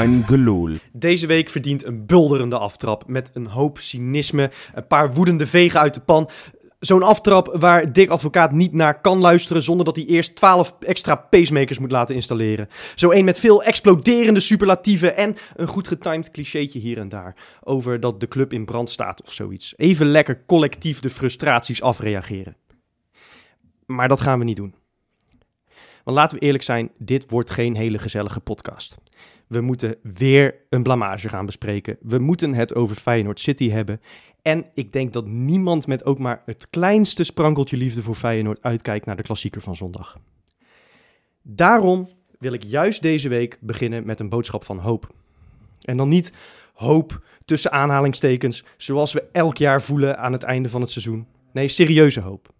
[0.00, 0.76] Gelul.
[0.92, 5.94] Deze week verdient een bulderende aftrap met een hoop cynisme, een paar woedende vegen uit
[5.94, 6.30] de pan.
[6.78, 11.14] Zo'n aftrap waar Dick Advocaat niet naar kan luisteren zonder dat hij eerst 12 extra
[11.14, 12.68] pacemakers moet laten installeren.
[12.94, 18.00] Zo een met veel exploderende superlatieven en een goed getimed clichétje hier en daar over
[18.00, 19.74] dat de club in brand staat of zoiets.
[19.76, 22.56] Even lekker collectief de frustraties afreageren.
[23.86, 24.74] Maar dat gaan we niet doen.
[26.04, 28.96] Want laten we eerlijk zijn, dit wordt geen hele gezellige podcast.
[29.52, 31.96] We moeten weer een blamage gaan bespreken.
[32.00, 34.00] We moeten het over Feyenoord City hebben.
[34.42, 39.06] En ik denk dat niemand met ook maar het kleinste sprankeltje liefde voor Feyenoord uitkijkt
[39.06, 40.18] naar de klassieker van zondag.
[41.42, 45.14] Daarom wil ik juist deze week beginnen met een boodschap van hoop.
[45.80, 46.32] En dan niet
[46.72, 51.26] hoop tussen aanhalingstekens, zoals we elk jaar voelen aan het einde van het seizoen.
[51.52, 52.52] Nee, serieuze hoop.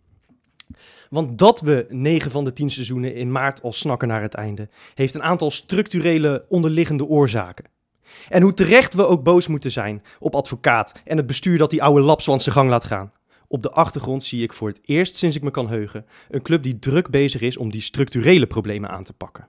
[1.13, 4.69] Want dat we 9 van de 10 seizoenen in maart al snakken naar het einde,
[4.95, 7.65] heeft een aantal structurele onderliggende oorzaken.
[8.29, 11.83] En hoe terecht we ook boos moeten zijn op advocaat en het bestuur dat die
[11.83, 13.13] oude lapswans zijn gang laat gaan.
[13.49, 16.63] Op de achtergrond zie ik voor het eerst sinds ik me kan heugen een club
[16.63, 19.49] die druk bezig is om die structurele problemen aan te pakken.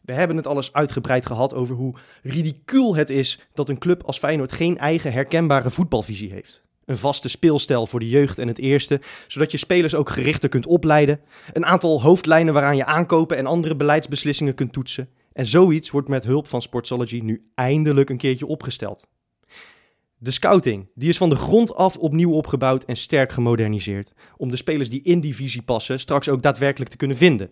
[0.00, 4.18] We hebben het alles uitgebreid gehad over hoe ridicuul het is dat een club als
[4.18, 6.61] Feyenoord geen eigen herkenbare voetbalvisie heeft.
[6.84, 10.66] Een vaste speelstijl voor de jeugd en het eerste, zodat je spelers ook gerichter kunt
[10.66, 11.20] opleiden.
[11.52, 15.08] Een aantal hoofdlijnen waaraan je aankopen en andere beleidsbeslissingen kunt toetsen.
[15.32, 19.06] En zoiets wordt met hulp van Sportsology nu eindelijk een keertje opgesteld.
[20.18, 24.12] De scouting, die is van de grond af opnieuw opgebouwd en sterk gemoderniseerd.
[24.36, 27.50] Om de spelers die in die visie passen straks ook daadwerkelijk te kunnen vinden.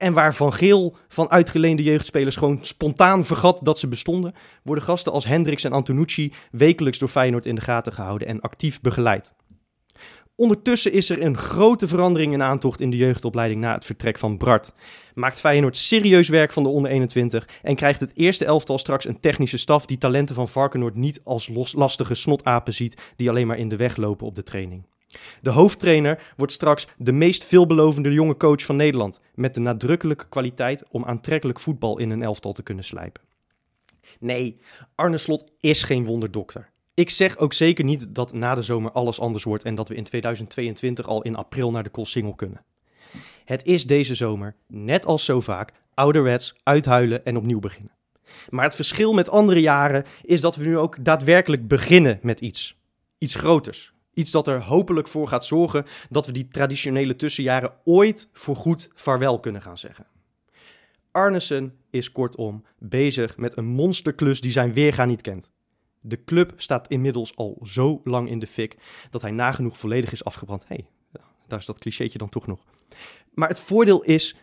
[0.00, 5.12] En waar Van Geel van uitgeleende jeugdspelers gewoon spontaan vergat dat ze bestonden, worden gasten
[5.12, 9.32] als Hendricks en Antonucci wekelijks door Feyenoord in de gaten gehouden en actief begeleid.
[10.34, 14.38] Ondertussen is er een grote verandering in aantocht in de jeugdopleiding na het vertrek van
[14.38, 14.72] Bart.
[15.14, 19.20] Maakt Feyenoord serieus werk van de onder 21 en krijgt het eerste elftal straks een
[19.20, 23.58] technische staf die talenten van Varkenoord niet als los, lastige snotapen ziet die alleen maar
[23.58, 24.86] in de weg lopen op de training.
[25.42, 30.84] De hoofdtrainer wordt straks de meest veelbelovende jonge coach van Nederland, met de nadrukkelijke kwaliteit
[30.90, 33.22] om aantrekkelijk voetbal in een elftal te kunnen slijpen.
[34.18, 34.58] Nee,
[34.94, 36.70] Arne Slot is geen wonderdokter.
[36.94, 39.94] Ik zeg ook zeker niet dat na de zomer alles anders wordt en dat we
[39.94, 42.64] in 2022 al in april naar de Koolsingel kunnen.
[43.44, 47.92] Het is deze zomer, net als zo vaak, ouderwets uithuilen en opnieuw beginnen.
[48.48, 52.78] Maar het verschil met andere jaren is dat we nu ook daadwerkelijk beginnen met iets.
[53.18, 53.92] Iets groters.
[54.14, 59.40] Iets dat er hopelijk voor gaat zorgen dat we die traditionele tussenjaren ooit voorgoed vaarwel
[59.40, 60.06] kunnen gaan zeggen.
[61.10, 65.50] Arnesen is kortom bezig met een monsterklus die zijn weerga niet kent.
[66.00, 68.76] De club staat inmiddels al zo lang in de fik
[69.10, 70.68] dat hij nagenoeg volledig is afgebrand.
[70.68, 70.86] Hey,
[71.46, 72.64] daar is dat clichétje dan toch nog.
[73.34, 74.36] Maar het voordeel is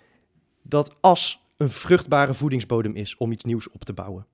[0.61, 4.27] dat as een vruchtbare voedingsbodem is om iets nieuws op te bouwen.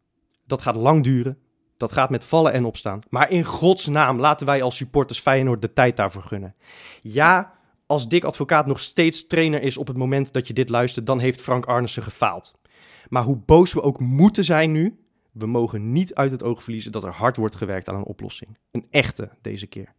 [0.46, 1.38] Dat gaat lang duren,
[1.78, 3.00] dat gaat met vallen en opstaan.
[3.10, 6.56] Maar in godsnaam laten wij als supporters Feyenoord de tijd daarvoor gunnen.
[7.02, 7.54] Ja,
[7.86, 11.20] als Dick Advocaat nog steeds trainer is op het moment dat je dit luistert, dan
[11.20, 12.54] heeft Frank Arnissen gefaald.
[13.10, 14.98] Maar hoe boos we ook moeten zijn nu,
[15.32, 18.58] we mogen niet uit het oog verliezen dat er hard wordt gewerkt aan een oplossing.
[18.72, 19.94] Een echte deze keer.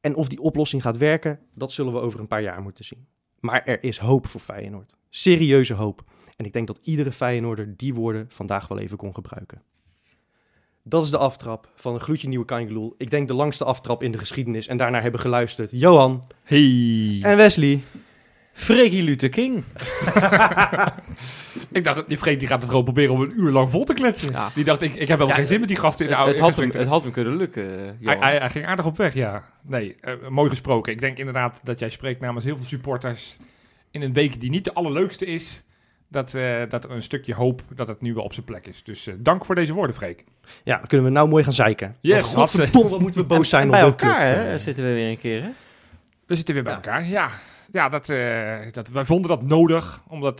[0.00, 3.06] En of die oplossing gaat werken, dat zullen we over een paar jaar moeten zien.
[3.40, 4.94] Maar er is hoop voor Feyenoord.
[5.08, 6.04] Serieuze hoop.
[6.36, 9.62] En ik denk dat iedere Feyenoorder die woorden vandaag wel even kon gebruiken.
[10.82, 12.94] Dat is de aftrap van een gloedje nieuwe Kangeloel.
[12.98, 14.66] Ik denk de langste aftrap in de geschiedenis.
[14.66, 17.20] En daarnaar hebben geluisterd Johan Hey.
[17.22, 17.80] en Wesley.
[18.52, 19.64] Freaky Luther King.
[21.72, 23.94] Ik dacht, die Freek die gaat het gewoon proberen om een uur lang vol te
[23.94, 24.32] kletsen.
[24.32, 24.50] Ja.
[24.54, 26.26] Die dacht, ik, ik heb helemaal Ja, geen zin met die gasten in de Het,
[26.26, 28.18] oude het, had hem, het had hem kunnen lukken, eh, hij, Johan.
[28.22, 29.44] hij, hij ging aardig op weg, ja.
[29.62, 30.92] Nee, eh, mooi gesproken.
[30.92, 33.36] Ik denk inderdaad dat jij spreekt namens heel veel supporters
[33.90, 35.62] in een week die niet de allerleukste is.
[36.10, 38.82] Dat, eh, dat een stukje hoop dat het nu wel op zijn plek is.
[38.82, 40.24] Dus eh, dank voor deze woorden, Freek.
[40.64, 41.96] Ja, dan kunnen we nou mooi gaan zeiken.
[42.00, 42.54] Yes, wat
[43.00, 44.44] moeten we boos zijn En op bij elkaar club.
[44.46, 45.48] hè, zitten we weer een keer, hè?
[46.26, 46.78] We zitten weer bij Ja.
[46.78, 47.04] elkaar.
[47.06, 47.30] Ja,
[47.72, 50.02] ja dat, eh, dat, wij vonden dat nodig.
[50.08, 50.38] Omdat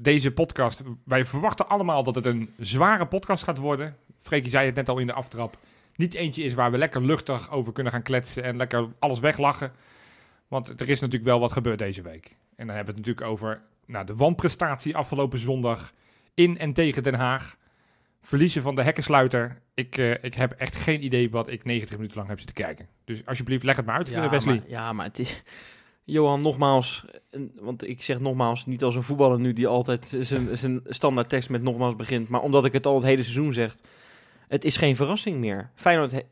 [0.00, 0.82] deze podcast...
[1.04, 3.96] Wij verwachten allemaal dat het een zware podcast gaat worden.
[4.18, 5.56] Freekie zei het net al in de aftrap.
[5.96, 8.42] Niet eentje is waar we lekker luchtig over kunnen gaan kletsen.
[8.42, 9.72] En lekker alles weglachen.
[10.48, 12.36] Want er is natuurlijk wel wat gebeurd deze week.
[12.56, 15.92] En dan hebben we het natuurlijk over nou, de wanprestatie afgelopen zondag.
[16.34, 17.56] In en tegen Den Haag.
[18.20, 19.58] Verliezen van de hekkensluiter.
[19.74, 22.88] Ik, eh, ik heb echt geen idee wat ik 90 minuten lang heb zitten kijken.
[23.04, 24.54] Dus alsjeblieft, leg het maar uit, Ja, Wesley.
[24.56, 25.42] maar, ja, maar het is...
[26.04, 27.04] Johan, nogmaals,
[27.60, 31.50] want ik zeg nogmaals, niet als een voetballer nu die altijd zijn, zijn standaard tekst
[31.50, 33.74] met nogmaals begint, maar omdat ik het al het hele seizoen zeg,
[34.48, 35.70] het is geen verrassing meer.
[35.74, 36.22] Feyenoord, he-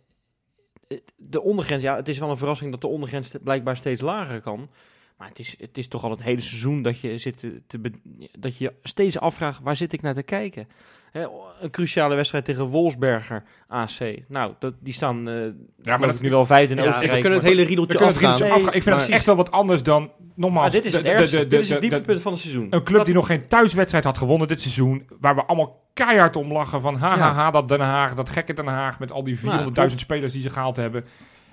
[1.16, 4.70] de ondergrens, ja, het is wel een verrassing dat de ondergrens blijkbaar steeds lager kan,
[5.18, 7.90] Maar het is, het is toch al het hele seizoen dat je, zit te,
[8.38, 10.68] dat je steeds afvraagt, waar zit ik naar te kijken?
[11.12, 11.26] Hè,
[11.60, 13.90] een cruciale wedstrijd tegen Wolfsberger AC.
[14.28, 15.34] Nou, dat, die staan uh,
[15.82, 17.14] Ja, maar dat, nu wel vijfde in Ja, Oostenrijk.
[17.14, 18.72] we kunnen het hele riedeltje afgaan.
[18.72, 20.62] Ik vind het echt wel wat anders dan, nogmaals...
[20.72, 21.46] Maar dit is de- het ergste.
[21.46, 22.66] dit is het dieptepunt van het seizoen.
[22.70, 25.08] Een club Dat- die nog geen thuiswedstrijd had gewonnen dit seizoen.
[25.20, 27.50] Waar we allemaal keihard om lachen van ha, ha, Ja.
[27.50, 30.00] dat Den Haag, dat gekke Den Haag met al die 400.000 klopt.
[30.00, 31.04] spelers die ze gehaald hebben.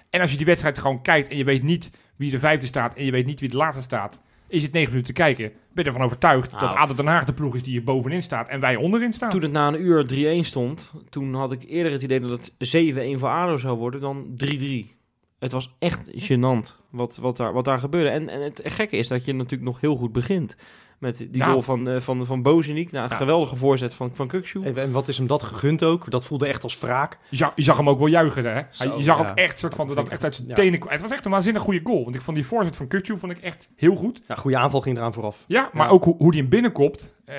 [0.10, 2.94] En als je die wedstrijd gewoon kijkt en je weet niet wie de vijfde staat
[2.96, 4.22] en je weet niet wie de laatste staat.
[4.48, 6.68] Is het negen minuten te kijken, ben je ervan overtuigd Nou.
[6.68, 9.30] dat ADO Den Haag de ploeg is die hier bovenin staat en wij onderin staan.
[9.30, 10.06] Toen het na een uur
[10.44, 14.02] 3-1 stond, toen had ik eerder het idee dat het 7-1 voor ADO zou worden
[14.02, 15.02] dan 3-3.
[15.40, 18.10] Het was echt gênant wat, wat, daar, wat daar gebeurde.
[18.10, 20.56] En, en het gekke is dat je natuurlijk nog heel goed begint.
[21.04, 22.92] Met die goal van, eh van, van Bozeniek.
[22.92, 23.16] Nou, een Ja.
[23.18, 24.74] geweldige voorzet van, van Kukshoe.
[24.74, 26.12] En wat is hem dat gegund ook?
[26.12, 27.20] Dat voelde echt als wraak.
[27.30, 28.62] Je zag, je zag hem ook wel juichen, hè?
[28.70, 29.30] Zo, je zag ja.
[29.30, 30.54] ook echt soort van dat dat echt uit zijn Ja.
[30.54, 30.92] tenen kwam.
[30.92, 32.04] Het was echt een waanzinnig goede goal.
[32.04, 34.22] Want ik vond die voorzet van Kutju vond ik echt heel goed.
[34.28, 35.44] Ja, goede aanval ging eraan vooraf.
[35.48, 35.92] Ja, maar Ja.
[35.92, 37.16] ook hoe, hoe die hem binnenkopt.
[37.26, 37.36] Eh,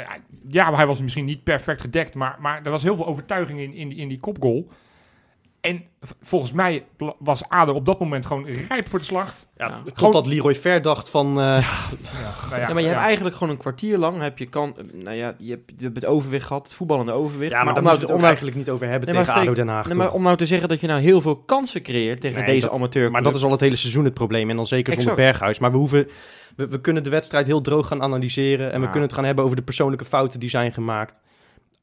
[0.49, 3.61] ja, maar hij was misschien niet perfect gedekt, maar, maar er was heel veel overtuiging
[3.61, 4.69] in, in, die- in die kopgoal.
[5.65, 5.83] En
[6.21, 6.85] volgens mij
[7.19, 9.47] was ADO op dat moment gewoon rijp voor de slacht.
[9.57, 9.93] Ja, Ja.
[9.95, 11.27] Totdat Leroy Ver dacht van...
[11.29, 11.63] eh, Nou
[12.61, 15.51] Ja, maar je hebt eigenlijk gewoon een kwartier lang heb je kan, nou ja, je
[15.51, 17.53] hebt, je hebt het overwicht gehad, het voetballende overwicht.
[17.53, 19.27] ja, maar, daar om moeten nou, we het nou, eigenlijk niet over hebben Nee, maar
[19.27, 19.87] tegen ADO Den Haag.
[19.87, 22.47] nee, maar om nou te zeggen dat je nou heel veel kansen creëert tegen Nee,
[22.55, 23.11] deze dat- amateur.
[23.11, 24.51] Maar dat is al het hele seizoen het probleem.
[24.51, 25.29] En dan zeker zonder Exact.
[25.31, 25.59] Berghuis.
[25.59, 26.09] Maar we hoeven...
[26.57, 28.67] We, we kunnen de wedstrijd heel droog gaan analyseren.
[28.73, 28.91] En we Ja.
[28.91, 31.21] kunnen het gaan hebben over de persoonlijke fouten die zijn gemaakt.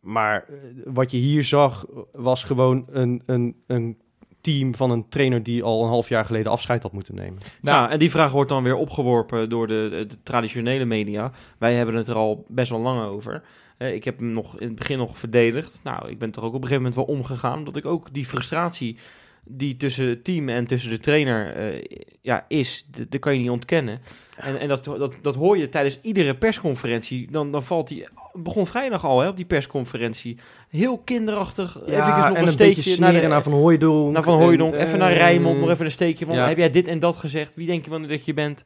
[0.01, 0.55] Maar eh,
[0.85, 3.97] wat je hier zag, was gewoon een, een, een
[4.41, 7.39] team van een trainer die al een half jaar geleden afscheid had moeten nemen.
[7.61, 11.31] Nou, en die vraag wordt dan weer opgeworpen door de, de traditionele media.
[11.57, 13.43] Wij hebben het er al best wel lang over.
[13.77, 15.79] Eh, ik heb hem nog in het begin nog verdedigd.
[15.83, 17.57] Nou, ik ben toch ook op een gegeven moment wel omgegaan.
[17.57, 18.97] Omdat ik ook die frustratie
[19.43, 21.83] die tussen het team en tussen de trainer eh,
[22.21, 23.99] ja, is, dat kan je niet ontkennen.
[24.35, 27.31] En, en dat, dat, dat hoor je tijdens iedere persconferentie.
[27.31, 28.07] Dan, dan valt hij.
[28.33, 30.37] Begon vrijdag al hè, op die persconferentie.
[30.69, 31.77] Heel kinderachtig.
[31.85, 34.11] even nog en een een steekje naar, de- naar Van Hooijdonk.
[34.13, 36.47] naar Van Hooijdonk, En, even naar eh, Rijnmond, nog even een steekje van, ja.
[36.47, 37.55] heb jij dit en dat gezegd?
[37.55, 38.63] Wie denk je wel dat je bent?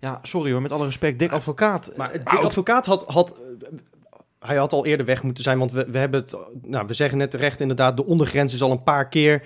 [0.00, 1.92] Ja, sorry hoor, met alle respect, Dick Advocaat.
[1.96, 3.32] Maar Dick Maar ook- Advocaat had, had...
[3.38, 3.68] eh,
[4.38, 6.36] Hij had al eerder weg moeten zijn, want we, we hebben het...
[6.62, 9.42] Nou, we zeggen net terecht inderdaad, de ondergrens is al een paar keer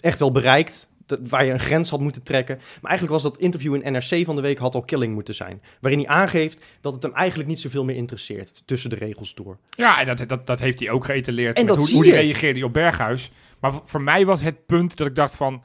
[0.00, 0.88] echt wel bereikt.
[1.28, 2.56] Waar je een grens had moeten trekken.
[2.56, 5.62] Maar eigenlijk was dat interview in NRC van de week had al killing moeten zijn.
[5.80, 9.58] Waarin hij aangeeft dat het hem eigenlijk niet zoveel meer interesseert tussen de regels door.
[9.70, 11.56] ja, en dat, dat, dat heeft hij ook geëtaleerd.
[11.58, 12.12] En met hoe, hoe je.
[12.12, 13.30] reageerde op Berghuis.
[13.60, 15.62] Maar voor mij was het punt dat ik dacht van...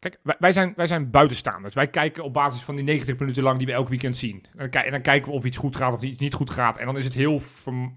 [0.00, 1.74] Kijk, wij, zijn, wij zijn buitenstaanders.
[1.74, 4.44] Wij kijken op basis van die 90 minuten lang die we elk weekend zien.
[4.52, 6.50] En dan, ki- en dan kijken we of iets goed gaat of iets niet goed
[6.50, 6.78] gaat.
[6.78, 7.40] En dan is het heel,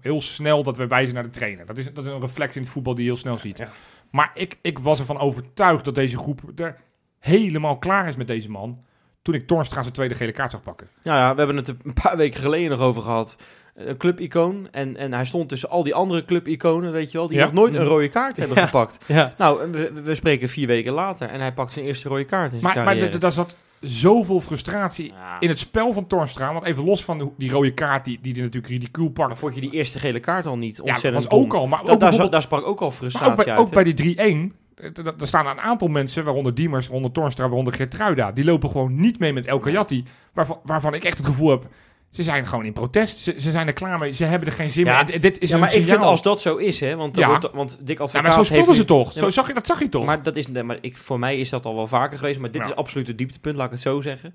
[0.00, 1.66] heel snel dat we wijzen naar de trainer.
[1.66, 3.58] Dat is, dat is een reflex in het voetbal die je heel snel ziet.
[3.58, 3.68] Ja.
[4.12, 6.76] Maar ik, ik was ervan overtuigd dat deze groep er
[7.18, 8.84] helemaal klaar is met deze man.
[9.22, 10.88] Toen ik Tornstra zijn tweede gele kaart zag pakken.
[11.04, 13.36] Nou ja, we hebben het een paar weken geleden nog over gehad.
[13.74, 14.68] Een clubicoon.
[14.70, 17.44] En, en hij stond tussen al die andere clubiconen, weet je wel, die Ja.
[17.44, 18.64] nog nooit een rode kaart hebben Ja.
[18.64, 18.98] gepakt.
[19.06, 22.52] Ja, Nou, we, we spreken vier weken later en hij pakt zijn eerste rode kaart
[22.52, 23.18] in zijn Maar, maar carrière.
[23.18, 25.40] d- daar zat zoveel frustratie Ja.
[25.40, 26.52] in het spel van Tornstra.
[26.52, 29.40] Want even los van de- die rode kaart die, die er natuurlijk ridicuul Maar pakt.
[29.40, 31.60] vond je die eerste gele kaart al niet Ja, dat ontzettend was ook dom?
[31.60, 31.66] al.
[31.66, 33.58] Maar Da- daar, sprak ook al frustratie ook bij, uit.
[33.58, 34.52] ook bij die 3-1.
[34.74, 38.32] eh, d- d- Er staan een aantal mensen, waaronder Diemers, waaronder Tornstra, waaronder Gertruida.
[38.32, 40.04] Die lopen gewoon niet mee met El Kayati.
[40.32, 41.66] Waarvan, waarvan ik echt het gevoel heb,
[42.12, 43.16] ze zijn gewoon in protest.
[43.18, 44.12] Ze, ze zijn er klaar mee.
[44.12, 45.02] Ze hebben er geen zin Ja.
[45.02, 45.20] meer.
[45.20, 46.08] Dit is ja, een maar ik vind signaal.
[46.10, 47.28] als dat zo is, hè, want, Ja.
[47.28, 49.12] wordt, want Dick Ja, Advocaat maar zo speelden ze toch?
[49.14, 50.04] Ja, Zo zag je, dat zag je toch?
[50.04, 52.62] Maar, dat is, maar ik, voor mij is dat al wel vaker geweest, maar dit
[52.62, 52.68] Ja.
[52.68, 54.32] is absoluut het dieptepunt, laat ik het zo zeggen.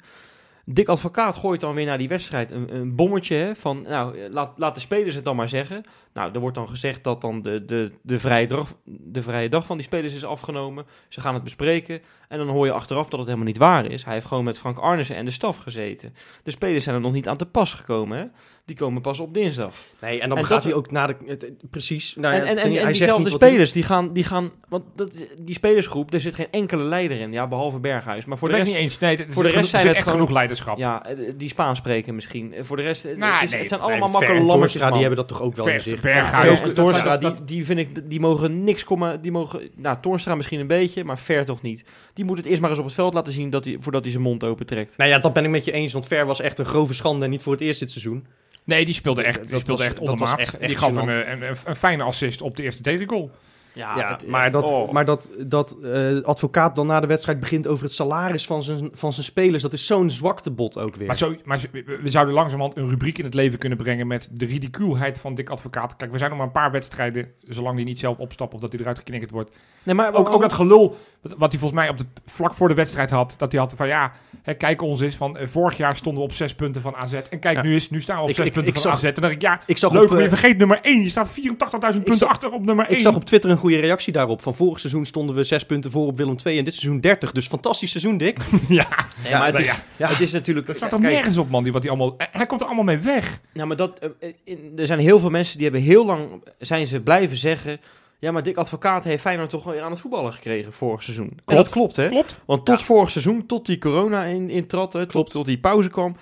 [0.70, 4.74] Dick Advocaat gooit dan weer naar die wedstrijd een, een bommetje van, nou, laat, laat
[4.74, 5.82] de spelers het dan maar zeggen.
[6.14, 9.66] Nou, er wordt dan gezegd dat dan de, de, de, vrije dag, de vrije dag
[9.66, 10.86] van die spelers is afgenomen.
[11.08, 14.04] Ze gaan het bespreken en dan hoor je achteraf dat het helemaal niet waar is.
[14.04, 16.14] Hij heeft gewoon met Frank Arnissen en de staf gezeten.
[16.44, 18.26] De spelers zijn er nog niet aan te pas gekomen, hè.
[18.68, 19.74] Die komen pas op dinsdag.
[20.02, 21.16] nee, en dan En gaat dat- hij ook naar de...
[21.26, 22.16] het- precies.
[22.16, 24.14] Nou ja, en en, en, hij en zegt diezelfde niet wat hij- spelers, die gaan,
[24.14, 24.52] die gaan...
[24.70, 27.32] Want dat, die spelersgroep, er zit geen enkele leider in.
[27.32, 28.26] Ja, behalve Berghuis.
[28.26, 28.80] Maar voor de ben ik rest...
[28.82, 29.00] niet eens.
[29.00, 30.78] Nee, voor de rest genoeg- zijn er het echt gewoon- genoeg leiderschap.
[30.78, 32.54] Ja, eh, die Spaans spreken misschien.
[32.54, 34.72] Eh, Voor de rest, eh, Nou, het, is- nee, het zijn allemaal makkelijke lammetjes.
[34.72, 36.02] Toornstra, die hebben dat toch ook wel Ver- in zich.
[36.02, 36.60] Berghuis.
[36.60, 39.22] Ja, Toornstra, die, die vind ik, die mogen niks komen.
[39.22, 41.86] Die mogen, nou, Toornstra misschien een beetje, maar Ver toch niet.
[42.14, 44.12] Die moet het eerst maar eens op het veld laten zien dat hij, voordat hij
[44.12, 44.98] zijn mond open trekt.
[44.98, 47.26] Nou ja, dat ben ik met je eens, want Ver was echt een grove schande
[47.26, 48.26] en niet voor het eerst dit seizoen.
[48.68, 49.84] Nee, die speelde echt, die Dat speelde
[50.16, 50.96] was- echt echt- echt die gaf gênant.
[50.96, 53.32] een, een, een, een fijne assist op de eerste tegengoal.
[53.74, 54.92] Ja, het- maar dat, oh.
[54.92, 58.90] maar dat, dat eh, advocaat dan na de wedstrijd begint over het salaris van zijn,
[58.94, 61.08] van zijn spelers, dat is zo'n zwaktebod ook weer.
[61.08, 61.60] Maar, zo, maar
[62.02, 65.50] we zouden langzamerhand een rubriek in het leven kunnen brengen met de ridicuulheid van Dick
[65.50, 65.96] Advocaat.
[65.96, 68.72] Kijk, we zijn nog maar een paar wedstrijden, zolang hij niet zelf opstapt of dat
[68.72, 69.52] hij eruit geknikkerd wordt.
[69.84, 72.68] Nee, maar Ook, ook dat gelul, wat, wat hij volgens mij op de, vlak voor
[72.68, 74.12] de wedstrijd had, dat hij had van ja,
[74.44, 77.14] Hè, kijk ons eens van, eh, vorig jaar stonden we op zes punten van AZ.
[77.14, 77.64] En kijk, Ja.
[77.64, 79.04] nu, is, nu staan we op Ik- zes ik- punten ik van zag- AZ.
[79.04, 81.02] En dan denk ik, ja, Ik zag leuk, op, maar je eh, vergeet nummer 1.
[81.02, 82.94] Je staat 84.000 punten zag- achter op nummer 1.
[82.96, 84.42] Ik zag op Twitter een goede reactie daarop.
[84.42, 87.32] Van vorig seizoen stonden we zes punten voor op Willem II en dit seizoen 30.
[87.32, 88.38] Dus fantastisch seizoen, Dick.
[88.70, 88.88] ja,
[89.24, 89.76] Nee, Ja, maar het is, ja.
[89.96, 90.08] Ja.
[90.10, 90.68] het is natuurlijk...
[90.68, 91.64] dat staat er nergens op, man.
[91.64, 93.40] Die, wat die allemaal, hij komt er allemaal mee weg.
[93.54, 97.00] Nou, maar dat, eh, er zijn heel veel mensen die hebben heel lang zijn ze
[97.02, 97.80] blijven zeggen.
[98.20, 101.40] Ja, maar Dick Advocaat heeft Feyenoord toch weer aan het voetballen gekregen vorig seizoen.
[101.46, 102.10] En dat klopt, hè?
[102.10, 102.42] Klopt.
[102.46, 104.50] Want tot vorig seizoen, tot die corona in,
[104.94, 106.16] hè, tot, tot die pauze kwam,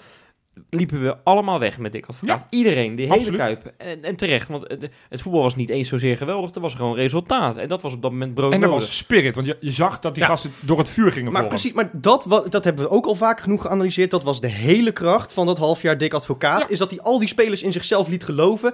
[0.69, 2.45] liepen we allemaal weg met Dick Advocaat.
[2.49, 3.39] Iedereen, die hele absoluut.
[3.39, 3.73] kuip.
[3.77, 6.95] En, en terecht, want het, het voetbal was niet eens zozeer geweldig, er was gewoon
[6.95, 7.57] resultaat.
[7.57, 9.99] En dat was op dat moment brood En er was spirit, want je, je zag
[9.99, 10.29] dat die Ja.
[10.29, 13.05] gasten door het vuur gingen Maar voor precies, maar dat, wa- dat hebben we ook
[13.05, 14.11] al vaak genoeg geanalyseerd.
[14.11, 16.59] Dat was de hele kracht van dat halfjaar Dick Advocaat.
[16.61, 16.67] Ja.
[16.69, 18.73] Is dat hij al die spelers in zichzelf liet geloven.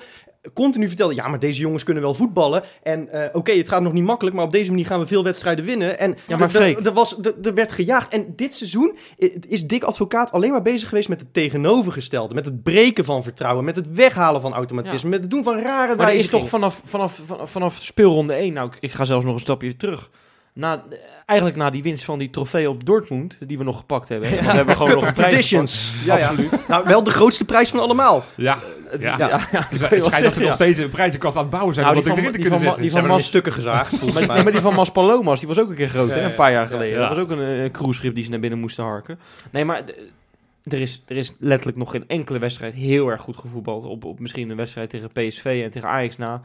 [0.53, 2.63] Continu vertelde, ja, maar deze jongens kunnen wel voetballen.
[2.83, 5.23] En eh, oké, het gaat nog niet makkelijk, maar op deze manier gaan we veel
[5.23, 5.99] wedstrijden winnen.
[5.99, 8.13] En Ja, maar er- er- er er er werd gejaagd.
[8.13, 11.31] En dit seizoen i- is Dick Advocaat alleen maar bezig geweest met het
[11.71, 12.33] tegenovergestelde.
[12.33, 15.95] Met het breken van vertrouwen, met het weghalen van automatisme, met het doen van rare
[15.95, 19.25] Maar er is toch vanaf, vanaf, vanaf, vanaf speelronde 1, nou ik, ik ga zelfs
[19.25, 20.09] nog een stapje terug.
[20.53, 20.83] Na,
[21.25, 24.29] eigenlijk na die winst van die trofee op Dortmund, die we nog gepakt hebben.
[24.29, 24.35] hè.
[24.35, 25.93] Want we hebben gewoon nog een Traditions.
[26.05, 26.27] Ja, ja.
[26.27, 26.67] Absoluut.
[26.67, 28.23] Nou, wel de grootste prijs van allemaal.
[28.35, 28.57] Ja,
[28.89, 29.15] Het- Ja.
[29.17, 30.53] ja, ja, het schijnt dat ze nog ja.
[30.53, 32.67] steeds een prijzenkast aan het bouwen zijn Nou, die van- erin te die kunnen van-
[32.67, 32.81] zetten.
[32.81, 34.43] die van hebben Mas- stukken gezaagd, volgens Maar, mij.
[34.43, 36.19] maar die van Maspalomas, die was ook een keer groot, Ja, hè?
[36.21, 36.99] ja, Een paar jaar ja, geleden.
[36.99, 37.07] ja.
[37.07, 39.19] Dat was ook een, eh, cruiseschip die ze naar binnen moesten harken.
[39.51, 39.81] Nee, maar
[40.63, 43.85] er is, er is letterlijk nog geen enkele wedstrijd heel erg goed gevoetbald.
[43.85, 46.41] Op, op misschien een wedstrijd tegen PSV en tegen Ajax na.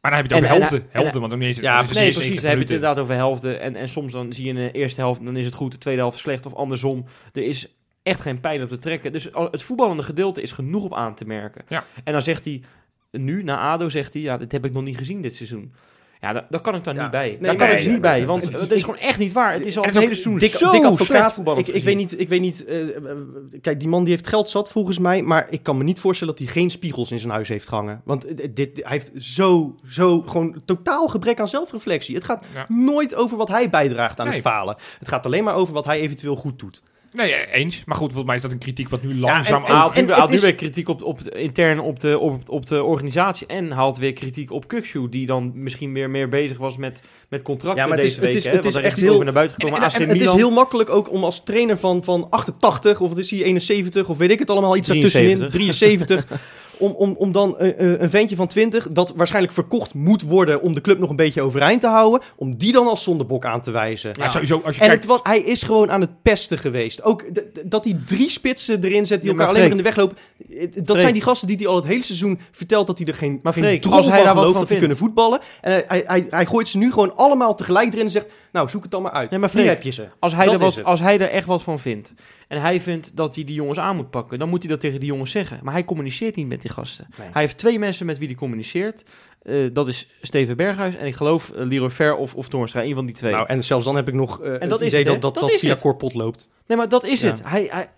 [0.00, 0.80] Maar dan heb je het over en- helften.
[0.80, 2.14] en- helften, want dan is het, Ja, is Nee, precies.
[2.16, 3.60] 90 Dan heb je het inderdaad over helften.
[3.60, 5.72] En, en soms dan zie je in de eerste helft, dan is het goed.
[5.72, 7.04] De tweede helft slecht of andersom.
[7.32, 9.12] Er is echt geen pijn op te trekken.
[9.12, 11.64] Dus het voetballende gedeelte is genoeg op aan te merken.
[11.68, 11.84] Ja.
[12.04, 12.62] En dan zegt hij,
[13.10, 15.72] nu na ADO zegt hij, ja, dit heb ik nog niet gezien dit seizoen.
[16.20, 17.02] Ja, daar, daar kan ik dan Ja.
[17.02, 17.28] niet bij.
[17.28, 19.52] Nee, daar kan nee, ik nee, niet bij, want het is gewoon echt niet waar.
[19.52, 21.42] Het is al is hele seizoen dik, zo dik advocaat.
[21.58, 23.16] Ik, ik weet niet, ik weet niet eh, eh,
[23.60, 26.34] kijk, die man die heeft geld zat volgens mij, maar ik kan me niet voorstellen
[26.36, 28.00] dat hij geen spiegels in zijn huis heeft hangen.
[28.04, 32.14] Want eh, dit, hij heeft zo, zo gewoon totaal gebrek aan zelfreflectie.
[32.14, 32.66] Het gaat Ja.
[32.68, 34.76] nooit over wat hij bijdraagt aan het falen.
[34.98, 36.82] Het gaat alleen maar over wat hij eventueel goed doet.
[37.12, 37.82] Nee, eh, eens.
[37.84, 39.62] Maar goed, volgens mij is dat een kritiek wat nu langzaam...
[39.64, 42.00] en- Hij haalt nu, en haalt het nu is- weer kritiek op, op, intern op
[42.00, 43.46] de, op, op de organisatie.
[43.46, 45.08] En haalt weer kritiek op Kukshu.
[45.08, 48.20] Die dan misschien weer meer bezig was met, met contracten Ja, maar het is- deze
[48.26, 48.34] week.
[48.34, 49.78] het is- hè, het is er echt heel- naar buiten gekomen.
[49.80, 53.08] En, AC en het is heel makkelijk ook om als trainer van, van 88 of
[53.08, 56.26] wat is hij, 71 of weet ik het allemaal, iets daartussenin, 73,
[56.80, 60.60] om, om, om dan eh, eh, een ventje van 20 dat waarschijnlijk verkocht moet worden
[60.62, 63.60] om de club nog een beetje overeind te houden, om die dan als zondebok aan
[63.60, 64.12] te wijzen.
[64.18, 65.02] Ja, sowieso, als je En kijkt...
[65.02, 67.02] het was, hij is gewoon aan het pesten geweest.
[67.02, 67.24] Ook
[67.64, 70.16] dat hij drie spitsen erin zet die Ja, elkaar alleen maar in de weg lopen.
[70.50, 70.98] Eh, Dat Freek.
[71.00, 73.52] zijn die gasten die hij al het hele seizoen vertelt dat hij er geen, Maar
[73.52, 75.00] geen Freek, drol als hij van daar wat gelooft van dat hij vindt.
[75.00, 75.40] kunnen voetballen.
[75.60, 78.82] En hij, hij, hij gooit ze nu gewoon allemaal tegelijk erin en zegt, nou zoek
[78.82, 79.30] het dan maar uit.
[79.30, 80.06] Nee, maar Freek, heb je ze.
[80.18, 82.12] Als hij, Dat er wat, als hij er echt wat van vindt.
[82.50, 84.38] En hij vindt dat hij die jongens aan moet pakken.
[84.38, 85.60] Dan moet hij dat tegen die jongens zeggen.
[85.62, 87.06] Maar hij communiceert niet met die gasten.
[87.18, 87.28] Nee.
[87.32, 89.04] Hij heeft twee mensen met wie hij communiceert.
[89.42, 90.96] Eh, dat is Steven Berghuis.
[90.96, 92.82] En ik geloof uh, Leroy Ver of, of Toornstra.
[92.82, 93.32] Een van die twee.
[93.32, 95.50] Nou, en zelfs dan heb ik nog eh, dat het idee het, dat dat, Dat
[95.50, 96.14] dat, via het.
[96.14, 96.48] Loopt.
[96.66, 97.26] Nee, maar dat is Ja.
[97.28, 97.42] het.
[97.44, 97.90] Hij, hij,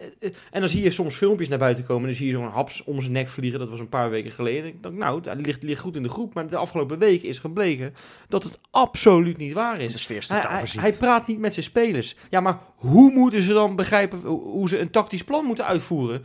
[0.50, 2.02] en dan zie je soms filmpjes naar buiten komen.
[2.02, 3.58] En dan zie je zo'n haps om zijn nek vliegen.
[3.58, 4.66] Dat was een paar weken geleden.
[4.66, 6.34] Ik dacht, nou, hij ligt, ligt goed in de groep.
[6.34, 7.94] Maar de afgelopen weken is gebleken
[8.28, 9.92] dat het absoluut niet waar is.
[9.92, 10.42] De sfeer is Hij,
[10.76, 12.16] hij, praat niet met zijn spelers.
[12.30, 16.24] Ja, maar hoe moeten ze dan begrijpen hoe ze een tactisch plan moeten uitvoeren?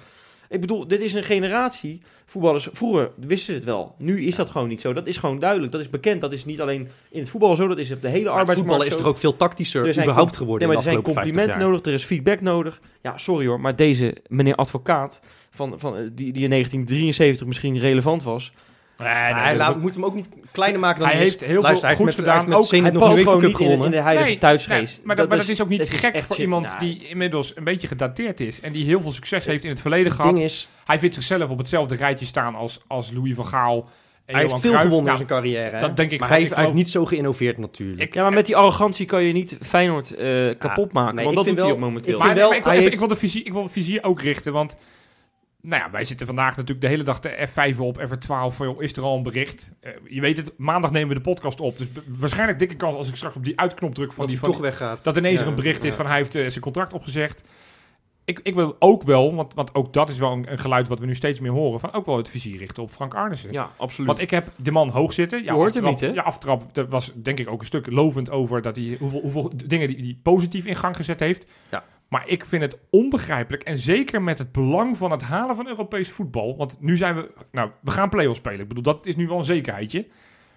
[0.50, 2.02] Ik bedoel, dit is een generatie.
[2.26, 3.96] Voetballers, vroeger wisten ze het wel.
[3.98, 4.94] Nu is dat gewoon niet zo.
[4.94, 5.72] Dat is gewoon duidelijk.
[5.72, 6.22] Dat is bekend.
[6.22, 7.68] Dat is niet alleen in het voetbal zo.
[7.68, 10.06] Dat is op de hele Maar arbeidsmarkt voetballen is toch ook veel tactischer Er zijn
[10.06, 11.86] überhaupt geworden Nee, maar er zijn afgelopen 50 complimenten nodig.
[11.86, 12.82] Er is feedback nodig.
[13.02, 13.60] Ja, sorry hoor.
[13.60, 18.54] Maar deze meneer advocaat, van, van, eh, die, die in 1973 misschien relevant was.
[18.98, 21.72] Nee, hij laat, moet hem ook niet kleiner maken dan Hij hij heeft heel Luister,
[21.74, 22.36] veel hij heeft met, gedaan.
[22.36, 24.04] Hij heeft Ook- met Hij nog past UEFA gewoon niet in, de- in gewonnen.
[24.16, 24.98] de Nee, thuisgeest.
[24.98, 26.44] nee, maar dat, maar dat is- ook niet gek voor shit.
[26.46, 28.60] iemand Nou, die inmiddels een beetje gedateerd is.
[28.62, 30.36] En die heel veel succes heeft in het verleden Het gehad.
[30.36, 33.90] ding is, Hij vindt zichzelf op hetzelfde rijtje staan als, als Louis van Gaal.
[34.26, 34.90] En hij heeft Johan veel Cruijff.
[34.90, 35.74] gewonnen in Nou, zijn carrière.
[35.76, 35.80] hè?
[35.80, 38.02] dat denk ik maar van- hij, ik heeft, hij heeft geloof- niet zo geïnnoveerd natuurlijk.
[38.02, 41.16] Ik- Ja, maar met die arrogantie kan je niet Feyenoord eh, kapot maken.
[41.16, 42.14] nee, want ik dat vind doet hij op momenteel.
[42.14, 43.54] ik Maar, vind wel, maar ik, wil, hij even- heeft- ik, wil de visie, ik
[43.54, 44.76] wil de vizier ook richten, want
[45.68, 48.82] nou ja, wij zitten vandaag natuurlijk de hele dag de F5 op, F12, van, joh,
[48.82, 49.72] is er al een bericht?
[49.80, 53.10] Eh, je weet het, maandag nemen we de podcast op, dus waarschijnlijk dikke kans als
[53.10, 55.04] ik straks op die uitknop druk van dat die van toch weggaat.
[55.04, 57.42] dat ineens Ja, er een bericht is van hij heeft eh, zijn contract opgezegd.
[58.26, 61.00] Ik, ik wil ook wel, want, want ook dat is wel een, een geluid wat
[61.00, 63.52] we nu steeds meer horen, van ook wel het vizier richten op Frank Arnissen.
[63.52, 64.08] Ja, absoluut.
[64.08, 65.40] Want ik heb de man hoog zitten.
[65.40, 66.22] Ja, Je hoort hem aftrap, niet, hè?
[66.22, 66.74] Ja, aftrap.
[66.74, 69.98] Dat was denk ik ook een stuk lovend over dat hij, hoeveel, hoeveel dingen die
[69.98, 71.46] hij positief in gang gezet heeft.
[71.72, 71.84] Ja.
[72.08, 73.64] Maar ik vind het onbegrijpelijk.
[73.64, 76.58] En zeker met het belang van het halen van Europees voetbal.
[76.58, 77.32] Want nu zijn we.
[77.52, 78.60] Nou, we gaan play-offs spelen.
[78.60, 80.08] Ik bedoel, dat is nu wel een zekerheidje.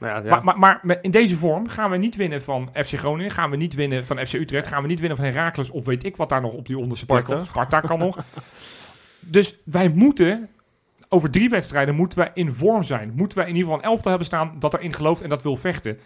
[0.01, 0.41] Nou ja, ja.
[0.41, 3.57] Maar, maar, maar in deze vorm gaan we niet winnen van FC Groningen, gaan we
[3.57, 6.29] niet winnen van FC Utrecht, gaan we niet winnen van Heracles of weet ik wat
[6.29, 7.45] daar nog op die onderste plek komt.
[7.45, 8.25] Sparta kan nog.
[9.21, 10.49] Dus wij moeten,
[11.09, 13.13] over drie wedstrijden moeten wij in vorm zijn.
[13.15, 15.57] Moeten wij in ieder geval een elftal hebben staan dat erin gelooft en dat wil
[15.57, 15.99] vechten.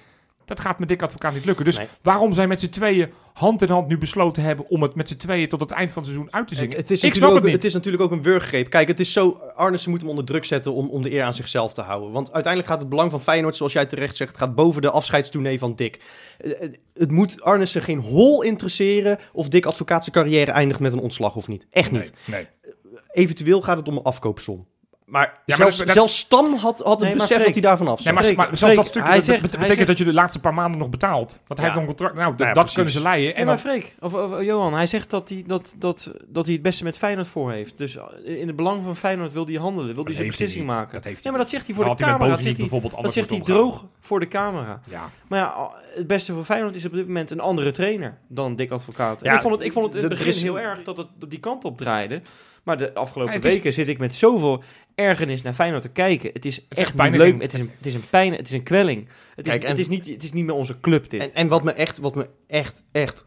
[0.44, 1.64] Dat gaat met Dick Advocaat niet lukken.
[1.64, 1.86] Dus Nee.
[2.02, 5.16] waarom zij met z'n tweeën hand in hand nu besloten hebben om het met z'n
[5.16, 6.70] tweeën tot het eind van het seizoen uit te zingen?
[6.70, 7.54] Het, het is ik snap natuurlijk het ook, niet.
[7.56, 8.70] het is natuurlijk ook een wurggreep.
[8.70, 9.40] Kijk, het is zo...
[9.54, 12.12] Arnissen moet hem onder druk zetten om, om de eer aan zichzelf te houden.
[12.12, 15.58] Want uiteindelijk gaat het belang van Feyenoord, zoals jij terecht zegt, gaat boven de afscheidstournee
[15.58, 16.00] van Dick.
[16.38, 20.92] Eh, Het, het moet Arnissen geen hol interesseren of Dick Advocaat zijn carrière eindigt met
[20.92, 21.66] een ontslag of niet.
[21.70, 22.12] Echt niet.
[22.24, 22.72] Nee, nee.
[23.10, 24.66] Eventueel gaat het om een afkoopsom.
[25.04, 27.62] Maar, maar zelfs, dat- dat- zelfs Stam had, had het Nee, besef Freek- dat hij
[27.62, 28.14] daarvan af Nee, zat.
[28.14, 30.12] maar, Freek, maar zelfs Freek, dat stukje hij zegt- hij betekent zegt- dat je de
[30.12, 31.40] laatste paar maanden nog betaalt.
[31.46, 31.62] Want hij Ja.
[31.62, 32.14] heeft nog een contract.
[32.14, 32.74] Nou, dat, ja, dat precies.
[32.74, 33.30] kunnen ze leiden.
[33.34, 36.44] En En maar dan, Freek, of, of Johan, hij zegt dat hij, dat, dat, dat
[36.44, 37.78] hij het beste met Feyenoord voor heeft.
[37.78, 40.92] Dus in het belang van Feyenoord wil hij handelen, wil hij zijn beslissing maken.
[40.94, 42.28] Dat heeft ja, hij maar dat zegt hij voor de camera.
[42.28, 44.80] Dat zegt hij, bijvoorbeeld dat zegt hij droog voor de camera.
[44.90, 45.10] Ja.
[45.28, 48.70] Maar ja, het beste voor Feyenoord is op dit moment een andere trainer dan Dick
[48.70, 49.20] Advocaat.
[49.22, 51.40] Ja, ik vond het, ik vond het in het begin heel erg dat het die
[51.40, 52.22] kant op draaide.
[52.64, 54.62] Maar de afgelopen Ja, het is- weken zit ik met zoveel
[54.94, 56.30] ergernis naar Feyenoord te kijken.
[56.32, 57.32] Het is echt echt niet pijniging.
[57.32, 57.42] leuk.
[57.42, 59.08] Het is, een, het is een pijn, het is een kwelling.
[59.34, 61.20] Het is, en- het is, niet, het is niet meer onze club dit.
[61.20, 63.26] En, en wat me echt, wat me echt, echt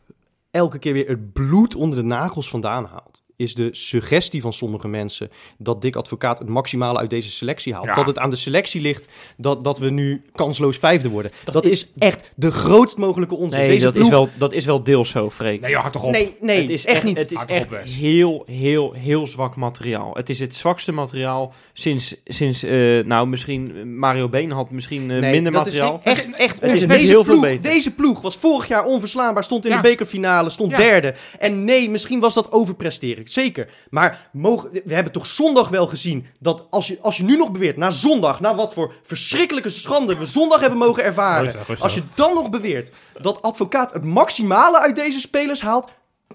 [0.52, 4.88] elke keer weer het bloed onder de nagels vandaan haalt, is de suggestie van sommige
[4.88, 7.86] mensen dat Dick Advocaat het maximale uit deze selectie haalt.
[7.86, 7.94] Ja.
[7.94, 11.32] Dat het aan de selectie ligt dat, dat we nu kansloos vijfde worden.
[11.44, 13.60] Dat, is- is echt de grootst mogelijke onzin.
[13.60, 15.62] nee, deze dat, ploeg- is wel, dat is wel deels zo, Freek.
[15.62, 16.12] Nee, hard toch op.
[16.12, 17.18] Nee, nee, het is echt, niet.
[17.18, 20.12] Het is op, echt heel, heel, heel zwak materiaal.
[20.14, 25.18] Het is het zwakste materiaal sinds, sinds eh, nou, misschien Mario Been had misschien eh,
[25.20, 26.02] Nee, minder dat materiaal.
[26.04, 27.62] Is echt, echt Het is heel veel ploeg, beter.
[27.72, 29.82] Deze ploeg was vorig jaar onverslaanbaar, stond in Ja.
[29.82, 30.78] de bekerfinale, stond Ja.
[30.78, 31.14] derde.
[31.40, 33.70] En nee, misschien was dat overpresteren, zeker.
[33.90, 37.52] Maar mogen, we hebben toch zondag wel gezien dat als je, als je nu nog
[37.52, 41.44] beweert, na zondag, na wat voor verschrikkelijke schande we zondag hebben mogen ervaren.
[41.44, 41.84] Rustig, rustig.
[41.84, 42.92] Als je dan nog beweert
[43.22, 45.92] dat advocaat het maximale uit deze spelers haalt,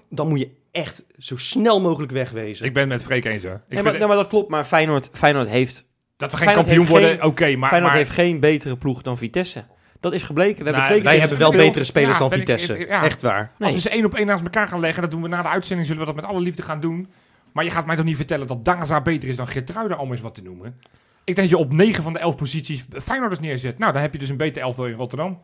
[0.09, 2.65] dan moet je echt zo snel mogelijk wegwezen.
[2.65, 3.53] Ik ben het met Freek eens hoor.
[3.53, 4.49] Ik Nee, vind maar, nee, maar dat klopt.
[4.49, 5.87] Maar Feyenoord, Feyenoord, heeft,
[6.17, 7.55] dat we geen Feyenoord kampioen worden, oké.
[7.55, 9.65] maar Feyenoord maar, heeft geen betere ploeg dan Vitesse.
[10.03, 10.57] Dat is gebleken.
[10.57, 11.67] We hebben Nou, twee keer Wij hebben wel gespeeld.
[11.67, 12.77] betere spelers Ja, dan ik- Vitesse.
[12.87, 13.03] ja.
[13.03, 13.51] Echt waar.
[13.57, 13.67] Nee.
[13.67, 15.47] Als we ze één op één naast elkaar gaan leggen, dat doen we na de
[15.47, 17.07] uitzending, zullen we dat met alle liefde gaan doen.
[17.53, 20.21] Maar je gaat mij toch niet vertellen dat Daza beter is dan Geertruida, om eens
[20.21, 20.75] wat te noemen.
[21.23, 23.77] Ik denk dat je op 9 van de 11 posities Feyenoorders neerzet.
[23.79, 25.39] Nou, dan heb je dus een beter elftal in Rotterdam.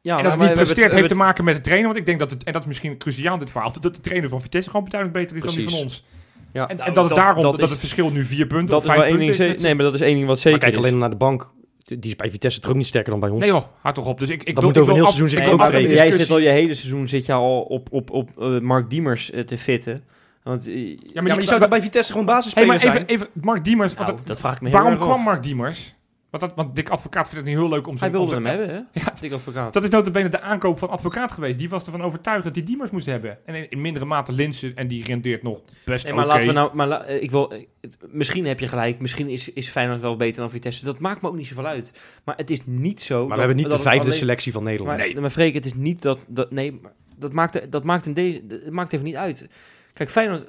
[0.00, 1.86] Ja, en dat maar het niet presteert we heeft te maken met de trainer.
[1.86, 4.00] Want ik denk dat het, en dat is misschien cruciaal in dit verhaal, dat de
[4.00, 6.04] trainer van Vitesse gewoon beduidend beter is dan die van ons.
[6.52, 6.68] Ja.
[6.68, 8.66] En, Nou, en dat het dat- daarom, dat dat, is- het verschil nu vier punten
[8.66, 9.24] Dat of is wel één ding.
[9.26, 9.50] punten is.
[9.50, 10.78] zeker- Nee, maar dat is één ding wat Maar zeker kijk is.
[10.78, 11.52] alleen naar de bank.
[11.98, 13.40] Die is bij Vitesse toch ook niet sterker dan bij ons.
[13.40, 14.18] Nee joh, houd toch op.
[14.18, 15.94] Dus ik, ik Dat wil, moet ik over een heel af- seizoen maar de opbreken.
[15.94, 19.30] jij zit al je hele seizoen zit je al op, op, op eh, Mark Diemers
[19.30, 20.04] eh, te fitten.
[20.42, 22.92] Want, eh, Ja, Ja, maar je zou bij Vitesse gewoon Hey, basisspeler maar zijn?
[22.92, 23.94] even, even Mark Diemers.
[23.94, 25.24] want nou, dat- dat vraag ik me heel waarom kwam af.
[25.24, 25.94] Mark Diemers?
[26.30, 28.10] Want, dat, want Dick Advocaat vindt het niet heel leuk om Hij zijn...
[28.12, 29.00] wilde om hem hebben, hè?
[29.00, 29.12] Ja.
[29.20, 29.72] Dik advocaat.
[29.72, 31.58] Dat is notabene de aankoop van advocaat geweest.
[31.58, 33.38] Die was ervan overtuigd dat hij Diemers moest hebben.
[33.46, 34.76] En in, in mindere mate Linsen.
[34.76, 37.52] En die rendeert nog best Nee, maar laten we nou, maar la- eh, ik wil,
[37.80, 40.84] het- misschien heb je gelijk, misschien is, is Feyenoord wel beter dan Vitesse.
[40.84, 41.92] Dat maakt me ook niet zoveel uit.
[42.24, 43.14] Maar het is niet zo.
[43.18, 44.98] maar dat- we hebben niet dat de vijfde alleen- selectie van Nederland.
[44.98, 45.20] Maar, Nee.
[45.20, 48.42] maar Freek, het is niet dat, dat nee, maar dat maakt, dat maakt in deze,
[48.48, 49.48] het maakt even niet uit.
[49.92, 50.44] Kijk, Feyenoord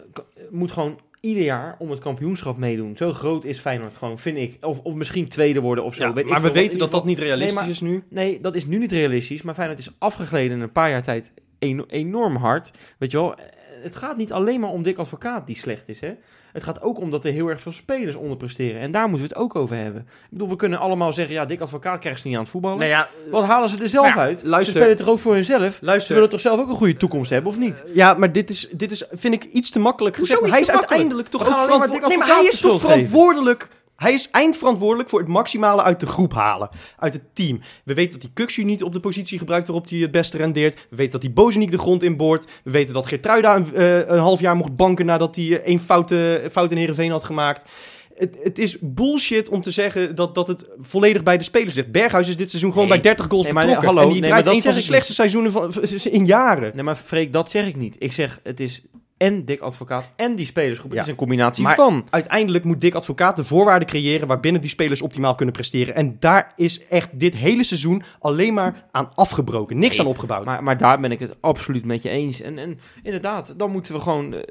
[0.49, 2.97] moet gewoon ieder jaar om het kampioenschap meedoen.
[2.97, 4.57] Zo groot is Feyenoord gewoon, vind ik.
[4.65, 6.03] Of, of misschien tweede worden of zo.
[6.03, 8.03] Ja, weet ik maar we weten dat dat niet realistisch Nee, maar- is nu.
[8.09, 9.41] Nee, dat is nu niet realistisch.
[9.41, 12.71] Maar Feyenoord is afgegleden in een paar jaar tijd eno- enorm hard.
[12.97, 13.43] Weet je wel, eh,
[13.83, 15.99] het gaat niet alleen maar om Dick Advocaat die slecht is.
[15.99, 16.13] Hè?
[16.51, 18.81] Het gaat ook om dat er heel erg veel spelers onderpresteren.
[18.81, 20.01] En daar moeten we het ook over hebben.
[20.01, 22.77] Ik bedoel, we kunnen allemaal zeggen, ja, Dick Advocaat krijgt ze niet aan het voetballen.
[22.77, 24.43] Nou ja, Wat halen ze er zelf ja, uit?
[24.43, 24.73] luister.
[24.73, 25.73] Ze spelen toch ook voor hunzelf?
[25.73, 26.13] Ze luister.
[26.13, 27.83] willen toch zelf ook een goede toekomst hebben, of niet?
[27.93, 30.49] Ja, maar dit is, dit is, vind ik, iets te makkelijk gezegd.
[30.49, 32.07] Hij is uiteindelijk toch ook verantwoordelijk.
[32.07, 33.69] Nee, maar hij is toch verantwoordelijk.
[34.01, 36.69] Hij is eindverantwoordelijk voor het maximale uit de groep halen.
[36.97, 37.59] Uit het team.
[37.83, 40.87] We weten dat hij Kuxu niet op de positie gebruikt waarop hij het beste rendeert.
[40.89, 42.45] We weten dat hij Bozeniek de grond inboort.
[42.63, 45.79] We weten dat Geertruida een, eh, een half jaar mocht banken nadat hij eh, één
[45.79, 47.69] foute, fout in Heerenveen had gemaakt.
[48.15, 51.91] Het, het is bullshit om te zeggen dat, dat het volledig bij de spelers ligt.
[51.91, 52.99] Berghuis is dit seizoen gewoon Nee.
[53.01, 53.87] bij 30 goals Nee, maar betrokken.
[53.89, 55.73] hallo, en die nee, maar draait dat een van ik slechtste seizoenen van,
[56.19, 56.71] in jaren.
[56.75, 57.95] Nee, maar Freek, dat zeg ik niet.
[57.99, 58.81] Ik zeg, het is
[59.21, 60.89] en Dick Advocaat en die spelersgroep.
[60.89, 61.05] Het Ja.
[61.05, 62.05] is een combinatie Maar- van.
[62.09, 65.95] uiteindelijk moet Dick Advocaat de voorwaarden creëren waarbinnen die spelers optimaal kunnen presteren.
[65.95, 69.79] En daar is echt dit hele seizoen alleen maar aan afgebroken.
[69.79, 70.45] Niks Nee, aan opgebouwd.
[70.45, 72.41] Maar, maar daar ben ik het absoluut met je eens.
[72.41, 74.33] En, en inderdaad, dan moeten we gewoon...
[74.33, 74.45] eh, eh,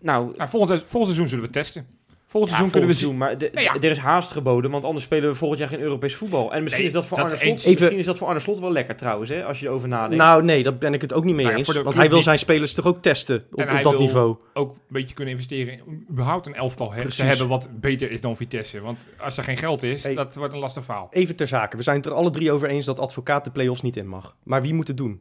[0.00, 1.86] nou, Nou, volgend, volgend seizoen zullen we testen.
[2.36, 3.74] Volgend Ja, seizoen kunnen we doen, maar de- Nee, ja.
[3.74, 6.52] er is haast geboden, want anders spelen we volgend jaar geen Europees voetbal.
[6.52, 7.38] En misschien, Nee, is, dat voor dat Arne.
[7.38, 9.88] Slot, Even- misschien is dat voor Arne Slot wel lekker trouwens, hè, als je erover
[9.88, 10.16] nadenkt.
[10.24, 11.82] Nou, nee, daar ben ik het ook niet mee Nou ja, eens.
[11.82, 12.24] Want hij wil niet.
[12.24, 14.36] zijn spelers toch ook testen op, dat niveau.
[14.54, 18.20] Ook een beetje kunnen investeren in überhaupt een elftal hè, te hebben wat beter is
[18.20, 18.80] dan Vitesse.
[18.80, 20.14] Want als er geen geld is, Hey.
[20.14, 21.06] dat wordt een lastig verhaal.
[21.10, 21.76] Even ter zake.
[21.76, 24.36] We zijn het er alle drie over eens dat advocaat de play-offs niet in mag.
[24.42, 25.20] Maar wie moet het doen?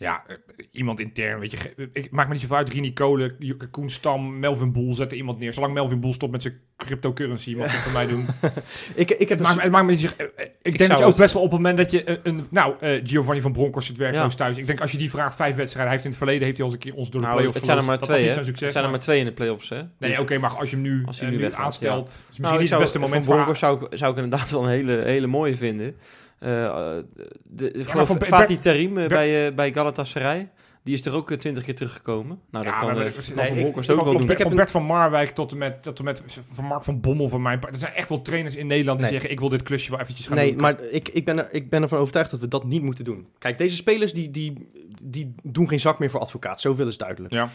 [0.00, 0.36] Ja, eh,
[0.72, 1.88] iemand intern, weet je.
[1.92, 2.68] Ik maak me niet zoveel uit.
[2.72, 3.36] Rini Kolen,
[3.70, 5.52] Koen Stam, Melvin Boel, zet er iemand neer.
[5.52, 8.26] Zolang Melvin Boel stopt met zijn cryptocurrency, mag het voor mij doen.
[8.94, 10.76] Ik, ik heb Het een- maakt, het maakt me niet zo- eh, eh, Ik, denk
[10.76, 12.18] zou dat je ook het- best wel op het moment dat je een...
[12.22, 14.36] een- nou, eh, Giovanni van Bronckhorst zit werkloos Ja.
[14.38, 14.56] thuis.
[14.56, 15.82] Ik denk als je die vraagt, vijf wedstrijden.
[15.82, 17.38] Hij heeft in het verleden heeft hij al eens een keer ons door de Nou,
[17.38, 18.34] play-offs het zijn er maar twee, hè?
[18.34, 19.76] Het zijn er maar- twee in de play-offs, hè?
[19.98, 22.08] Nee, Dus- oké, maar als je hem nu, Als hij eh, nu nu weggaat, aanstelt...
[22.08, 23.44] is misschien Nou, ik niet zou, het beste moment van voor...
[23.44, 25.96] Bronckhorst zou, ik- zou ik inderdaad wel een hele, hele mooie vinden.
[26.40, 26.96] Eh,
[27.44, 30.50] de, de, van Ber- Fatih Terim eh, bij, eh, bij Galatasaray,
[30.82, 32.40] die is er ook twintig keer teruggekomen.
[32.50, 34.26] Nou, dat Ja, kan, kan nee, Van ik- Bronckhorst Van, ook wel van, doen.
[34.26, 36.22] Bert, heb van een- Bert van Marwijk tot en met, tot en met
[36.52, 37.72] van Mark van Bommel van mijn part.
[37.72, 39.14] Er zijn echt wel trainers in Nederland die Nee.
[39.18, 39.34] zeggen...
[39.34, 40.60] ik wil dit klusje wel eventjes gaan Nee, doen.
[40.60, 43.26] maar ik, ik, ben er, ik ben ervan overtuigd dat we dat niet moeten doen.
[43.38, 44.68] Kijk, deze spelers die, die,
[45.02, 46.60] die doen geen zak meer voor advocaat.
[46.60, 47.32] Zoveel is duidelijk.
[47.34, 47.50] Ja.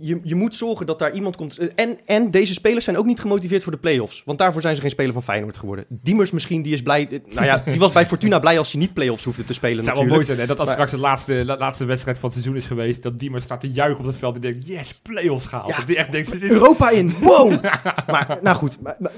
[0.00, 1.58] Je, je moet zorgen dat daar iemand komt.
[1.74, 4.22] En, en deze spelers zijn ook niet gemotiveerd voor de play-offs.
[4.24, 5.84] Want daarvoor zijn ze geen speler van Feyenoord geworden.
[5.88, 7.22] Diemers misschien, die is blij.
[7.28, 9.76] Nou ja, die was bij Fortuna blij als hij niet play-offs hoefde te spelen.
[9.76, 10.28] Het zou wel natuurlijk.
[10.28, 12.56] mooi zijn hè, dat als Maar- straks de laatste, la- laatste wedstrijd van het seizoen
[12.60, 13.02] is geweest...
[13.02, 14.66] dat Diemer staat te juichen op het veld en denkt...
[14.66, 15.70] yes, play-offs gehaald.
[15.70, 15.76] Ja.
[15.76, 16.32] Dat die echt denkt...
[16.32, 16.50] Dit is...
[16.50, 17.62] Europa in, wow!
[18.12, 19.12] maar nou goed, maar, maar,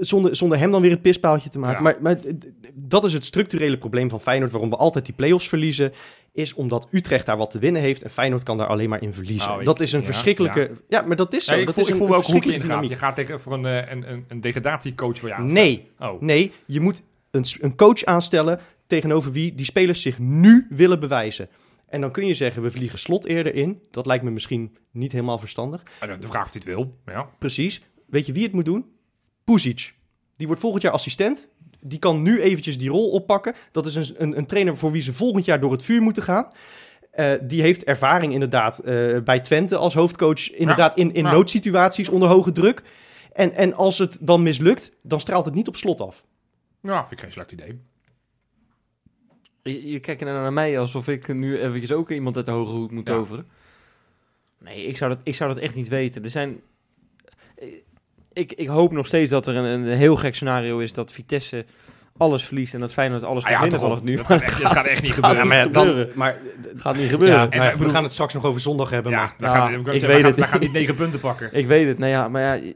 [0.00, 1.76] zonder, zonder hem dan weer het pispaaltje te maken.
[1.76, 1.82] Ja.
[1.82, 2.16] Maar, maar
[2.74, 4.50] dat is het structurele probleem van Feyenoord...
[4.50, 5.92] waarom we altijd die play-offs verliezen...
[6.34, 8.02] is omdat Utrecht daar wat te winnen heeft...
[8.02, 9.58] en Feyenoord kan daar alleen maar in verliezen.
[9.58, 10.70] Ik- dat is een ja, verschrikkelijke...
[10.88, 11.02] Ja.
[11.02, 11.54] maar dat is zo.
[11.54, 12.88] Ik dat voel, is ik een, voel een welke hoek je ingaat.
[12.88, 15.64] Je gaat tegen voor een, eh, een, een, een degradatiecoach voor je aanstellen.
[15.66, 16.20] Nee, Oh.
[16.20, 18.60] nee, je moet een, een coach aanstellen...
[18.86, 21.48] tegenover wie die spelers zich nu willen bewijzen.
[21.88, 23.80] En dan kun je zeggen, we vliegen slot eerder in.
[23.90, 25.82] Dat lijkt me misschien niet helemaal verstandig.
[26.00, 26.98] Ah, De vraag of hij het wil.
[27.06, 27.28] Ja.
[27.38, 27.82] Precies.
[28.06, 28.84] Weet je wie het moet doen?
[29.44, 29.94] Puzic.
[30.36, 31.48] Die wordt volgend jaar assistent.
[31.86, 33.54] Die kan nu eventjes die rol oppakken.
[33.72, 36.22] Dat is een, een, een trainer voor wie ze volgend jaar door het vuur moeten
[36.22, 36.46] gaan.
[37.10, 40.50] Eh, die heeft ervaring inderdaad eh, bij Twente als hoofdcoach.
[40.50, 41.34] Inderdaad in, in nou.
[41.34, 42.82] noodsituaties onder hoge druk.
[43.32, 46.24] En, en als het dan mislukt, dan straalt het niet op slot af.
[46.80, 47.80] ja, vind ik geen slecht idee.
[49.62, 52.74] Je, je kijkt nou naar mij alsof ik nu eventjes ook iemand uit de hoge
[52.74, 53.14] hoed moet Ja.
[53.14, 53.46] toveren.
[54.58, 56.24] Nee, ik zou, dat, ik zou dat echt niet weten.
[56.24, 56.60] Er zijn...
[58.34, 61.64] Ik, ik hoop nog steeds dat er een, een heel gek scenario is dat Vitesse
[62.16, 64.16] alles verliest en dat Feyenoord alles Ah ja, toch vanaf nu.
[64.16, 65.46] Dat gaat echt, dat gaat echt niet gebeuren.
[65.46, 66.36] Maar dan, maar,
[66.76, 67.38] gaat niet gebeuren.
[67.38, 69.12] ja, En maar wij we gaan het straks nog over zondag hebben.
[69.12, 70.36] Ja, maar Ja, ik, weet gaan, het.
[70.36, 71.48] wij gaan niet negen punten pakken.
[71.52, 72.72] Ik weet het, nou ja, maar ja,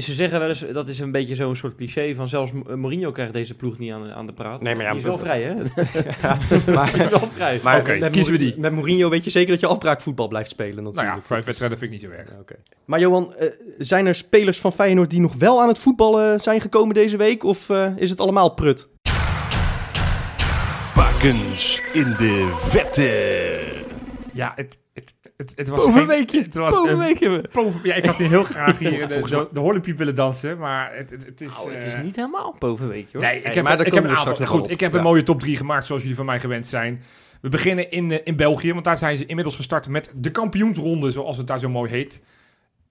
[0.00, 3.32] ze zeggen wel eens, dat is een beetje zo'n soort cliché van zelfs Mourinho krijgt
[3.32, 4.62] deze ploeg niet aan, de- aan de praat.
[4.62, 5.54] Nee, maar ja, die is wel vrij, hè?
[6.22, 7.60] Ja, Die maar, is wel vrij.
[7.62, 8.60] maar Oké, met kiezen we Mourinho- die.
[8.60, 10.74] Met Mourinho weet je zeker dat je afbraakvoetbal blijft spelen.
[10.74, 11.16] Nou Natuurlijk.
[11.16, 12.28] ja, vijf wedstrijden vind ik niet zo erg.
[12.30, 12.56] Ja.
[12.84, 16.60] Maar Johan, eh, zijn er spelers van Feyenoord die nog wel aan het voetballen zijn
[16.60, 17.44] gekomen deze week?
[17.44, 18.88] Of eh, is het allemaal prut?
[20.94, 23.60] Bakens in de vette.
[24.32, 24.78] Ja, het,
[25.40, 28.42] het, het, was Bovenweekje, geen- Het was Bovenweekje een- boven- ja, ik had nu heel
[28.44, 31.48] graag hier de, Volgens de, de Horlepiep willen dansen, maar het, het, het is...
[31.56, 33.26] Nou, het is eh, niet helemaal bovenweekje, hoor.
[33.26, 34.46] Nee, ik Nee, heb, maar daar ik heb een aantal.
[34.46, 34.70] Goed, op.
[34.70, 34.98] ik heb Ja.
[34.98, 37.02] een mooie top 3 gemaakt zoals jullie van mij gewend zijn.
[37.40, 41.10] We beginnen in, eh, in België, want daar zijn ze inmiddels gestart met de kampioensronde,
[41.10, 42.20] zoals het daar zo mooi heet.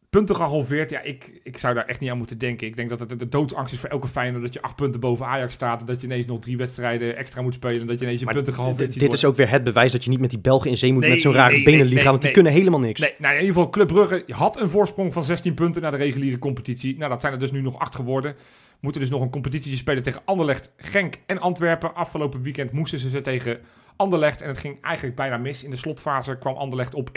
[0.09, 2.67] Punten gehalveerd, ja, ik, ik zou daar echt niet aan moeten denken.
[2.67, 5.25] Ik denk dat het de doodsangst is voor elke Feyenoord dat je acht punten boven
[5.25, 5.79] Ajax staat.
[5.79, 7.81] en Dat je ineens nog drie wedstrijden extra moet spelen.
[7.81, 9.63] en Dat je ineens je Maar punten gehalveerd Dit, ziet dit is ook weer het
[9.63, 11.63] bewijs dat je niet met die Belgen in zee moet Nee, met zo'n rare nee,
[11.63, 12.99] benenliga, nee, want die kunnen helemaal niks.
[12.99, 15.97] Nee, nou, in ieder geval, Club Brugge had een voorsprong van 16 punten naar de
[15.97, 16.97] reguliere competitie.
[16.97, 18.35] Nou, dat zijn er dus nu nog acht geworden.
[18.79, 21.95] Moeten dus nog een competitie spelen tegen Anderlecht, Genk en Antwerpen.
[21.95, 23.59] Afgelopen weekend moesten ze ze tegen
[23.99, 24.41] Anderlecht.
[24.41, 25.63] En het ging eigenlijk bijna mis.
[25.63, 27.11] In de slotfase kwam Anderlecht op 1-2.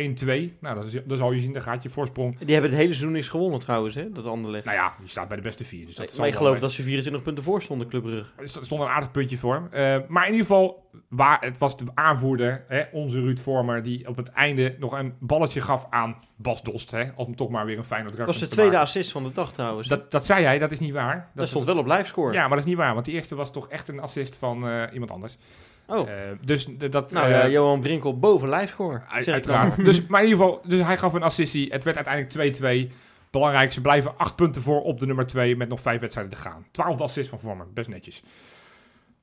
[0.61, 2.39] Nou, dat, is, dat zal je zien, daar gaat je voorsprong.
[2.39, 4.11] Die hebben het hele seizoen niks gewonnen trouwens, hè?
[4.13, 4.65] Dat Anderlecht.
[4.65, 5.87] Nou ja, je staat bij de beste vier.
[5.87, 6.61] Dus dat zal maar ik geloof mee.
[6.61, 8.31] dat ze 24 punten voor stonden, Club Brugge.
[8.37, 9.67] Er st- stond een aardig puntje voor hem.
[9.71, 14.09] Eh, maar in ieder geval, waar, het was de aanvoerder, hè, onze Ruud Vormer, die
[14.09, 16.91] op het einde nog een balletje gaf aan Bas Dost.
[16.91, 19.33] Hè, om toch maar weer een Feyenoord Dat was de te tweede assist van de
[19.33, 19.89] dag trouwens.
[19.89, 21.15] Dat, dat zei hij, dat is niet waar.
[21.17, 22.33] dat Dat stond wel op livescore.
[22.33, 24.69] Ja, maar dat is niet waar, want die eerste was toch echt een assist van
[24.69, 25.39] eh, iemand anders.
[25.87, 26.15] Oh, Eh,
[26.45, 27.13] dus dat...
[27.13, 29.05] nou ja, Johan Brinkel boven dan.
[29.33, 29.85] uiteraard.
[29.85, 31.73] dus, maar in ieder geval, dus hij gaf een assistie.
[31.73, 32.93] Het werd uiteindelijk 2-2.
[33.31, 36.41] Belangrijk, ze blijven acht punten voor op de nummer 2 met nog vijf wedstrijden te
[36.41, 36.67] gaan.
[36.71, 38.23] Twaalfde assist van Vormer, best netjes.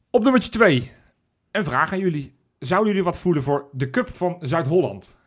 [0.09, 0.91] Op nummertje 2,
[1.51, 2.33] een vraag aan jullie.
[2.59, 5.17] Zouden jullie wat voelen voor de Cup van Zuid-Holland?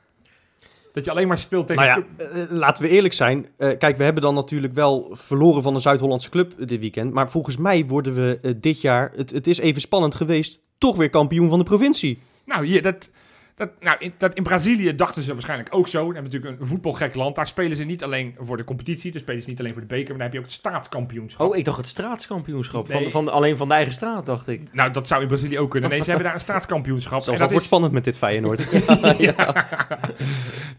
[0.92, 1.85] Dat je alleen maar speelt tegen...
[1.85, 3.46] Nou ja, eh, laten we eerlijk zijn.
[3.57, 7.12] Eh, kijk, we hebben dan natuurlijk wel verloren van een Zuid-Hollandse club eh, dit weekend.
[7.12, 10.96] Maar volgens mij worden we eh, dit jaar, het, het is even spannend geweest, toch
[10.96, 12.18] weer kampioen van de provincie.
[12.44, 13.11] Nou, hier, dat,
[13.54, 15.98] dat nou, in, dat, in Brazilië dachten ze waarschijnlijk ook zo.
[15.98, 17.36] Dan hebben we natuurlijk een voetbalgek land.
[17.36, 19.12] Daar spelen ze niet alleen voor de competitie.
[19.12, 20.08] Daar spelen ze niet alleen voor de beker.
[20.08, 21.50] Maar dan heb je ook het staatskampioenschap.
[21.50, 22.88] Oh, ik dacht het straatskampioenschap.
[22.88, 23.02] Nee.
[23.02, 24.72] Van, van, alleen van de eigen straat, dacht ik.
[24.72, 25.90] Nou, dat zou in Brazilië ook kunnen.
[25.90, 27.22] Nee, ze hebben daar een staatskampioenschap.
[27.22, 28.68] Zelfs en dat dat wordt is, spannend met dit Feyenoord.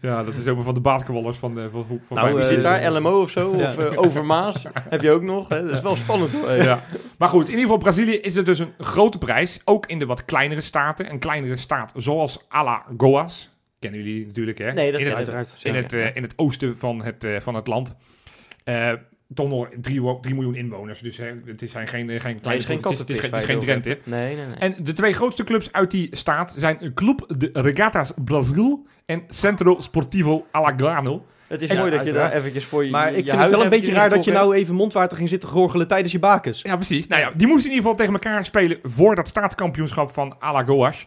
[0.00, 2.44] ja, dat is ook van de basketballers van, de, van, van Nou, Feyenoord.
[2.44, 3.56] Zit eh, daar LMO of zo?
[3.56, 3.68] ja.
[3.68, 4.66] Of eh, Overmaas?
[4.90, 5.48] Heb je ook nog?
[5.48, 5.62] Hè?
[5.62, 6.52] Dat is wel spannend hoor.
[6.52, 6.82] Ja.
[7.18, 9.60] Maar goed, in ieder geval Brazilië is er dus een grote prijs.
[9.64, 11.10] Ook in de wat kleinere staten.
[11.10, 13.50] Een kleinere staat zoals Alagoas.
[13.78, 14.72] Kennen jullie natuurlijk, hè?
[14.72, 15.60] Nee, dat in het, uiteraard.
[15.62, 17.94] in, het, eh, in het oosten van het, eh, van het land.
[18.64, 18.92] Eh
[19.34, 20.00] toch nog 3
[20.34, 21.00] miljoen inwoners.
[21.00, 22.60] Dus hè, het is zijn geen, geen Nee, kleine...
[22.60, 23.98] is geen het is, het is, geen- het is Drenthe.
[24.04, 24.56] Nee, nee, nee.
[24.56, 29.80] En de twee grootste clubs uit die staat zijn Club de Regatas Brasil en Centro
[29.80, 31.26] Sportivo Alagoano.
[31.46, 33.62] het is mooi dat je daar eventjes voor je Maar je ik vind het wel
[33.62, 36.62] een beetje raar dat je nou even mondwater ging zitten gorgelen tijdens je bakens.
[36.62, 37.06] Ja, precies.
[37.06, 41.06] Nou ja, die moesten in ieder geval tegen elkaar spelen voor dat staatskampioenschap van Alagoas.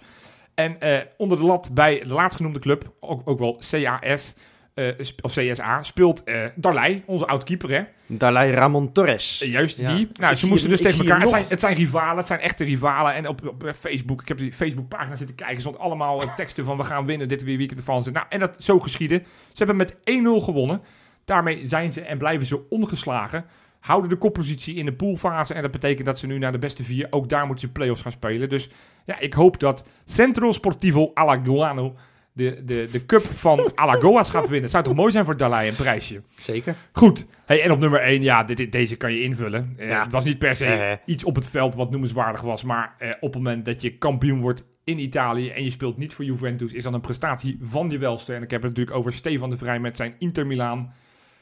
[0.58, 4.34] En eh, onder de lat bij de laatstgenoemde club, ook, ook wel CAS,
[4.74, 7.82] eh, sp- of CSA, speelt eh Darley, onze oud-keeper, hè?
[8.06, 9.42] Dalai Ramon Torres.
[9.42, 9.96] Eh, Juist Ja.
[9.96, 10.10] die.
[10.14, 11.20] Nou, Ik ze moesten dus tegen elkaar.
[11.20, 13.14] Het zijn, het zijn rivalen, het zijn echte rivalen.
[13.14, 16.66] En op, op eh, Facebook, ik heb die Facebookpagina zitten kijken, stond allemaal eh, teksten
[16.66, 18.04] van we gaan winnen, dit weer weekend ervan.
[18.14, 19.20] Nou, en dat zo geschieden.
[19.54, 20.82] Ze hebben met 1-0 gewonnen.
[21.26, 23.46] Daarmee zijn ze en blijven ze ongeslagen.
[23.80, 25.54] Houden de koppositie in de poolfase.
[25.54, 27.08] En dat betekent dat ze nu naar de beste vier.
[27.10, 28.50] Ook daar moeten ze play-offs gaan spelen.
[28.50, 28.70] Dus
[29.06, 31.96] ja, ik hoop dat Centro Sportivo Alagoano
[32.34, 34.62] de, de, de cup van Alagoas gaat winnen.
[34.62, 36.22] Het zou toch mooi zijn voor Dalai, een prijsje.
[36.40, 36.76] Zeker.
[36.92, 37.26] Goed.
[37.46, 39.74] Hey, en op nummer 1, ja, dit, dit- deze kan je invullen.
[39.78, 40.04] Eh, Ja.
[40.04, 42.64] Het was niet per se iets op het veld wat noemenswaardig was.
[42.64, 46.14] Maar eh, op het moment dat je kampioen wordt in Italië en je speelt niet
[46.14, 48.34] voor Juventus, is dat een prestatie van je welste.
[48.34, 50.94] En ik heb het natuurlijk over Stefan de Vrij met zijn Inter Milaan.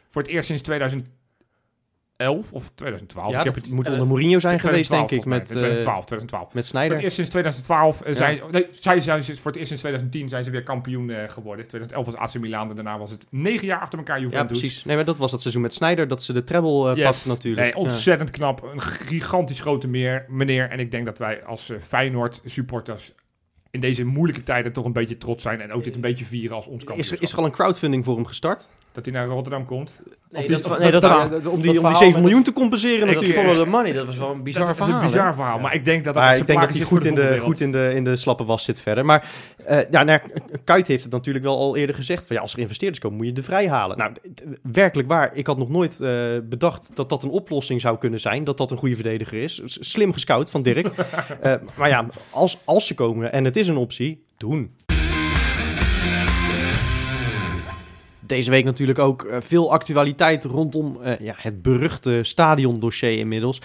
[0.07, 0.61] Voor het eerst sinds
[2.17, 3.31] 2011 of 2012.
[3.31, 5.27] Ja, ik heb dat het moet onder Mourinho zijn geweest, 2012 denk ik.
[5.27, 5.69] Met, volgens mij.
[5.69, 6.53] eh 2012, 2012.
[6.53, 6.93] met Voor Snyder.
[6.95, 10.43] het eerst sinds 2012 eh, zijn, nee, zij zijn voor het eerst sinds 2010 zijn
[10.43, 11.67] ze weer kampioen eh, geworden.
[11.67, 14.59] 2011 was AC Milan en daarna was het negen jaar achter elkaar Ja, Juventus.
[14.59, 14.83] precies.
[14.85, 17.05] Nee, maar dat was het seizoen met Snyder, dat ze de treble eh Yes.
[17.05, 17.61] pakte natuurlijk.
[17.63, 18.63] Nee, ontzettend knap.
[18.73, 20.69] Een gigantisch grote meer, meneer.
[20.69, 23.11] En ik denk dat wij als eh, Feyenoord supporters
[23.71, 25.61] in deze moeilijke tijden toch een beetje trots zijn.
[25.61, 27.17] En ook dit een beetje vieren als ons Is, kampioenschap.
[27.17, 28.69] er- is er al een crowdfunding voor hem gestart?
[28.95, 30.01] Dat hij naar Rotterdam komt.
[30.31, 32.99] Nee, dat, dat, verhaal- om die, dat om die verhaal 7 met miljoen te compenseren
[32.99, 33.39] dat natuurlijk.
[33.39, 34.99] follow the money, dat was wel een bizar dat is verhaal.
[34.99, 35.33] een bizar hè?
[35.33, 35.55] verhaal.
[35.55, 35.61] Ja.
[35.61, 37.59] Maar ik denk dat dat Maar een ik denk dat hij goed in, de, goed
[37.59, 39.05] in, de, in de slappe was zit verder.
[39.05, 39.29] Maar
[39.65, 40.19] eh ja, nou,
[40.63, 42.27] Kuit heeft het natuurlijk wel al eerder gezegd.
[42.27, 43.97] Van, ja, als er investeerders komen, moet je de vrij halen.
[43.97, 44.11] Nou,
[44.61, 45.31] werkelijk waar.
[45.33, 48.43] Ik had nog nooit eh, bedacht dat dat een oplossing zou kunnen zijn.
[48.43, 49.61] Dat dat een goede verdediger is.
[49.65, 50.89] Slim gescout van Dirk.
[51.41, 54.75] Eh, maar ja, als, als ze komen en het is een optie, doen.
[58.25, 63.61] Deze week natuurlijk ook eh, veel actualiteit rondom eh, ja, het beruchte stadiondossier inmiddels.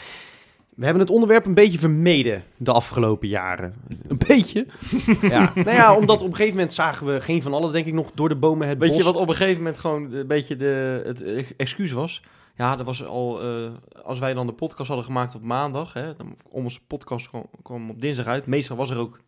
[0.80, 3.74] We hebben het onderwerp een beetje vermeden de afgelopen jaren.
[4.08, 4.66] Een beetje?
[5.22, 5.52] ja.
[5.54, 8.10] Nou ja, omdat op een gegeven moment zagen we geen van allen, denk ik, nog
[8.14, 11.02] door de bomen het Weet je wat op een gegeven moment gewoon een beetje de,
[11.04, 12.22] het eh, excuus was?
[12.56, 13.70] Ja, dat was al, eh,
[14.04, 17.90] als wij dan de podcast hadden gemaakt op maandag, hè, dan, onze podcast kwam, kwam
[17.90, 18.46] op dinsdag uit.
[18.46, 19.20] Meestal was er ook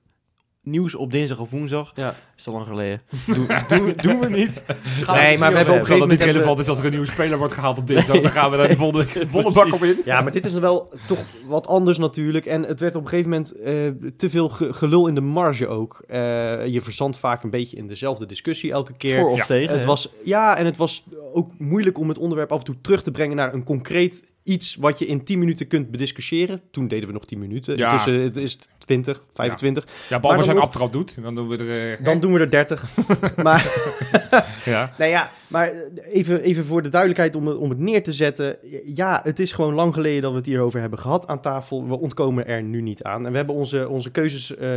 [0.62, 1.92] nieuws op dinsdag of woensdag.
[1.94, 2.14] Ja.
[2.37, 3.03] Is al lang geleden.
[3.27, 4.62] Doe, doen, doen we niet.
[5.03, 6.85] Gaan Nee, maar we hebben op een gegeven het niet moment relevant is als er
[6.85, 8.20] een nieuwe speler wordt gehaald op dinsdag.
[8.20, 9.96] Dan gaan we daar de volle, volle bak op in.
[10.05, 12.46] Ja, maar dit is wel toch wat anders natuurlijk.
[12.46, 15.66] En het werd op een gegeven moment eh, te veel ge- gelul in de marge
[15.66, 16.03] ook.
[16.07, 16.18] Eh,
[16.66, 19.20] je verzandt vaak een beetje in dezelfde discussie elke keer.
[19.20, 19.70] Voor of Ja, tegen.
[19.72, 19.87] Het hè?
[19.87, 23.11] was, ja, en het was ook moeilijk om het onderwerp af en toe terug te
[23.11, 26.61] brengen naar een concreet iets wat je in 10 minuten kunt bediscussiëren.
[26.71, 27.77] Toen deden we nog 10 minuten.
[27.77, 27.91] Ja.
[27.91, 29.85] Tussen het is 20, 25.
[29.85, 31.23] Ja, Maar behalve als je een abtrap doet.
[31.23, 31.99] Dan doen we er...
[31.99, 32.89] eh, Dan doen we er 30.
[33.43, 33.73] maar,
[34.65, 34.95] ja.
[34.99, 35.73] nou ja, maar
[36.11, 38.57] even, even voor de duidelijkheid om het, om het neer te zetten.
[38.85, 41.87] Ja, het is gewoon lang geleden dat we het hierover hebben gehad aan tafel.
[41.89, 43.25] We ontkomen er nu niet aan.
[43.27, 44.69] En we hebben onze, onze keuzes, eh,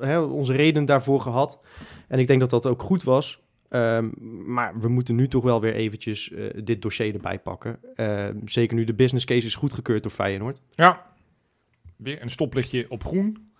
[0.00, 1.60] hè, onze redenen daarvoor gehad.
[2.08, 3.44] En ik denk dat dat ook goed was.
[3.68, 4.08] Ehm,
[4.52, 7.78] maar we moeten nu toch wel weer eventjes eh, dit dossier erbij pakken.
[7.94, 10.60] Ehm, zeker nu de business case is goedgekeurd door Feyenoord.
[10.74, 11.06] Ja,
[11.96, 13.50] weer een stoplichtje op groen.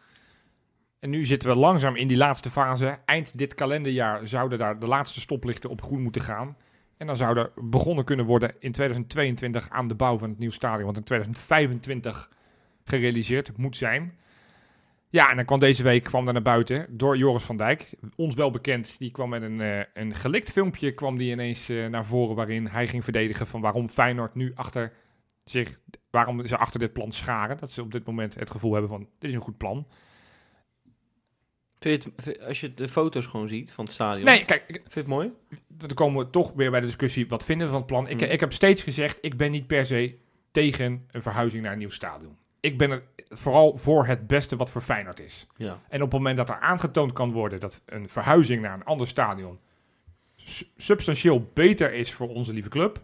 [0.99, 2.99] En nu zitten we langzaam in die laatste fase.
[3.05, 6.57] Eind dit kalenderjaar zouden daar de laatste stoplichten op groen moeten gaan.
[6.97, 10.55] En dan zou er begonnen kunnen worden in 2022 aan de bouw van het nieuwe
[10.55, 10.85] stadion.
[10.85, 12.31] Want in 2025
[12.85, 14.19] gerealiseerd moet zijn.
[15.11, 17.90] Ja, en dan kwam deze week kwam daar naar buiten door Joris van Dijk.
[18.16, 18.99] Ons wel bekend.
[18.99, 22.37] Die kwam met een, eh, een gelikt filmpje kwam die ineens eh, naar voren.
[22.37, 24.92] Waarin hij ging verdedigen van waarom Feyenoord nu achter
[25.45, 25.79] zich
[26.11, 27.59] waarom ze achter dit plan scharen.
[27.59, 29.87] Dat ze op dit moment het gevoel hebben van, dit is een goed plan.
[31.79, 34.25] Vind je het- als je de foto's gewoon ziet van het stadion.
[34.25, 35.33] Nee, kijk, ik- Vind je het mooi?
[35.69, 38.09] dan komen we toch weer bij de discussie, wat vinden we van het plan?
[38.09, 38.31] Ik, Hmm.
[38.31, 40.19] ik heb steeds gezegd, ik ben niet per se
[40.51, 42.37] tegen een verhuizing naar een nieuw stadion.
[42.67, 45.47] Ik ben er vooral voor het beste wat voor Feyenoord is.
[45.57, 45.79] Ja.
[45.89, 49.07] En op het moment dat er aangetoond kan worden dat een verhuizing naar een ander
[49.07, 49.59] stadion
[50.37, 53.01] su- substantieel beter is voor onze lieve club.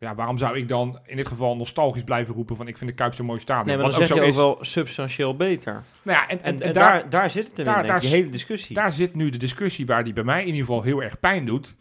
[0.00, 2.96] Ja, waarom zou ik dan in dit geval nostalgisch blijven roepen van ik vind de
[2.96, 3.66] Kuip zo'n mooi stadion?
[3.66, 4.36] Nee, maar dan zeg je ook is.
[4.36, 5.72] wel substantieel beter.
[6.02, 7.90] Nou ja, en, En, en, en, daar, daar, daar zit het in, daar- denk ik,
[7.92, 8.74] daar die s- hele discussie.
[8.74, 11.44] daar zit nu de discussie waar die bij mij in ieder geval heel erg pijn
[11.46, 11.74] doet.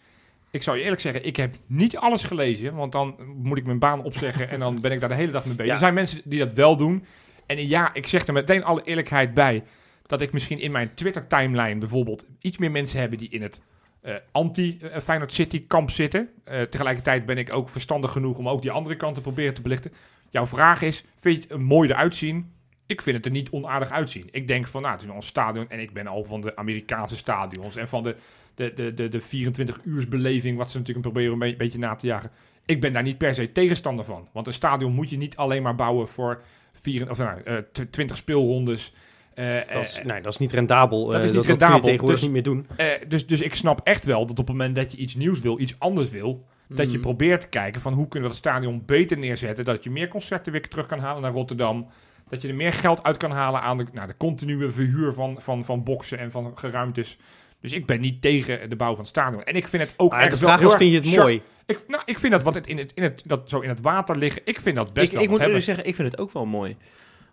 [0.51, 3.79] Ik zou je eerlijk zeggen, ik heb niet alles gelezen, want dan moet ik mijn
[3.79, 5.67] baan opzeggen en dan ben ik daar de hele dag mee bezig.
[5.67, 5.73] Ja.
[5.73, 7.05] Er zijn mensen die dat wel doen.
[7.45, 9.63] En ja, ik zeg er meteen alle eerlijkheid bij
[10.05, 13.61] dat ik misschien in mijn Twitter-timeline bijvoorbeeld iets meer mensen hebben die in het
[14.01, 16.29] eh, anti-Feyenoord City kamp zitten.
[16.43, 19.61] Eh, tegelijkertijd ben ik ook verstandig genoeg om ook die andere kant te proberen te
[19.61, 19.93] belichten.
[20.29, 22.51] Jouw vraag is, vind je het er mooi eruit zien?
[22.87, 24.27] Ik vind het er niet onaardig uitzien.
[24.31, 27.17] Ik denk van, nou, het is een stadion en ik ben al van de Amerikaanse
[27.17, 28.15] stadions en van de,
[28.55, 32.05] de, de, de, de 24 uursbeleving, wat ze natuurlijk proberen een be- beetje na te
[32.07, 32.31] jagen.
[32.65, 34.27] Ik ben daar niet per se tegenstander van.
[34.33, 36.41] Want een stadion moet je niet alleen maar bouwen voor
[36.73, 38.93] vier, of, nou, eh, tw- 20 speelrondes.
[39.33, 41.05] Eh, Dat is, eh, nee, dat is niet rendabel.
[41.05, 41.79] dat Eh, is niet kun je rendabel.
[41.79, 42.67] tegenwoordig Dus- niet meer doen.
[42.75, 45.39] eh, dus, dus ik snap echt wel dat op het moment dat je iets nieuws
[45.39, 47.03] wil, iets anders wil, dat je Mm.
[47.03, 49.65] probeert te kijken van hoe kunnen we dat stadion beter neerzetten.
[49.65, 51.87] Dat je meer concerten weer terug kan halen naar Rotterdam.
[52.29, 55.41] Dat je er meer geld uit kan halen aan de, nou, de continue verhuur van,
[55.41, 57.17] van, van boksen en van geruimtes.
[57.61, 59.43] Dus ik ben niet tegen de bouw van stadion.
[59.43, 61.41] En ik vind het ook echt wel heel vind je het mooi?
[61.65, 63.81] Ik, nou, ik vind dat wat het in het, in het, dat zo in het
[63.81, 65.57] water liggen, ik vind dat best ik, wel ik moet hebben.
[65.57, 66.77] eerlijk zeggen, ik vind het ook wel mooi.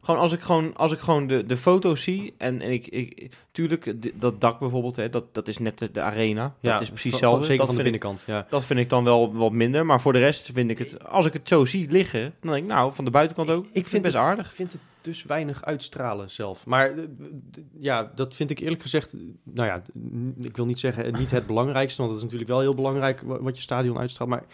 [0.05, 3.31] Gewoon als ik gewoon, als ik gewoon de, de foto's zie en, en ik, ik
[3.53, 6.55] tuurlijk, dat dak bijvoorbeeld, hè, dat, dat is net de, de arena.
[6.61, 7.41] dat is precies hetzelfde.
[7.45, 8.47] Zeker dat van de ik, binnenkant, ja.
[8.51, 9.87] dat vind ik dan wel wat minder.
[9.87, 12.65] Maar voor de rest vind ik het, als ik het zo zie liggen, dan denk
[12.65, 14.47] ik, nou, van de buitenkant ook, Ik- vind vind het best aardig.
[14.47, 16.67] Ik vind het dus weinig uitstralen zelf.
[16.67, 16.93] Maar
[17.79, 19.83] ja, dat vind ik eerlijk gezegd, nou ja,
[20.41, 23.41] ik wil niet zeggen niet het belangrijkste, want het is natuurlijk wel heel belangrijk wa-
[23.43, 24.31] wat je stadion uitstraalt.
[24.31, 24.45] Maar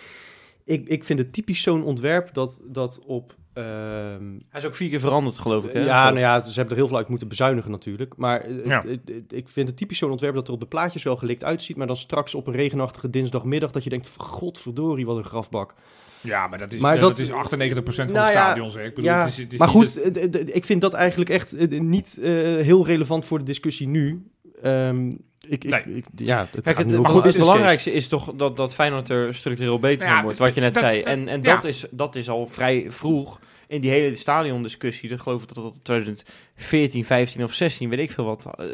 [0.64, 3.34] ik, ik vind het typisch zo'n ontwerp dat, dat op...
[3.52, 3.64] ehm,
[4.48, 5.72] Hij is ook vier keer veranderd, geloof ik.
[5.72, 5.80] Hè?
[5.84, 8.16] ja, nou ja, ze hebben er heel veel uit moeten bezuinigen natuurlijk.
[8.16, 8.84] Maar Ja.
[9.28, 11.86] ik vind het typisch zo'n ontwerp dat er op de plaatjes wel gelikt uitziet, maar
[11.86, 15.74] dan straks op een regenachtige dinsdagmiddag dat je denkt, godverdorie, wat een grafbak.
[16.22, 18.74] Ja, maar dat is, Maar dat, dat- is 98% van Nou de ja, stadions.
[18.74, 18.82] hè.
[18.84, 21.54] Ik bedoel, ja, het is, het is maar goed, het- ik vind dat eigenlijk echt
[21.56, 24.26] eh, niet eh, heel relevant voor de discussie nu.
[24.62, 25.12] Ehm,
[25.48, 25.96] ik, ik, Nee.
[25.96, 29.34] ik- ja, het Kijk, het, maar goed, het belangrijkste is toch dat, dat Feyenoord er
[29.34, 30.96] structureel beter Ja, van wordt, wat je net dat- zei.
[30.98, 31.54] dat- En, en ja.
[31.54, 35.10] dat, is, dat is al vrij vroeg in die hele stadiondiscussie.
[35.10, 38.66] Ik geloof dat dat 2014, 15 of 16, weet ik veel wat, eh,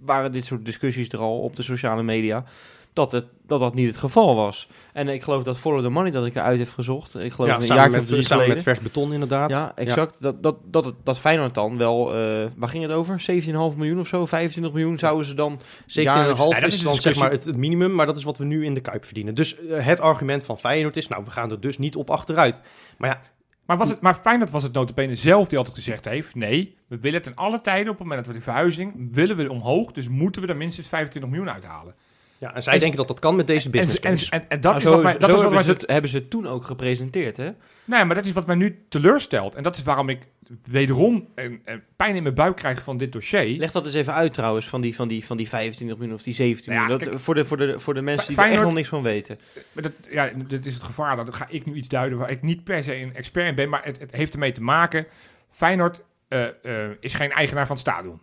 [0.00, 2.44] waren dit soort discussies er al op de sociale media.
[2.92, 4.68] Dat, het, dat dat niet het geval was.
[4.92, 7.18] En ik geloof dat Follow the Money dat ik eruit heb gezocht.
[7.18, 9.50] Ik geloof Ja, een samen, jaar met, samen met vers beton inderdaad.
[9.50, 10.20] Ja, exact.
[10.22, 13.20] Dat, dat, dat, het- dat Feyenoord dan wel, eh, waar ging het over?
[13.20, 14.26] 17,5 miljoen of zo?
[14.26, 17.22] 25 miljoen zouden ze dan 17,5 Ja, dat is dan zeg discussie.
[17.22, 19.34] maar het, het minimum, maar dat is wat we nu in de Kuip verdienen.
[19.34, 22.62] Dus eh, het argument van Feyenoord is, nou, we gaan er dus niet op achteruit.
[22.98, 23.20] Maar ja,
[23.66, 26.34] Maar, was het, maar Feyenoord was het notabene zelf die altijd gezegd heeft...
[26.34, 29.08] nee, we willen ten alle tijden op het moment dat we die verhuizing...
[29.12, 31.94] willen we omhoog, dus moeten we er minstens 25 miljoen uithalen.
[32.40, 34.30] Ja en zij En denken dat dat kan met deze business en, case.
[34.30, 35.90] en, en dat Nou, is zo wat mij, zo dat is wat hebben, ze het,
[35.90, 37.50] hebben ze toen ook gepresenteerd, hè?
[37.84, 39.54] Nee, maar dat is wat mij nu teleurstelt.
[39.54, 40.26] En dat is waarom ik
[40.64, 43.58] wederom een, een pijn in mijn buik krijg van dit dossier.
[43.58, 46.22] Leg dat eens even uit trouwens, van die, van die, van die 25 miljoen of
[46.22, 47.12] die 17 Nou ja, miljoen.
[47.12, 49.02] Dat, voor, de, voor, de, voor de mensen die er Feyenoord- echt nog niks van
[49.02, 49.38] weten.
[49.72, 51.16] Maar dat, ja, dit is het gevaar.
[51.24, 53.68] Dat ga ik nu iets duiden waar ik niet per se een expert in ben.
[53.68, 55.06] Maar het, het heeft ermee te maken.
[55.48, 58.20] Feyenoord eh, eh, is geen eigenaar van het stadion.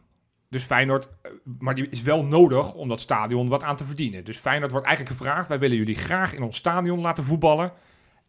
[0.50, 4.26] Dus Feyenoord, eh, maar die is wel nodig om dat stadion wat aan te verdienen.
[4.26, 7.72] Dus Feyenoord wordt eigenlijk gevraagd: wij willen jullie graag in ons stadion laten voetballen.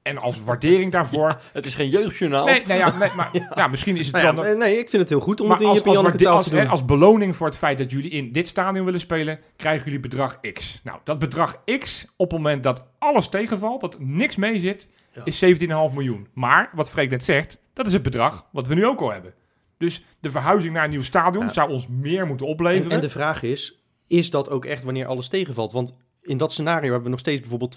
[0.03, 1.41] En als waardering daarvoor.
[1.53, 2.45] Het is geen jeugdjournaal.
[2.45, 3.69] nee, nee, ja, nee, maar ja.
[3.69, 4.57] misschien is het Nou wel.
[4.57, 6.45] nee, ik vind het heel goed om Maar het in als, je als, taal als,
[6.45, 6.61] te doen.
[6.61, 10.01] hè, als beloning voor het feit dat jullie in dit stadion willen spelen, krijgen jullie
[10.01, 10.81] bedrag X.
[10.85, 14.89] Nou, dat bedrag X, op het moment dat alles tegenvalt, dat niks mee zit,
[15.25, 16.29] is 17,5 miljoen.
[16.33, 19.35] Maar, wat Freek net zegt, dat is het bedrag wat we nu ook al hebben.
[19.79, 21.53] Dus de verhuizing naar een nieuw stadion Ja.
[21.53, 22.91] zou ons meer moeten En, opleveren.
[22.93, 25.73] en de vraag is, is dat ook echt wanneer alles tegenvalt?
[25.73, 27.75] Want in dat scenario hebben we nog steeds bijvoorbeeld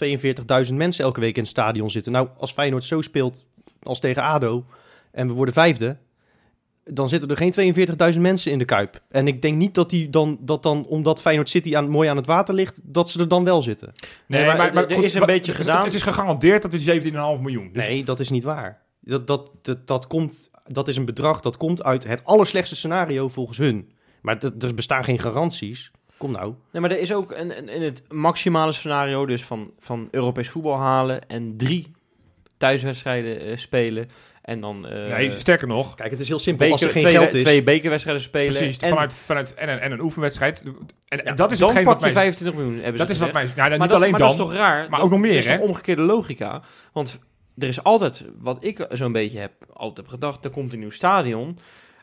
[0.67, 2.11] 42.000 mensen elke week in het stadion zitten.
[2.11, 3.45] Nou, als Feyenoord zo speelt
[3.83, 4.65] als tegen ADO
[5.11, 5.97] en we worden vijfde,
[6.83, 7.51] dan zitten er geen
[8.13, 9.01] 42.000 mensen in de Kuip.
[9.09, 12.15] En ik denk niet dat die dan, dat dan omdat Feyenoord City aan, mooi aan
[12.15, 13.91] het water ligt, dat ze er dan wel zitten.
[14.25, 15.83] Nee, maar er- er is een beetje gedaan.
[15.83, 17.69] Het is gegarandeerd dat het 17,5 miljoen.
[17.73, 18.81] Dus Nee, dat is niet waar.
[18.99, 23.27] Dat, dat, dat, dat, komt, dat is een bedrag dat komt uit het allerslechtste scenario
[23.27, 23.91] volgens hun.
[24.21, 25.91] Maar er bestaan geen garanties.
[26.17, 26.53] Kom nou.
[26.71, 30.49] Nee, maar er is ook een, een- in het maximale scenario, dus van, van Europees
[30.49, 31.91] voetbal halen en drie
[32.57, 34.09] thuiswedstrijden eh, spelen.
[34.41, 36.67] En dan eh, nee, sterker nog, Kijk, het is heel simpel.
[36.67, 37.43] beker, als er geen twee, geld is.
[37.43, 38.53] twee bekerwedstrijden spelen.
[38.55, 40.61] precies, en, vanuit, vanuit en, een- en een oefenwedstrijd.
[40.63, 40.75] En,
[41.07, 42.11] en Ja, dat is dan pak wat je mij...
[42.13, 43.43] 25 miljoen, hebben ze Dat is wat mij...
[43.43, 44.29] Nou, maar niet dat, alleen maar dan.
[44.29, 44.79] dat is toch raar?
[44.81, 45.57] maar Dat- ook nog meer, Dat is hè?
[45.59, 46.61] toch omgekeerde logica?
[46.93, 47.19] Want
[47.61, 50.89] er is altijd, wat ik zo'n beetje heb, altijd heb gedacht, er komt een nieuw
[50.89, 51.57] stadion.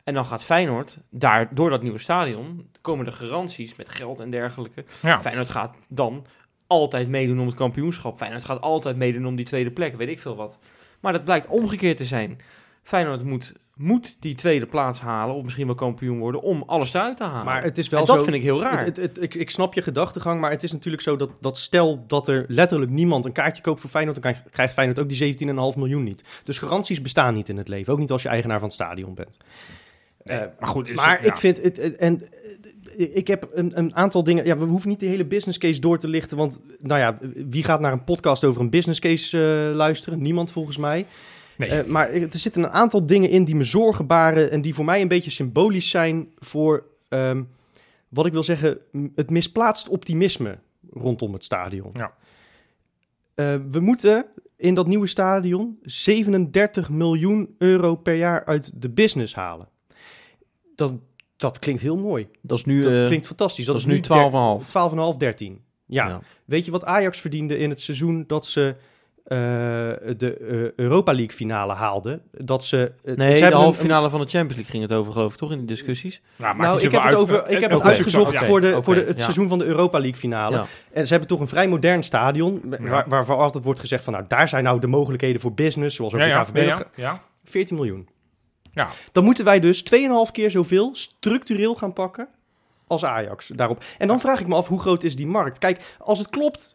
[0.04, 4.30] En dan gaat Feyenoord, daar, door dat nieuwe stadion, komen de garanties met geld en
[4.30, 4.84] dergelijke.
[5.02, 5.20] Ja.
[5.20, 6.26] Feyenoord gaat dan
[6.66, 8.16] altijd meedoen om het kampioenschap.
[8.16, 10.59] Feyenoord gaat altijd meedoen om die tweede plek, weet ik veel wat.
[11.00, 12.38] Maar dat blijkt omgekeerd te zijn.
[12.82, 17.16] Feyenoord moet, moet die tweede plaats halen, of misschien wel kampioen worden, om alles eruit
[17.16, 17.45] te halen.
[17.45, 18.22] Maar het is wel en dat zo...
[18.24, 18.85] vind ik heel raar.
[18.85, 21.57] Het, het, het- ik, ik snap je gedachtegang, maar het is natuurlijk zo dat, dat
[21.59, 25.37] stel dat er letterlijk niemand een kaartje koopt voor Feyenoord, dan krijgt- Feyenoord ook die
[25.49, 26.24] 17,5 miljoen niet.
[26.45, 29.14] Dus garanties bestaan niet in het leven, ook niet als je eigenaar van het stadion
[29.14, 29.37] bent.
[30.24, 31.29] Nee, Eh, maar goed, maar ja.
[31.31, 32.22] ik vind het, het- en
[32.99, 34.45] eh, ik heb een, een aantal dingen.
[34.45, 37.18] Ja, we hoeven niet de hele business case door te lichten, want nou ja,
[37.49, 39.39] wie gaat naar een podcast over een business case
[39.70, 40.22] eh, luisteren?
[40.22, 41.07] Niemand volgens mij.
[41.59, 41.68] Nee.
[41.68, 44.84] Eh, maar er zitten een aantal dingen in die me zorgen baren en die voor
[44.84, 47.42] mij een beetje symbolisch zijn voor ehm,
[48.09, 48.78] wat ik wil zeggen,
[49.14, 50.59] het misplaatst optimisme
[50.90, 51.90] rondom het stadion.
[51.92, 52.14] Ja.
[53.34, 59.34] Eh, we moeten in dat nieuwe stadion 37 miljoen euro per jaar uit de business
[59.34, 59.68] halen.
[60.74, 60.92] Dat,
[61.36, 62.28] dat klinkt heel mooi.
[62.40, 63.64] dat is nu, Dat eh, klinkt fantastisch.
[63.64, 64.00] Dat, dat is nu
[64.62, 65.12] 12,5.
[65.12, 65.61] 12,5, 13.
[65.86, 66.20] Ja.
[66.44, 68.74] Weet je wat Ajax verdiende in het seizoen dat ze
[69.29, 70.37] de
[70.76, 72.20] eh, Europa League finale haalden?
[72.33, 74.93] Dat ze, eh, Nee, ze de halve een- finale van de Champions League ging het
[74.93, 75.51] over, geloof ik, toch?
[75.51, 76.20] In die discussies.
[76.37, 79.01] Nou, Nou, ik heb het, over, ik heb Eh, het uitgezocht voor, de, voor de,
[79.05, 79.22] het ja.
[79.22, 80.57] seizoen van de Europa League finale.
[80.57, 80.66] Ja.
[80.93, 82.79] En ze hebben toch een vrij modern stadion, Ja.
[82.89, 86.12] waar, waarvan altijd wordt gezegd van, nou, daar zijn nou de mogelijkheden voor business, zoals
[86.14, 86.87] ook Ja, de ja, KVB.
[86.95, 87.22] ja.
[87.45, 88.09] 14 miljoen.
[88.72, 88.89] Ja.
[89.12, 92.29] Dan moeten wij dus 2,5 keer zoveel structureel gaan pakken
[92.87, 93.83] als Ajax daarop.
[93.99, 95.59] En dan vraag ik me af, hoe groot is die markt?
[95.59, 96.74] Kijk, als het klopt,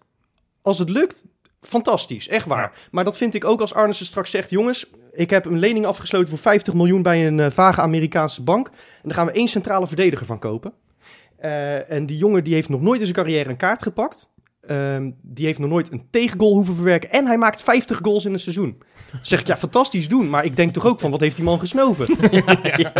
[0.61, 1.25] als het lukt,
[1.67, 2.71] fantastisch, echt waar.
[2.75, 2.81] Ja.
[2.91, 6.29] Maar dat vind ik ook als Arnissen straks zegt, jongens, ik heb een lening afgesloten
[6.29, 8.67] voor 50 miljoen bij een eh, vage Amerikaanse bank.
[8.67, 10.73] En daar gaan we één centrale verdediger van kopen.
[11.37, 14.31] Eh, en die jongen die heeft nog nooit in zijn carrière een kaart gepakt.
[14.67, 17.11] Ehm, die heeft nog nooit een tegengoal hoeven verwerken.
[17.11, 18.81] En hij maakt 50 goals in een seizoen.
[19.21, 20.29] Zeg ik, ja, fantastisch doen.
[20.29, 22.07] Maar ik denk toch ook van, wat heeft die man gesnoven?
[22.75, 22.93] Ja.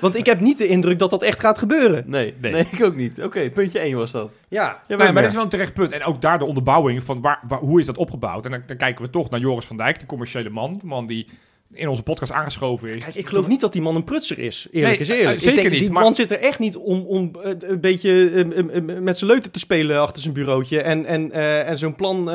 [0.00, 2.04] Want ik heb niet de indruk dat dat echt gaat gebeuren.
[2.06, 2.52] Nee, Nee.
[2.52, 2.66] nee.
[2.70, 3.22] ik ook niet.
[3.22, 4.38] Oké, puntje 1 was dat.
[4.48, 5.92] Ja, Ja, Nee, maar dat is wel een terecht punt.
[5.92, 8.44] En ook daar de onderbouwing van waar, waar- hoe is dat opgebouwd.
[8.44, 10.78] En dan, dan kijken we toch naar Joris van Dijk, de commerciële man.
[10.78, 11.26] De man die
[11.72, 13.02] in onze podcast aangeschoven is.
[13.04, 14.66] Kijk, ik geloof niet dat die man een prutser is.
[14.70, 15.36] Eerlijk Nee, is eerlijk.
[15.38, 17.52] eh, zeker ik denk, niet, Die maar- man zit er echt niet om, om eh,
[17.58, 20.82] een beetje eh, met zijn leuten te spelen achter zijn bureautje.
[20.82, 21.32] En, en,
[21.66, 22.30] en zo'n plan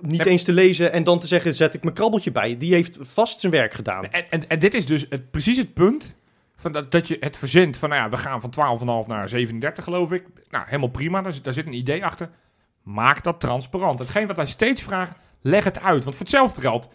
[0.00, 2.56] niet eens te lezen en dan te zeggen, zet ik mijn krabbeltje bij.
[2.56, 4.04] Die heeft vast zijn werk gedaan.
[4.10, 6.14] En, en, en dit is dus het, precies het punt
[6.56, 8.50] van dat, dat je het verzint van, nou ja, we gaan van
[9.02, 10.24] 12,5 naar 37 geloof ik.
[10.50, 12.30] Nou, helemaal prima, daar, zit- daar zit een idee achter.
[12.82, 13.98] Maak dat transparant.
[13.98, 16.04] Hetgeen wat wij steeds vragen, leg het uit.
[16.04, 16.88] Want voor hetzelfde geld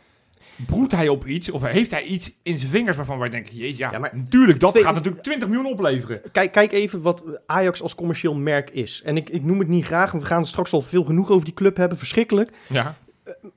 [0.66, 3.84] broedt hij op iets of heeft hij iets in zijn vingers waarvan wij denken, jeetje,
[3.84, 6.22] ja, Ja, maar natuurlijk, dat twee- gaat natuurlijk 20 miljoen opleveren.
[6.32, 9.02] Kijk, kijk even wat Ajax als commercieel merk is.
[9.06, 11.46] En ik, ik noem het niet graag, want we gaan straks al veel genoeg over
[11.46, 11.98] die club hebben.
[11.98, 12.52] Verschrikkelijk.
[12.68, 12.96] Ja,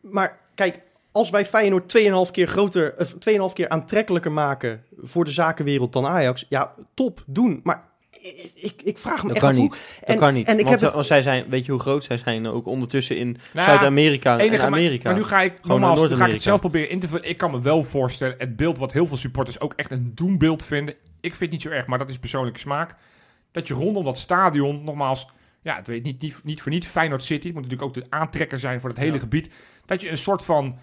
[0.01, 0.81] Maar kijk,
[1.13, 6.07] als wij Feyenoord 2,5 keer groter, of 2,5 keer aantrekkelijker maken voor de zakenwereld dan
[6.07, 7.61] Ajax, ja, top, doen.
[7.63, 7.89] Maar
[8.55, 9.71] ik, ik, vraag me Dat echt kan af niet.
[9.71, 10.47] hoe- Dat En, kan niet.
[10.47, 12.67] En ik want, heb het, want zij zijn, weet je hoe groot zij zijn ook
[12.67, 15.09] ondertussen in Nou ja, Zuid-Amerika en Amerika.
[15.11, 17.29] Maar, nu ga ik, nogmaals, nu ga ik het zelf proberen in te vullen.
[17.29, 20.65] Ik kan me wel voorstellen, het beeld wat heel veel supporters ook echt een doembeeld
[20.65, 20.95] vinden.
[21.21, 22.95] Ik vind het niet zo erg, maar dat is persoonlijke smaak.
[23.53, 25.27] Dat je rondom dat stadion, nogmaals,
[25.63, 27.47] ja, het weet niet, niet, niet voor niet Feyenoord City.
[27.47, 29.19] Het moet natuurlijk ook de aantrekker zijn voor het hele Ja.
[29.19, 29.51] gebied.
[29.87, 30.79] Dat je een soort van,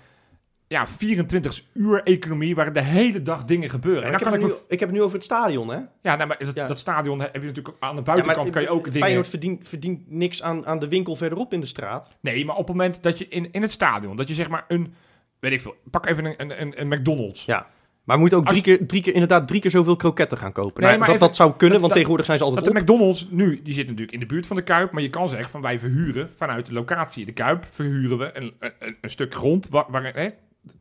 [0.67, 4.03] ja, 24 uur economie waar de hele dag dingen gebeuren.
[4.03, 5.67] En ik, dan heb kan het ik nu, ik heb het nu over het stadion,
[5.69, 5.75] hè?
[6.01, 6.67] ja, nou, maar dat, Ja.
[6.67, 8.99] dat stadion heb je natuurlijk ook aan de Ja, buitenkant maar kan je ook dingen...
[8.99, 12.15] Feyenoord verdient, verdient niks aan, aan de winkel verderop in de straat.
[12.21, 14.65] Nee, maar op het moment dat je in, in het stadion, dat je zeg maar
[14.67, 14.93] een,
[15.39, 17.45] weet ik veel, pak even een, een, een, een McDonald's.
[17.45, 17.67] Ja.
[18.03, 20.81] Maar we moeten ook drie keer, drie keer, inderdaad drie keer zoveel kroketten gaan kopen.
[20.81, 22.73] Nee, Nou, maar dat, even- dat zou kunnen, dat- want tegenwoordig zijn ze altijd Dat
[22.73, 22.79] de.
[22.81, 25.49] McDonald's nu, die zit natuurlijk in de buurt van de Kuip, maar je kan zeggen
[25.49, 29.69] van wij verhuren vanuit de locatie de Kuip, verhuren we een, een, een stuk grond
[29.69, 30.29] waar, waar, hè,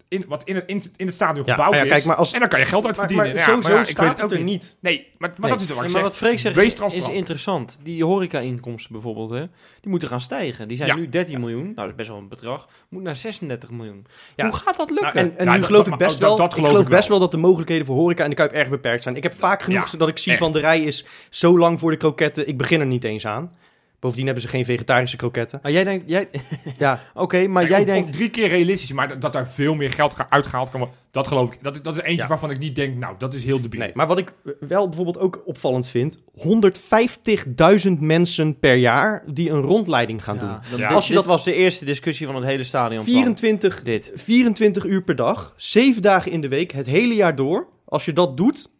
[0.09, 1.89] in, wat in het, in, het- in het stadion Ja, gebouwd ja, is.
[1.89, 3.35] kijk, maar als- en dan kan je geld uit Maar, verdienen.
[3.37, 4.77] maar maar ik weet staat het er niet.
[4.81, 5.51] Nee, maar, maar Nee.
[5.51, 6.03] dat is het wat maar zeg.
[6.03, 7.79] wat Freek zegt is, is interessant.
[7.83, 9.41] Die horeca-inkomsten bijvoorbeeld, hè,
[9.81, 10.69] die moeten gaan stijgen.
[10.69, 10.95] Die zijn Ja.
[10.97, 11.63] nu 13 miljoen.
[11.65, 12.69] Nou, dat is best wel een bedrag.
[12.89, 14.07] Moet naar 36 miljoen.
[14.37, 14.45] Ja.
[14.49, 15.15] Hoe gaat dat lukken?
[15.15, 16.89] Nou, en en Ja, nu dat- geloof dat- ik best wel, dat geloof geloof ik
[16.89, 16.97] wel.
[16.99, 19.17] best wel dat de mogelijkheden voor horeca en de Kuip erg beperkt zijn.
[19.17, 20.41] Ik heb vaak genoeg Ja, dat ik zie echt.
[20.41, 23.53] van de rij is zo lang voor de kroketten, ik begin er niet eens aan.
[24.01, 25.59] Bovendien hebben ze geen vegetarische kroketten.
[25.63, 26.29] maar jij denkt, jij,
[26.79, 29.49] Ja, oké, maar Kijk, jij of- denkt, Of drie keer realistisch, maar dat, dat daar
[29.49, 31.59] veel meer geld ga- uitgehaald kan worden, dat geloof ik.
[31.63, 32.29] Dat, dat is eentje Ja.
[32.29, 33.81] waarvan ik niet denk, nou, dat is heel debiel.
[33.81, 33.91] nee.
[33.95, 40.25] Maar wat ik wel bijvoorbeeld ook opvallend vind, 150.000 mensen per jaar die een rondleiding
[40.25, 40.49] gaan doen.
[40.49, 40.89] Ja, Ja.
[40.89, 43.05] Als je dit dat- was de eerste discussie van het hele stadion.
[43.05, 44.13] 24, Dit.
[44.15, 47.67] 24 uur per dag, 7 dagen in de week, het hele jaar door.
[47.85, 48.71] Als je dat doet,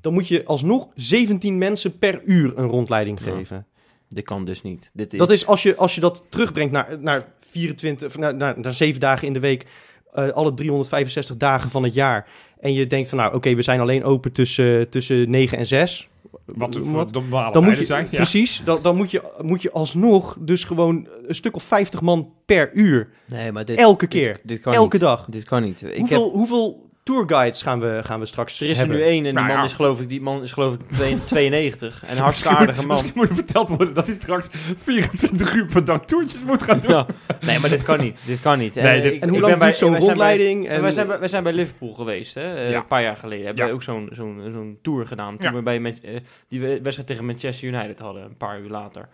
[0.00, 3.32] dan moet je alsnog 17 mensen per uur een rondleiding Ja.
[3.32, 3.66] geven.
[4.14, 4.90] Dit kan dus niet.
[4.92, 8.34] Dit is, Dat is als je, als je dat terugbrengt naar, naar 24, of naar,
[8.34, 9.66] naar, naar 7 dagen in de week,
[10.12, 12.28] eh, alle 365 dagen van het jaar.
[12.60, 16.08] En je denkt van nou, oké, we zijn alleen open tussen, tussen 9 en 6.
[16.44, 17.12] Wat, Wat?
[17.52, 18.06] dan moet je, zijn.
[18.10, 18.16] Ja.
[18.16, 22.32] Precies, dan, dan moet, je, moet je alsnog dus gewoon een stuk of 50 man
[22.46, 23.08] per uur.
[23.26, 24.40] nee, maar dit, elke dit- keer.
[24.42, 25.04] Dit, kan elke niet.
[25.04, 25.26] dag.
[25.30, 25.82] Dit kan niet.
[25.82, 29.16] Ik hoeveel, heb, hoeveel tourguides gaan we, gaan we straks er is er nu één
[29.16, 29.62] en die Nou man ja.
[29.64, 32.04] is geloof ik, die man is geloof ik twee- 92.
[32.04, 32.88] En een hartstikke aardige man.
[32.88, 36.80] Misschien moet er verteld worden dat hij straks 24 uur per dag toertjes moet gaan
[36.80, 36.90] doen.
[36.90, 37.06] Ja.
[37.40, 38.22] Nee, maar dit kan niet.
[38.26, 38.74] Dit kan niet.
[38.74, 40.66] Nee, eh, dit- ik- En hoe lang ben bij- duurt zo'n bij- rondleiding?
[40.68, 42.54] En En, wij, zijn bij, wij zijn bij Liverpool geweest, hè?
[42.54, 42.76] eh, Ja.
[42.76, 43.44] een paar jaar geleden.
[43.46, 43.68] Hebben Ja.
[43.70, 45.36] we ook zo'n zo'n zo'n tour gedaan.
[45.36, 45.56] Toen Ja.
[45.56, 46.16] we bij eh,
[46.48, 49.08] die we- wedstrijd tegen Manchester United hadden, een paar uur later.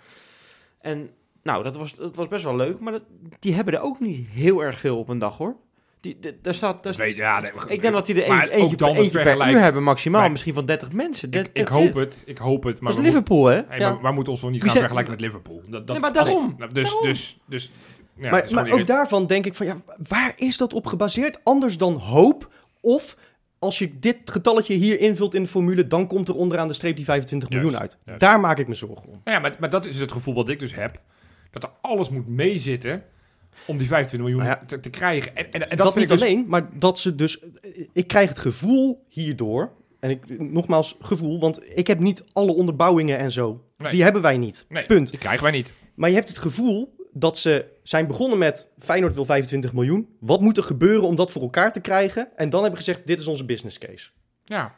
[0.80, 1.10] En
[1.42, 3.02] nou, dat was, dat was best wel leuk, maar dat,
[3.38, 5.56] die hebben er ook niet heel erg veel op een dag, hoor.
[6.00, 8.22] Die, de- daar staat, daar Dat staat- weet, ja, nee, maar- ik denk dat die
[8.22, 10.28] er maar eentje, dan per, eentje per uur hebben, maximaal.
[10.30, 11.28] Misschien van 30 mensen.
[11.30, 11.94] ik, That- ik that's hoop it.
[11.94, 12.80] het, ik hoop het.
[12.80, 13.62] Maar Dat is Liverpool, hè?
[13.68, 13.90] Hey, Ja.
[13.92, 15.62] maar, maar moeten ons nog niet Wie gaan vergelijken met Liverpool.
[15.66, 16.54] Dat, dat, Nee, maar als- daarom.
[16.58, 17.02] nou, dus, Daarom.
[17.02, 17.70] dus, dus,
[18.16, 19.76] ja, maar ook daarvan denk ik van, ja,
[20.08, 21.38] waar is dat op gebaseerd?
[21.44, 23.16] Anders dan hoop of...
[23.60, 26.96] Als je dit getalletje hier invult in de formule, dan komt er onderaan de streep
[26.96, 27.96] die 25 Juist, miljoen uit.
[28.04, 28.20] juist.
[28.20, 29.20] Daar maak ik me zorgen om.
[29.24, 31.00] Nou ja, maar, maar dat is het gevoel wat ik dus heb.
[31.50, 33.02] Dat er alles moet meezitten
[33.66, 35.36] om die 25 miljoen Nou ja, te, te krijgen.
[35.36, 37.44] En, en, en dat vind niet ik dus, alleen, maar dat ze dus...
[37.92, 39.72] Ik krijg het gevoel hierdoor...
[40.00, 43.64] En ik, nogmaals, gevoel, want ik heb niet alle onderbouwingen en zo.
[43.78, 43.90] Nee.
[43.90, 44.66] Die hebben wij niet.
[44.68, 45.10] Nee, Punt.
[45.10, 45.72] die krijgen wij niet.
[45.94, 48.68] Maar je hebt het gevoel dat ze zijn begonnen met...
[48.78, 50.08] Feyenoord wil 25 miljoen.
[50.20, 52.28] Wat moet er gebeuren om dat voor elkaar te krijgen?
[52.36, 54.10] En dan hebben gezegd, dit is onze business case.
[54.44, 54.74] Ja.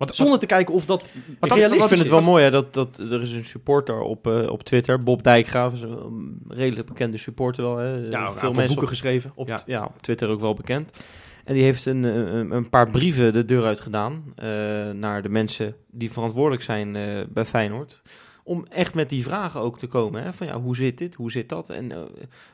[0.00, 1.04] Wat, Zonder te kijken of dat
[1.40, 2.14] dat- realistisch Ik vind het is.
[2.14, 5.72] wel mooi hè, dat, dat er is een supporter op, eh, op Twitter, Bob Dijkgraaf,
[5.72, 7.76] is een redelijk bekende supporter wel.
[7.76, 7.94] Hè.
[7.96, 9.32] Ja, Veel mensen boeken op, geschreven.
[9.34, 9.62] op, ja.
[9.66, 9.84] ja.
[9.84, 10.92] op Twitter ook wel bekend.
[11.44, 14.46] En die heeft een, een, een paar brieven de deur uit gedaan eh,
[14.90, 18.02] naar de mensen die verantwoordelijk zijn eh, bij Feyenoord.
[18.44, 20.22] Om echt met die vragen ook te komen.
[20.22, 20.32] Hè?
[20.32, 21.14] Van ja, hoe zit dit?
[21.14, 21.70] Hoe zit dat?
[21.70, 21.98] En, eh,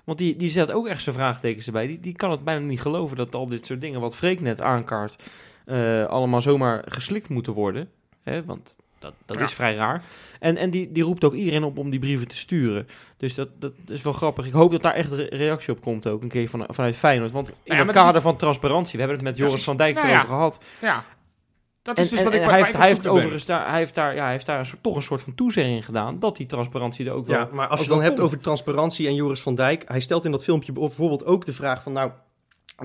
[0.04, 1.86] want die, die zet ook echt zijn vraagtekens erbij.
[1.86, 4.60] Die, die kan het bijna niet geloven dat al dit soort dingen, wat Freek net
[4.60, 5.24] aankaart, eh,
[6.08, 7.90] allemaal zomaar geslikt moeten worden.
[8.22, 8.44] Hè?
[8.44, 9.42] Want dat, dat Ja.
[9.42, 10.02] is vrij raar.
[10.40, 12.86] En, en die, die roept ook iedereen op om die brieven te sturen.
[13.16, 14.46] Dus dat, dat is wel grappig.
[14.46, 17.32] Ik hoop dat daar echt re- reactie op komt ook een keer van, vanuit Feyenoord.
[17.32, 20.06] Want in Ja, het kader van transparantie, we hebben het met Joris van Dijk Nou
[20.06, 20.34] erover ja.
[20.34, 20.58] gehad.
[20.80, 21.04] Ja.
[21.82, 23.78] Dat En, is dus en- wat ik en hij heeft, hij heeft, overigens daar, hij
[23.78, 26.36] heeft daar, ja, hij heeft daar een soort, toch een soort van toezegging gedaan dat
[26.36, 27.38] die transparantie er ook wel...
[27.38, 28.26] Ja, maar als je dan hebt komt.
[28.26, 31.82] over transparantie en Joris van Dijk, hij stelt in dat filmpje bijvoorbeeld ook de vraag
[31.82, 32.10] van, nou,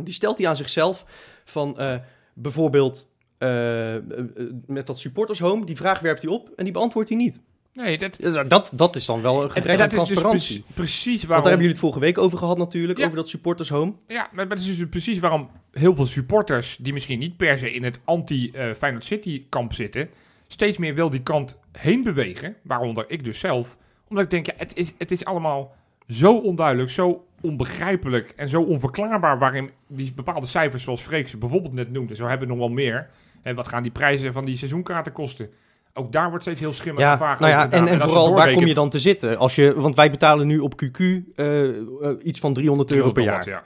[0.04, 1.06] die stelt hij aan zichzelf
[1.46, 1.96] van eh,
[2.34, 6.74] bijvoorbeeld eh, eh, eh, met dat supporters home, die vraag werpt hij op en die
[6.74, 7.44] beantwoordt hij niet.
[7.74, 10.64] Nee, dat, Ja, Dat, dat is dan wel een en, gebrek aan dus transparantie.
[10.74, 11.44] precies, precies Want waarom...
[11.44, 13.06] daar hebben jullie het vorige week over gehad natuurlijk, Ja.
[13.06, 13.94] over dat supporters home.
[14.08, 16.78] Ja, maar dat is dus precies waarom heel veel supporters...
[16.82, 20.10] die misschien niet per se in het anti-Feyenoord City-kamp zitten...
[20.48, 22.56] steeds meer wil die kant heen bewegen.
[22.64, 23.78] Waaronder ik dus zelf.
[24.08, 25.76] Omdat ik denk, ja, het, is, het is allemaal
[26.08, 28.34] zo onduidelijk, zo onbegrijpelijk...
[28.36, 32.16] en zo onverklaarbaar waarin die bepaalde cijfers zoals Freek ze bijvoorbeeld net noemde...
[32.16, 33.10] zo hebben we nog wel meer.
[33.42, 35.50] En wat gaan die prijzen van die seizoenkaarten kosten?
[35.94, 38.74] Ook daar wordt steeds heel schimmig Ja, nou ja, over en, vooral waar kom je
[38.74, 39.38] dan te zitten?
[39.38, 41.00] Als je, want wij betalen nu op QQ
[41.36, 41.76] eh, eh,
[42.24, 43.50] iets van 300 euro per jaar.
[43.50, 43.64] Ja.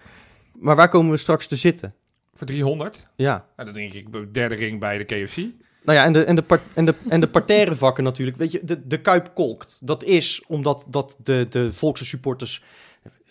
[0.59, 1.93] Maar waar komen we straks te zitten?
[2.33, 3.07] Voor 300?
[3.15, 3.45] Ja.
[3.55, 5.37] Nou, dan denk ik de derde ring bij de KFC.
[5.85, 8.37] Nou ja, en de, en de, en de, en de parterre vakken natuurlijk.
[8.37, 9.79] Weet je, de, de Kuip kolkt.
[9.81, 12.63] Dat is omdat dat de, de volkse supporters...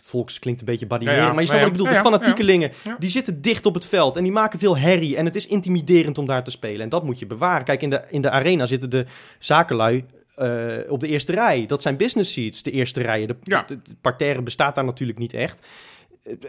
[0.07, 1.33] Volks klinkt een beetje badineren, Ja, ja.
[1.33, 1.97] maar je snapt Ja, wat ik bedoel.
[2.03, 2.03] ja.
[2.03, 2.97] De fanatiekelingen, Ja.
[2.99, 4.17] die zitten dicht op het veld.
[4.17, 5.17] En die maken veel herrie.
[5.17, 6.81] En het is intimiderend om daar te spelen.
[6.81, 7.65] En dat moet je bewaren.
[7.65, 9.05] Kijk, in de, in de arena zitten de
[9.39, 11.67] zakenlui eh, op de eerste rij.
[11.67, 13.29] Dat zijn business seats, de eerste rijen.
[13.29, 13.65] De, Ja.
[13.67, 15.67] de, de parterre bestaat daar natuurlijk niet echt.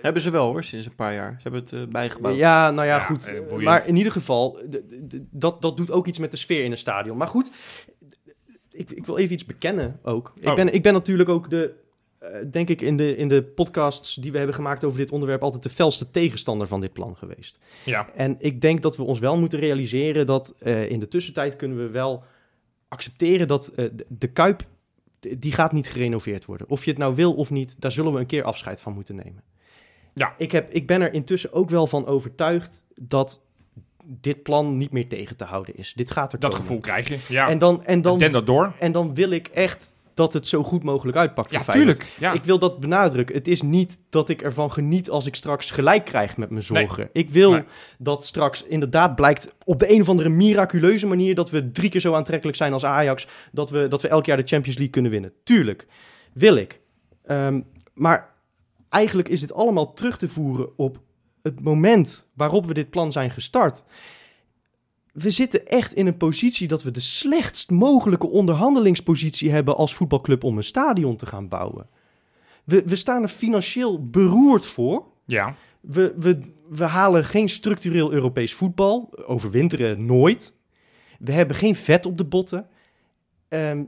[0.01, 1.31] Hebben ze wel hoor, sinds een paar jaar.
[1.37, 2.35] Ze hebben het eh, bijgebouwd.
[2.35, 3.33] Ja, nou ja, Ja, goed.
[3.49, 4.59] eh, maar in ieder geval,
[5.31, 7.17] dat, dat doet ook iets met de sfeer in een stadion.
[7.17, 7.51] Maar goed,
[8.71, 10.33] ik, ik wil even iets bekennen ook.
[10.39, 10.55] Ik, Oh.
[10.55, 11.71] ben, ik ben natuurlijk ook de,
[12.51, 15.43] denk ik, in de, in de podcasts die we hebben gemaakt over dit onderwerp...
[15.43, 17.59] altijd de felste tegenstander van dit plan geweest.
[17.85, 18.09] Ja.
[18.15, 21.77] En ik denk dat we ons wel moeten realiseren dat eh, in de tussentijd kunnen
[21.77, 22.23] we wel
[22.87, 24.63] accepteren dat eh, de, de Kuip,
[25.19, 26.69] die gaat niet gerenoveerd worden.
[26.69, 29.15] Of je het nou wil of niet, daar zullen we een keer afscheid van moeten
[29.15, 29.43] nemen.
[30.13, 30.33] Ja.
[30.37, 33.41] Ik, heb, ik ben er intussen ook wel van overtuigd dat
[34.05, 35.93] dit plan niet meer tegen te houden is.
[35.93, 36.65] Dit gaat er Dat komen.
[36.65, 37.19] gevoel krijg je.
[37.27, 37.49] Ja.
[37.49, 38.73] En dan, en, dan, Den dat door.
[38.79, 41.99] en dan wil ik echt dat het zo goed mogelijk uitpakt voor Ja, Feyenoord.
[41.99, 42.19] tuurlijk.
[42.19, 42.31] Ja.
[42.33, 43.35] Ik wil dat benadrukken.
[43.35, 47.09] Het is niet dat ik ervan geniet als ik straks gelijk krijg met mijn zorgen.
[47.13, 47.63] Ik wil Nee.
[47.97, 52.01] dat straks inderdaad blijkt op de een of andere miraculeuze manier dat we drie keer
[52.01, 53.27] zo aantrekkelijk zijn als Ajax.
[53.51, 55.33] Dat we, dat we elk jaar de Champions League kunnen winnen.
[55.43, 55.87] Tuurlijk,
[56.33, 56.79] wil ik.
[57.25, 57.61] Ehm,
[57.93, 58.33] maar
[58.89, 60.99] eigenlijk is dit allemaal terug te voeren op
[61.41, 63.83] het moment waarop we dit plan zijn gestart.
[65.15, 70.43] We zitten echt in een positie dat we de slechtst mogelijke onderhandelingspositie hebben als voetbalclub
[70.43, 71.87] om een stadion te gaan bouwen.
[72.63, 75.05] We, we staan er financieel beroerd voor.
[75.25, 75.55] Ja.
[75.81, 76.39] We, we,
[76.69, 79.09] we halen geen structureel Europees voetbal.
[79.25, 80.53] Overwinteren nooit.
[81.19, 82.67] We hebben geen vet op de botten.
[83.47, 83.83] Ehm,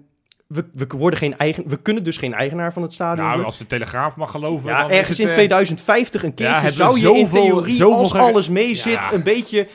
[0.47, 3.57] we, we, worden geen eigen, we kunnen dus geen eigenaar van het stadion Nou, als
[3.57, 4.69] de Telegraaf mag geloven.
[4.69, 8.93] Ja, ergens in eh, 2050 een hebben zou je in theorie, als alles mee zit,
[8.93, 9.13] Ja.
[9.13, 9.67] een beetje...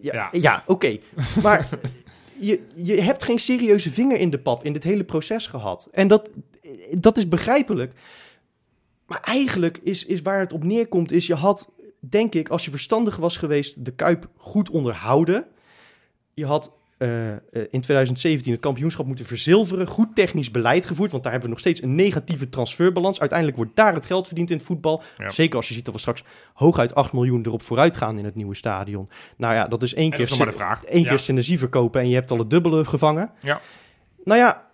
[0.00, 0.28] Ja, Ja.
[0.40, 0.62] ja.
[0.66, 0.98] oké.
[1.42, 1.68] Maar
[2.40, 5.88] je, je hebt geen serieuze vinger in de pap in dit hele proces gehad.
[5.92, 6.30] En dat,
[6.90, 7.92] dat is begrijpelijk.
[9.06, 11.70] Maar eigenlijk is, is waar het op neerkomt, is je had,
[12.00, 15.46] denk ik, als je verstandig was geweest, de Kuip goed onderhouden.
[16.34, 17.38] Je had eh, eh,
[17.70, 19.86] in 2017 het kampioenschap moeten verzilveren.
[19.86, 23.20] Goed technisch beleid gevoerd, want daar hebben we nog steeds een negatieve transferbalans.
[23.20, 25.02] Uiteindelijk wordt daar het geld verdiend in het voetbal.
[25.18, 25.30] Ja.
[25.30, 26.24] Zeker als je ziet dat we straks
[26.54, 29.08] hooguit 8 miljoen erop vooruit gaan in het nieuwe stadion.
[29.36, 30.84] Nou ja, dat is één keer, is vraag.
[30.84, 31.08] één Ja.
[31.08, 33.30] keer synergie verkopen en je hebt al het dubbele gevangen.
[33.40, 33.60] Ja.
[34.24, 34.70] Nou ja,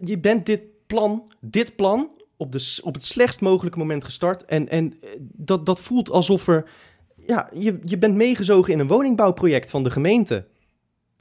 [0.00, 4.44] je bent dit plan, dit plan op, de, op het slechtst mogelijke moment gestart.
[4.44, 6.70] En, en eh, dat, dat voelt alsof er...
[7.26, 10.46] Ja, je, je bent meegezogen in een woningbouwproject van de gemeente.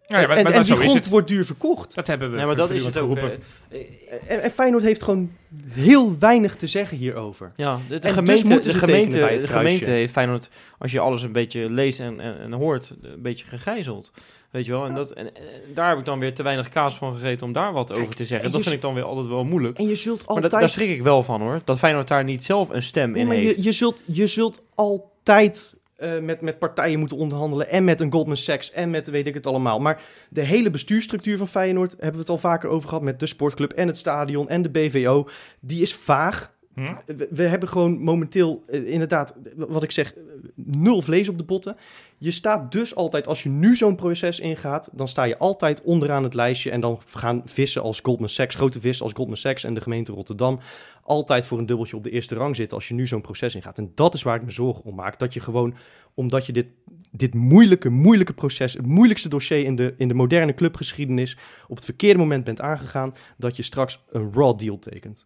[0.09, 1.13] Ja, ja, maar, en maar en zo die is grond het.
[1.13, 1.95] wordt duur verkocht.
[1.95, 3.17] Dat hebben we Ja, maar dat is het ook.
[3.17, 3.43] geroepen.
[3.69, 3.79] eh,
[4.27, 5.31] En, en Feyenoord heeft gewoon
[5.69, 7.51] heel weinig te zeggen hierover.
[7.55, 9.47] Ja, de, de En dus gemeente, de gemeente, de kruisje.
[9.47, 13.45] gemeente heeft Feyenoord, als je alles een beetje leest en, en, en hoort, een beetje
[13.47, 14.11] gegijzeld.
[14.51, 14.85] Weet je wel?
[14.85, 15.43] En, dat, en, en
[15.73, 18.25] daar heb ik dan weer te weinig kaas van gegeten om daar wat over te
[18.25, 18.45] zeggen.
[18.47, 19.77] en Dat vind ik dan weer altijd wel moeilijk.
[19.77, 20.51] En je zult Maar altijd...
[20.51, 21.61] dat, daar schrik ik wel van hoor.
[21.63, 23.55] Dat Feyenoord daar niet zelf een stem Nee, in maar heeft.
[23.55, 27.69] je, je, zult, je zult altijd eh, met, met partijen moeten onderhandelen.
[27.69, 29.79] En met een Goldman Sachs en met weet ik het allemaal.
[29.79, 31.91] Maar de hele bestuursstructuur van Feyenoord...
[31.91, 34.69] hebben we het al vaker over gehad met de sportclub en het stadion en de
[34.69, 35.27] BVO.
[35.59, 36.57] Die is vaag.
[36.73, 36.93] Hm?
[37.05, 40.21] We, we hebben gewoon momenteel eh, inderdaad, wat ik zeg, eh,
[40.55, 41.77] nul vlees op de botten.
[42.21, 46.23] Je staat dus altijd, als je nu zo'n proces ingaat, dan sta je altijd onderaan
[46.23, 46.71] het lijstje.
[46.71, 50.11] En dan gaan vissen als Goldman Sachs, grote vissen als Goldman Sachs en de gemeente
[50.11, 50.59] Rotterdam,
[51.03, 53.77] altijd voor een dubbeltje op de eerste rang zitten als je nu zo'n proces ingaat.
[53.77, 55.19] En dat is waar ik me zorgen om maak.
[55.19, 55.75] Dat je gewoon,
[56.13, 56.67] omdat je dit,
[57.11, 61.85] dit moeilijke, moeilijke proces, het moeilijkste dossier in de, in de moderne clubgeschiedenis, op het
[61.85, 65.25] verkeerde moment bent aangegaan, dat je straks een raw deal tekent.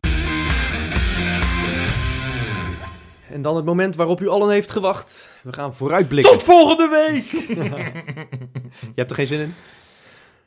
[3.34, 5.30] En dan het moment waarop u allen heeft gewacht.
[5.42, 6.32] We gaan vooruitblikken.
[6.32, 7.26] Tot volgende week!
[8.96, 9.54] Je hebt er geen zin in?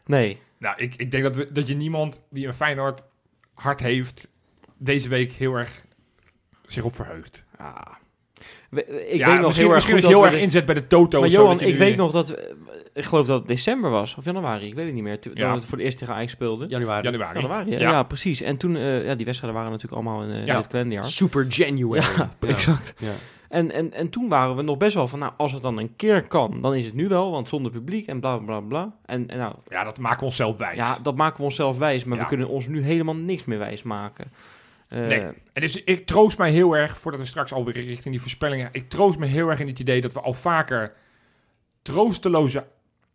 [0.05, 0.41] Nee.
[0.59, 3.03] Nou, ik, ik denk dat, we, dat je niemand die een Feyenoord
[3.55, 4.29] hart heeft,
[4.77, 5.83] deze week heel erg
[6.67, 7.45] zich op verheugt.
[7.57, 7.81] Ah.
[8.85, 11.21] Ik ja, weet nog misschien, heel erg goed heel erg inzet bij de Toto.
[11.21, 12.31] Maar Johan, ik nu- weet nog dat...
[12.31, 12.45] eh,
[12.95, 15.21] Ik geloof dat het december was, of januari, ik weet het niet meer.
[15.21, 15.55] Toen Ja.
[15.55, 16.69] we voor de eerste tegen Ajax speelden.
[16.69, 17.05] Januari.
[17.05, 17.41] Januari.
[17.41, 18.41] Januari, ja, precies.
[18.41, 20.57] En toen, eh, ja, die wedstrijden waren natuurlijk allemaal in, eh Ja.
[20.57, 21.05] dit kalenderjaar.
[21.05, 22.05] Super January.
[22.17, 22.95] Ja, exact.
[22.99, 23.13] Ja.
[23.49, 25.97] En, en, en toen waren we nog best wel van, nou, als het dan een
[25.97, 28.95] keer kan, dan is het nu wel, want zonder publiek en bla bla bla.
[29.05, 30.77] En, en nou, Ja, dat maken we onszelf wijs.
[30.77, 32.23] ja, dat maken we onszelf wijs, maar Ja.
[32.23, 34.33] we kunnen ons nu helemaal niks meer wijs maken.
[34.89, 35.21] Eh, Nee.
[35.53, 38.69] En dus ik troost mij heel erg, voordat we straks alweer richting die voorspellingen...
[38.73, 40.93] Ik troost me heel erg in het idee dat we al vaker
[41.83, 42.67] troosteloze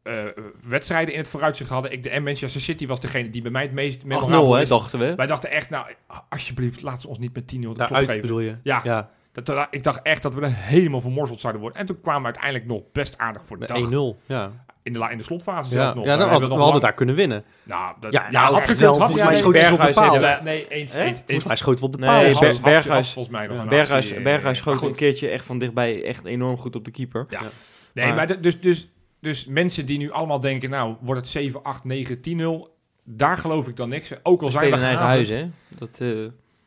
[0.03, 0.25] eh,
[0.61, 1.91] wedstrijden in het vooruitzicht hadden.
[1.91, 4.61] Ik, de en Manchester City was degene die bij mij het meest 8-0, memorabel hè,
[4.61, 4.69] is.
[4.69, 5.15] dachten we.
[5.15, 5.85] Wij dachten echt, nou,
[6.29, 8.21] alsjeblieft, laat ze ons niet met 10-0 de klop Daaruit geven.
[8.21, 8.55] bedoel je?
[8.63, 8.81] Ja.
[8.83, 9.09] ja.
[9.31, 11.79] Dat, dat- ik dacht echt dat we er helemaal vermorzeld zouden worden.
[11.79, 14.15] En toen kwamen we uiteindelijk nog best aardig voor de Met dag.
[14.15, 14.25] 1-0.
[14.25, 14.65] Ja.
[14.83, 16.05] In de, in de slotfase Ja, zelfs nog.
[16.05, 17.43] ja dan hadden, we nog hadden lang- daar kunnen winnen.
[17.63, 18.93] Nou, dat, Ja, ja, nou, had wel.
[18.93, 20.11] Volgens ja, mij nee, schoten ze op de paal.
[20.11, 20.91] heeft- nee, eens.
[21.25, 22.23] Volgens mij we op de Nee, paal.
[22.43, 23.61] Hafs- Berghuis- volgens mij nog Ja.
[23.63, 24.97] een Berghuis, actie, eh, Berghuis schoot maar een goed.
[24.97, 27.25] keertje echt van dichtbij echt enorm goed op de keeper.
[27.29, 27.39] Ja.
[27.41, 27.47] Ja.
[27.93, 28.87] Nee, Maar- maar, dus, dus,
[29.19, 32.75] dus mensen die nu allemaal denken, nou, wordt het 7, 8, 9, 10-0.
[33.03, 34.11] Daar geloof ik dan niks.
[34.23, 35.45] Ook al We zijn we in eigen huis, hè.
[35.77, 36.07] Dat, eh,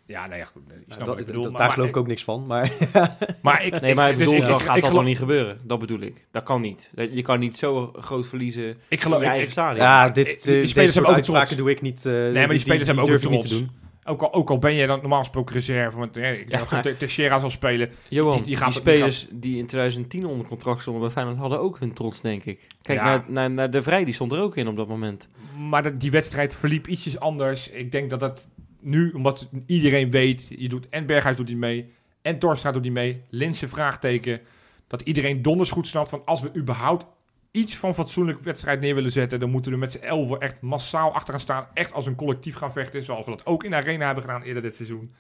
[0.07, 0.63] Ja, nee, ja, goed.
[0.69, 1.43] nee, je dat- ik bedoel.
[1.43, 2.47] dat- maar- daar maar geloof ik ook niks van.
[2.47, 2.71] Maar
[3.43, 5.05] Maar ik, nee, maar ik dus bedoel, ik- dan ik- gaat ik dat geloof- dan
[5.05, 5.61] niet gebeuren.
[5.63, 6.27] Dat bedoel ik.
[6.31, 6.91] Dat kan niet.
[6.95, 9.85] Dat- Je kan niet zo groot verliezen Ik in geloof, je ik- eigen ik- stadion.
[9.85, 11.63] ja, die- dit, die spelers hebben ook uitspraken trots.
[11.63, 12.05] doe ik niet.
[12.05, 13.49] Nee, maar die spelers hebben ook niet te trots.
[13.51, 13.71] doen.
[14.07, 16.83] ook, al, ook al ben je dan normaal gesproken reserve, want eh, ik Ja, denk
[16.85, 17.91] dat Teixeira zal spelen.
[18.09, 21.37] Johan, die- die die, gaat- die spelers die in 2010 onder contract stonden bij Feyenoord
[21.39, 22.67] hadden ook hun trots, denk ik.
[22.83, 23.05] Kijk, Ja.
[23.05, 25.29] naar, naar, naar De Vrij, die stond er ook in op dat moment.
[25.69, 27.69] Maar dat- die wedstrijd verliep ietsjes anders.
[27.71, 28.49] Ik denk dat dat
[28.85, 32.93] nu, omdat iedereen weet, je doet, en Berghuis doet die mee, en Torstra doet die
[32.93, 34.41] mee, Linse vraagteken,
[34.87, 37.07] dat iedereen donders goed snapt van als we überhaupt
[37.51, 41.13] iets van fatsoenlijk wedstrijd neer willen zetten, dan moeten we met z'n elfen echt massaal
[41.15, 43.77] achter gaan staan, echt als een collectief gaan vechten, zoals we dat ook in de
[43.77, 45.13] Arena hebben gedaan eerder dit seizoen.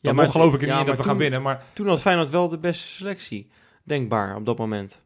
[0.00, 1.86] Dan maar- nog geloof ik er ja, niet in dat we gaan winnen, maar Toen
[1.86, 3.46] had Feyenoord wel de beste selectie,
[3.82, 5.02] denkbaar, op dat moment.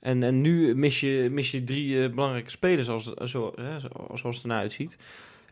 [0.00, 3.88] En, en nu mis je, mis je drie eh, belangrijke spelers als, zo, hè, zo-
[4.14, 4.98] zoals het ernaar uitziet.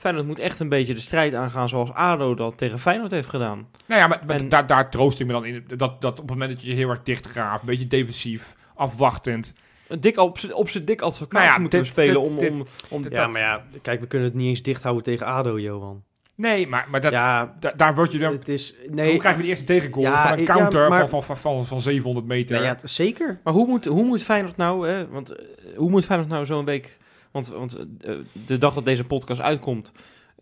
[0.01, 3.69] Feyenoord moet echt een beetje de strijd aangaan zoals ADO dat tegen Feyenoord heeft gedaan.
[3.87, 5.65] Nou ja, maar, maar En- daar, daar troost ik me dan in.
[5.77, 8.55] Dat, dat op het moment dat je je heel erg dicht graaft, een beetje defensief,
[8.75, 9.53] afwachtend.
[9.89, 12.31] Een dik, op z'n- op zijn dik advocaat Nou ja, moeten we dit- spelen dit-
[12.31, 12.39] om...
[12.39, 15.27] dit- om, om Ja, maar ja, kijk, we kunnen het niet eens dicht houden tegen
[15.27, 16.03] ADO, Johan.
[16.35, 18.33] Nee, maar, maar dat, ja, da- daar word je dan...
[18.33, 18.75] het is...
[18.87, 21.37] Toen Nee, krijgen we de eerste tegengoal Ja, van een ja, counter maar- van, van,
[21.37, 22.57] van, van, van 700 meter.
[22.57, 23.41] nee, ja, zeker.
[23.45, 24.89] Maar hoe moet, hoe moet Feyenoord nou...
[24.89, 25.47] Hè, want eh,
[25.77, 26.97] hoe moet Feyenoord nou zo'n week...
[27.31, 28.15] Want, want eh,
[28.47, 29.93] de dag dat deze podcast uitkomt...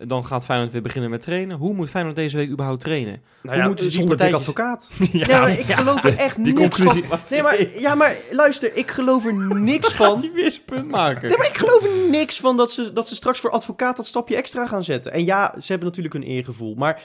[0.05, 1.57] Dan gaat Feyenoord weer beginnen met trainen.
[1.57, 3.21] Hoe moet Feyenoord deze week überhaupt trainen?
[3.41, 4.91] Nou ja, moeten ze die zonder dik partijtjes- advocaat.
[5.11, 7.19] ja, Ja, maar ik geloof er echt die niks conclusie- van.
[7.29, 10.19] Nee, maar, ja, maar luister, ik geloof er niks Gaat van.
[10.19, 11.27] hij weer zijn punt maken?
[11.27, 14.07] Nee, maar ik geloof er niks van dat ze, dat ze straks voor advocaat dat
[14.07, 15.11] stapje extra gaan zetten.
[15.11, 16.75] En ja, ze hebben natuurlijk hun eergevoel.
[16.75, 17.01] Maar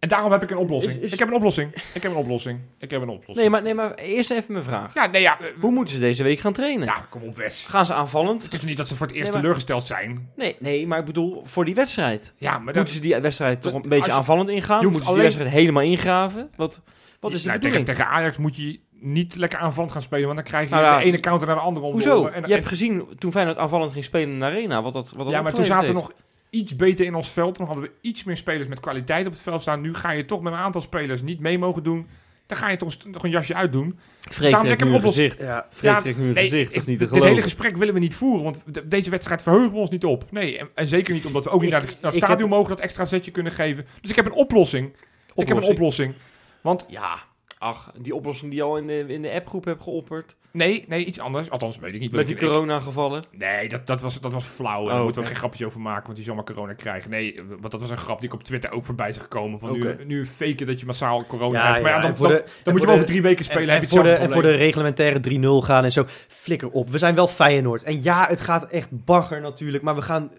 [0.00, 0.92] En daarom heb ik een oplossing.
[0.94, 1.74] Is- is- Ik heb een oplossing.
[1.94, 2.58] Ik heb een oplossing.
[2.78, 3.36] Ik heb een oplossing.
[3.36, 4.94] Nee, maar, nee, maar eerst even mijn vraag.
[4.94, 5.40] Ja, nee, ja.
[5.40, 6.86] eh, Hoe moeten ze deze week gaan trainen?
[6.86, 7.64] Ja, kom op, Wes.
[7.68, 8.42] Gaan ze aanvallend?
[8.42, 10.30] Het is niet dat ze voor het eerst Nee, maar- teleurgesteld zijn.
[10.36, 12.34] Nee, nee, maar ik bedoel voor die wedstrijd.
[12.38, 12.74] Ja, maar dat...
[12.74, 14.78] Moeten ze die wedstrijd toch een beetje je- aanvallend ingaan?
[14.80, 16.50] je hoeft Moeten ze die wedstrijd helemaal ingraven?
[16.56, 16.82] Wat,
[17.20, 17.86] wat is de Nou, bedoeling?
[17.86, 20.86] tegen, tegen Ajax moet je niet lekker aanvallend gaan spelen, want dan krijg je Nou
[20.86, 21.92] ja, de ene counter naar de andere om.
[21.92, 22.26] Hoezo?
[22.26, 25.24] En, Je hebt gezien toen Feyenoord aanvallend ging spelen in de arena, wat dat, wat
[25.24, 26.00] dat ja, maar toen zaten heeft.
[26.08, 26.12] nog
[26.50, 27.54] iets beter in ons veld.
[27.54, 29.80] Toen hadden we iets meer spelers met kwaliteit op het veld staan.
[29.80, 32.06] Nu ga je toch met een aantal spelers niet mee mogen doen.
[32.46, 33.98] Dan ga je toch een- nog een jasje uitdoen.
[34.20, 35.40] Freek Daarom lekker nu een gezicht.
[35.40, 37.42] ja, Ja, nu nee, gezicht, dat is ik- niet te dit hele geloven.
[37.42, 40.24] gesprek willen we niet voeren, want de- deze wedstrijd verheugen we ons niet op.
[40.30, 42.24] Nee, en, en zeker niet omdat we ook niet Ik- naar, het- naar ik het
[42.24, 43.86] stadion heb- mogen dat extra zetje kunnen geven.
[44.00, 44.86] Dus ik heb een oplossing.
[44.88, 44.94] Ik
[45.36, 45.70] heb een Oplossing.
[45.78, 46.14] oplossing.
[46.60, 47.16] Want Ja,
[47.60, 50.36] ach, die oplossing die je al in de, in de appgroep hebt geopperd.
[50.52, 51.50] nee, nee, iets anders.
[51.50, 52.12] Althans, weet ik niet.
[52.12, 53.24] Met die Ik- corona-gevallen.
[53.32, 54.86] Nee, dat, dat, was, dat was flauw.
[54.86, 57.10] Daar Oh, moeten we geen grapje over maken, want die zal maar corona krijgen.
[57.10, 59.58] Nee, want dat was een grap die ik op Twitter ook voorbij is gekomen.
[59.58, 61.82] Van nu, nu faken dat je massaal corona Ja, hebt.
[61.82, 63.62] Maar ja, ja, dan, dan, de- dan en moet je wel over drie weken spelen.
[63.68, 65.20] en, heb en je voor de, en voor de reglementaire
[65.62, 66.04] 3-0 gaan en zo.
[66.28, 66.90] Flikker op.
[66.90, 67.82] We zijn wel Feyenoord.
[67.82, 69.82] En ja, het gaat echt bagger natuurlijk.
[69.82, 70.30] Maar we gaan...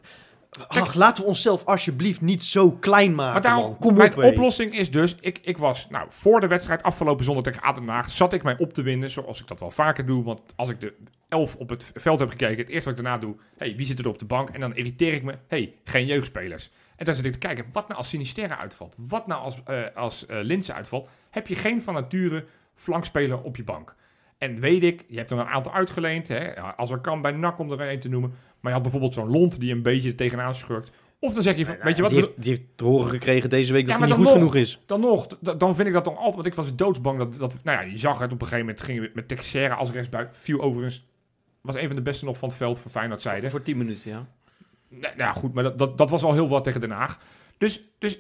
[0.68, 3.78] Ach, laten we onszelf alsjeblieft niet zo klein maken, Maar daarom, man.
[3.78, 7.44] Kom mijn op, oplossing is dus, ik, ik was, nou, voor de wedstrijd afgelopen zondag
[7.44, 10.06] tegen ADO Den Haag, zat ik mij op te winnen, zoals ik dat wel vaker
[10.06, 10.24] doe.
[10.24, 10.96] Want als ik de
[11.30, 14.00] elf op het veld heb gekeken, het eerste wat ik daarna doe, hey, wie zit
[14.00, 14.50] er op de bank?
[14.50, 16.72] En dan irriteer ik me, hey, geen jeugdspelers.
[16.96, 18.96] En dan zit ik te kijken, wat nou als Sinisterra uitvalt?
[18.98, 21.10] Wat nou als, eh als eh Linse uitvalt?
[21.30, 23.96] Heb je geen van nature flankspeler op je bank?
[24.38, 27.60] En weet ik, je hebt er een aantal uitgeleend, hè, als er kan bij NAC
[27.60, 28.34] om er een te noemen.
[28.62, 30.92] Maar je had bijvoorbeeld zo'n Lont die een beetje tegenaan schurkt.
[31.20, 33.50] Of dan zeg je, van, weet je wat, Die heeft, die heeft te horen gekregen
[33.50, 34.80] deze week dat Ja, hij niet goed genoeg is.
[34.86, 37.78] dan nog, dan vind ik dat dan altijd, want ik was doodsbang dat, dat nou
[37.86, 40.62] ja, je zag het op een gegeven moment, gingen we met Texera als rechtsbuiten, viel
[40.62, 41.06] overigens,
[41.62, 43.50] was een van de beste nog van het veld voor Feyenoord zijde.
[43.50, 44.28] Voor 10 minuten, ja.
[44.90, 47.20] Nou ja, goed, maar dat, dat, dat was al heel wat tegen Den Haag.
[47.58, 48.20] Dus, dus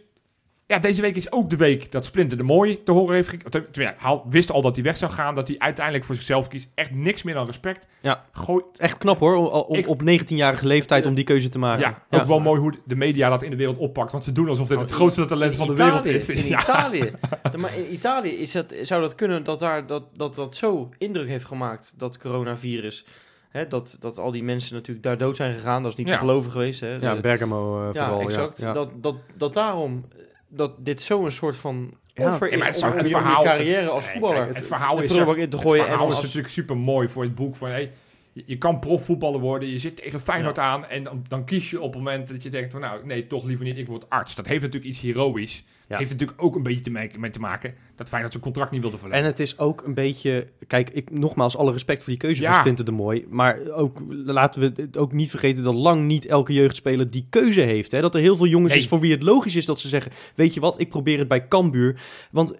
[0.71, 3.69] ja, deze week is ook de week dat Splinter de Mooi te horen heeft gekregen.
[3.71, 6.71] Ja, hij wist al dat hij weg zou gaan, dat hij uiteindelijk voor zichzelf kiest.
[6.75, 7.87] Echt niks meer dan respect.
[7.99, 8.25] Ja.
[8.31, 11.95] Gooi, Echt knap hoor, Ik- op 19-jarige leeftijd om die keuze te maken.
[12.09, 14.11] ja, ook wel mooi hoe de media dat in de wereld oppakt.
[14.11, 16.29] Want ze doen alsof dit het Oh, grootste talent In van de Italië, wereld is.
[16.29, 16.61] In Ja.
[16.61, 17.11] Italië.
[17.57, 21.27] Maar in Italië is dat, zou dat kunnen dat daar, dat, dat, dat zo indruk
[21.27, 23.05] heeft gemaakt, dat coronavirus.
[23.49, 25.83] Hè, dat, dat al die mensen natuurlijk daar dood zijn gegaan.
[25.83, 26.13] Dat is niet Ja.
[26.13, 26.79] te geloven geweest.
[26.79, 26.95] Hè.
[26.95, 28.21] Ja, Bergamo eh, ja, vooral.
[28.27, 28.59] exact.
[28.59, 28.73] Ja.
[28.73, 32.31] Dat, dat, dat daarom eh, dat dit zo'n soort van Ja.
[32.31, 34.43] offer Ja, maar is het om, het je, om je verhaal- carrière het- als voetballer
[34.43, 35.11] kijk, het verhaal is
[35.49, 35.81] te gooien.
[35.81, 37.55] Het verhaal en is als- natuurlijk super mooi voor het boek.
[37.55, 37.91] Van, hey,
[38.33, 41.81] je, je kan profvoetballer worden, je zit tegen Feyenoord aan en dan, dan kies je
[41.81, 44.35] op het moment dat je denkt van nou, nee, toch liever niet, ik word arts.
[44.35, 45.63] Dat heeft natuurlijk iets heroïs.
[45.87, 45.97] Ja.
[45.97, 48.81] Heeft natuurlijk ook een beetje te maken, mee te maken dat Feyenoord zijn contract niet
[48.81, 49.23] wilde verlengen.
[49.23, 50.47] En het is ook een beetje...
[50.67, 52.49] Kijk, ik, nogmaals, alle respect voor die keuze Ja.
[52.51, 53.25] van Splinter de Mooi.
[53.29, 57.61] Maar ook, laten we het ook niet vergeten dat lang niet elke jeugdspeler die keuze
[57.61, 57.91] heeft.
[57.91, 58.01] Hè?
[58.01, 58.81] Dat er heel veel jongens Nee.
[58.81, 60.11] is voor wie het logisch is dat ze zeggen...
[60.35, 62.01] Weet je wat, ik probeer het bij Cambuur.
[62.31, 62.59] Want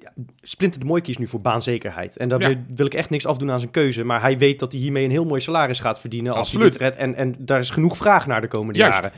[0.00, 0.12] ja,
[0.42, 2.16] Splinter de Mooi kiest nu voor baanzekerheid.
[2.16, 2.54] En daar Ja.
[2.74, 4.04] wil, ik echt niks afdoen aan zijn keuze.
[4.04, 6.32] Maar hij weet dat hij hiermee een heel mooi salaris gaat verdienen...
[6.32, 6.78] als Absoluut.
[6.78, 6.96] hij dit redt.
[6.96, 8.94] En, en daar is genoeg vraag naar de komende Juist.
[9.00, 9.12] jaren.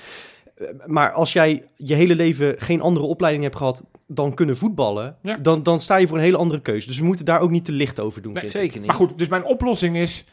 [0.54, 5.16] Eh, Maar als jij je hele leven geen andere opleiding hebt gehad dan kunnen voetballen,
[5.22, 5.36] Ja.
[5.36, 6.86] dan, dan sta je voor een hele andere keuze.
[6.86, 8.32] Dus we moeten daar ook niet te licht over doen.
[8.32, 8.60] Nee, vind ik.
[8.60, 8.86] Zeker niet.
[8.86, 10.24] Maar goed, dus mijn oplossing is,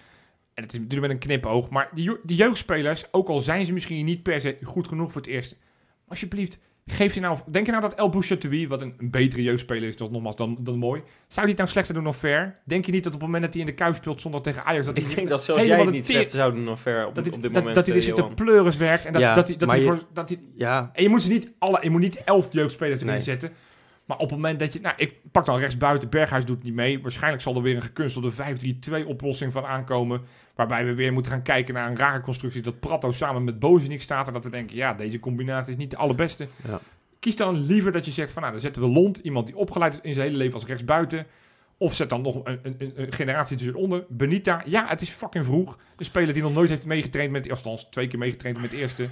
[0.53, 4.05] en het is natuurlijk met een knipoog, maar die jeugdspelers, ook al zijn ze misschien
[4.05, 5.55] niet per se goed genoeg voor het eerste,
[6.07, 6.57] alsjeblieft,
[6.87, 9.97] geef ze nou, denk je nou dat El Bouchatoui, wat een, een betere jeugdspeler is,
[9.97, 12.59] dat nogmaals dan, dan mooi, zou hij het nou slechter doen dan Ver?
[12.65, 14.63] Denk je niet dat op het moment dat hij in de Kuip speelt zondag tegen
[14.65, 16.53] Ajax, dat ik hij denk dat zelfs helemaal jij het de niet teer- slecht zou
[16.55, 18.15] doen of ver op, dat hij, op dit dat, moment, dat hij er eh, zit
[18.15, 18.35] te Johan.
[18.35, 21.03] pleuris werkt en dat, Ja, dat hij, dat hij je- voor, dat hij, Ja, en
[21.03, 23.21] je moet ze niet alle, je moet niet elf jeugdspelers erin Nee.
[23.21, 23.51] zetten.
[24.05, 26.73] Maar op het moment dat je, nou, ik pak dan rechts buiten, Berghuis doet niet
[26.73, 27.01] mee.
[27.01, 30.21] Waarschijnlijk zal er weer een gekunstelde 5-3-2 oplossing van aankomen.
[30.57, 32.61] Waarbij we weer moeten gaan kijken naar een rare constructie.
[32.61, 34.27] Dat Prato samen met Bozenik staat.
[34.27, 36.47] En dat we denken, ja, deze combinatie is niet de allerbeste.
[36.67, 36.79] Ja.
[37.19, 39.17] Kies dan liever dat je zegt van, nou, dan zetten we Lont.
[39.17, 41.25] Iemand die opgeleid is in zijn hele leven als rechtsbuiten.
[41.77, 44.05] Of zet dan nog een, een, een, een generatie tussenonder.
[44.09, 45.77] Benita, ja, het is fucking vroeg.
[45.97, 49.07] Een speler die nog nooit heeft meegetraind met, althans twee keer meegetraind met de eerste.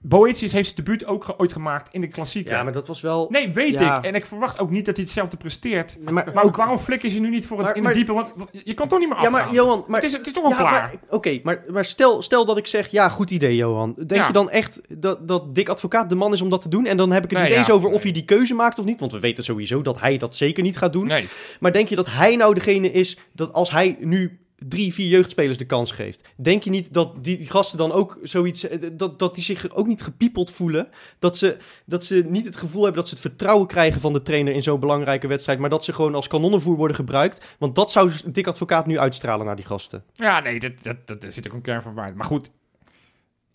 [0.00, 2.52] Boetius heeft zijn debuut ook ge- ooit gemaakt in de klassieker.
[2.52, 3.26] Ja, maar dat was wel...
[3.30, 3.98] Nee, weet Ja.
[3.98, 4.04] ik.
[4.04, 5.96] En ik verwacht ook niet dat hij hetzelfde presteert.
[6.04, 8.12] Maar Maar ook- waarom flikker je nu niet voor het Maar- in de diepe?
[8.12, 8.32] Want
[8.64, 9.44] je kan toch niet meer Ja, afgaan.
[9.46, 10.00] maar Johan, maar...
[10.00, 10.92] het, is, het is toch al ja, klaar.
[11.10, 13.94] Oké, maar, maar stel, stel dat ik zeg, ja, goed idee, Johan.
[13.96, 14.26] Denk Ja.
[14.26, 16.86] je dan echt dat, dat Dick Advocaat de man is om dat te doen?
[16.86, 17.72] En dan heb ik het Nee, niet eens ja.
[17.72, 19.00] over of hij die keuze maakt of niet.
[19.00, 21.06] Want we weten sowieso dat hij dat zeker niet gaat doen.
[21.06, 21.28] Nee.
[21.60, 25.58] Maar denk je dat hij nou degene is dat als hij nu drie, vier jeugdspelers
[25.58, 26.28] de kans geeft.
[26.36, 29.86] Denk je niet dat die, gasten dan ook zoiets, eh, dat, dat die zich ook
[29.86, 30.88] niet gepiepeld voelen?
[31.18, 34.22] Dat ze, dat ze niet het gevoel hebben dat ze het vertrouwen krijgen van de
[34.22, 37.56] trainer in zo'n belangrijke wedstrijd, maar dat ze gewoon als kanonnenvoer worden gebruikt?
[37.58, 40.04] Want dat zou Dick Advocaat nu uitstralen naar die gasten.
[40.12, 42.16] Ja, nee, dat, dat, dat, zit ook een kern van waarheid.
[42.16, 42.50] Maar goed,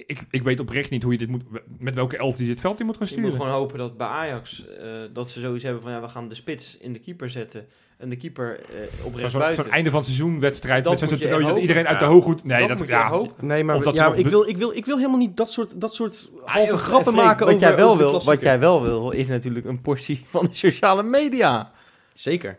[0.06, 1.44] ik, ik weet oprecht niet hoe je dit moet...
[1.78, 3.46] Met welke elf die het veld in moet gaan Je moet sturen.
[3.48, 6.36] gewoon hopen dat bij Ajax eh, dat ze zoiets hebben van ja, we gaan de
[6.36, 9.70] spits in de keeper zetten en de keeper eh, op Zo'n buiten.
[9.70, 10.84] einde van seizoen wedstrijd.
[10.84, 12.44] Dat met zo'n moet je toernooi dat iedereen uit de hooghoed...
[12.44, 13.22] Nee, dat dat, ja.
[13.40, 15.94] Nee, maar dat ja, ik, wil, ik, wil, ik wil helemaal niet dat soort, dat
[15.94, 18.82] soort halve Ah, grappen Freek, maken wat over, jij wel over wil, Wat jij wel
[18.82, 21.72] wil, is natuurlijk een portie van de sociale media.
[22.14, 22.58] Zeker.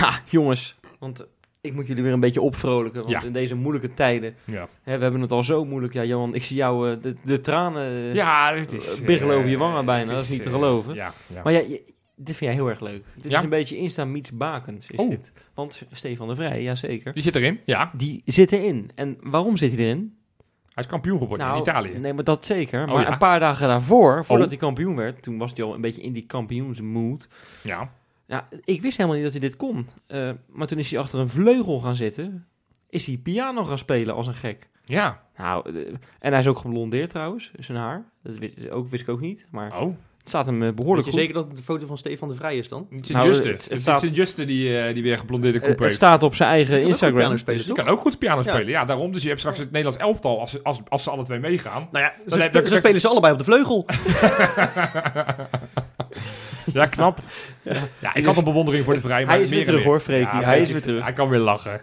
[0.00, 1.26] Ja, jongens, want
[1.60, 3.00] ik moet jullie weer een beetje opvrolijken.
[3.00, 3.22] Want Ja.
[3.22, 4.68] in deze moeilijke tijden, ja.
[4.82, 5.92] hè, we hebben het al zo moeilijk.
[5.92, 8.98] Ja, Johan, ik zie jou eh, de, de tranen eh, ja, het is...
[9.00, 10.94] eh, biggelen over je wangen bijna, dat is niet te geloven.
[10.94, 11.42] Ja, ja.
[11.42, 11.82] Maar ja, je-
[12.16, 13.04] dit vind jij heel erg leuk.
[13.16, 13.38] Dit Ja?
[13.38, 15.08] is een beetje Insta meets Bakens, is Oh.
[15.10, 15.32] dit.
[15.54, 17.90] Want Stefan de Vrij, jazeker, Die zit erin, ja.
[17.94, 18.90] die zit erin.
[18.94, 20.14] En waarom zit hij erin?
[20.74, 21.98] Hij is kampioen geworden in Italië.
[21.98, 22.86] Nee, maar dat zeker.
[22.86, 23.12] Oh, maar ja?
[23.12, 24.52] een paar dagen daarvoor, voordat Oh.
[24.52, 27.28] hij kampioen werd, toen was hij al een beetje in die kampioensmood.
[27.62, 27.92] Ja.
[28.30, 29.86] Ja, ik wist helemaal niet dat hij dit kon.
[30.06, 32.46] Eh, maar toen is hij achter een vleugel gaan zitten.
[32.90, 34.68] Is hij piano gaan spelen als een gek.
[34.84, 35.22] Ja.
[35.36, 35.86] Nou, eh,
[36.18, 38.04] en hij is ook geblondeerd trouwens, zijn haar.
[38.22, 39.46] Dat wist, ook, wist ik ook niet.
[39.50, 39.94] Maar Oh.
[40.18, 41.20] het staat hem eh, Weet behoorlijk je goed.
[41.20, 42.86] zeker dat het een foto van Stefan de Vrij is dan?
[42.90, 45.78] Niet Nou, het- Het, het is staat- Sint-Juste die, eh, die weer geblondeerde koep het
[45.80, 45.94] heeft.
[45.94, 47.18] staat op zijn eigen Die kan ook goed Instagram.
[47.28, 48.66] piano spelen, Dus die kan ook goed piano spelen.
[48.66, 49.12] Ja, daarom.
[49.12, 51.88] Dus je hebt straks het Nederlands elftal als, als, als ze alle twee meegaan.
[51.92, 53.86] Nou ja, Dan ze, ze spelen ze allebei op de vleugel.
[56.72, 57.18] Ja, knap.
[57.98, 59.24] Ja, ik had een bewondering voor de vrij.
[59.24, 60.38] Maar Hij is weer terug, hoor, Freekie.
[60.38, 61.02] Ja, Hij is weer terug.
[61.02, 61.80] Hij kan weer lachen.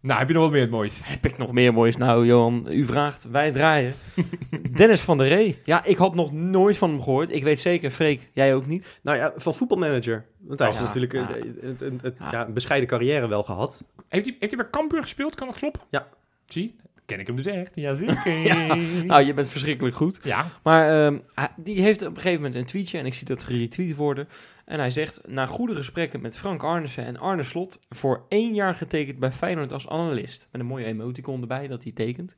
[0.00, 1.00] Nou, heb je nog wat meer het moois?
[1.04, 1.96] Heb ik nog meer moois?
[1.96, 3.94] Nou, Johan, u vraagt, wij draaien.
[4.76, 5.58] Dennis van der Ree.
[5.64, 7.32] Ja, ik had nog nooit van hem gehoord.
[7.32, 8.98] Ik weet zeker, Freek, jij ook niet.
[9.02, 10.24] Nou ja, van voetbalmanager.
[10.40, 11.36] Want hij Ja, heeft natuurlijk ja.
[11.36, 12.28] een, een, een- een- Ja.
[12.30, 13.84] ja, een bescheiden carrière wel gehad.
[14.08, 15.34] Heeft hij, heeft hij bij Cambuur gespeeld?
[15.34, 15.82] Kan dat kloppen?
[15.90, 16.06] Ja.
[16.46, 16.76] Zie,
[17.06, 17.76] ken ik hem dus echt.
[17.76, 18.76] Jazeker.
[19.06, 20.20] Nou, je bent verschrikkelijk goed.
[20.22, 20.50] ja.
[20.62, 21.18] Maar ehm,
[21.56, 24.28] die heeft op een gegeven moment een tweetje en ik zie dat geretweet worden.
[24.64, 27.80] En hij zegt, na goede gesprekken met Frank Arnissen en Arne Slot...
[27.88, 30.48] voor één jaar getekend bij Feyenoord als analist.
[30.52, 32.34] Met een mooie emoticon erbij dat hij tekent.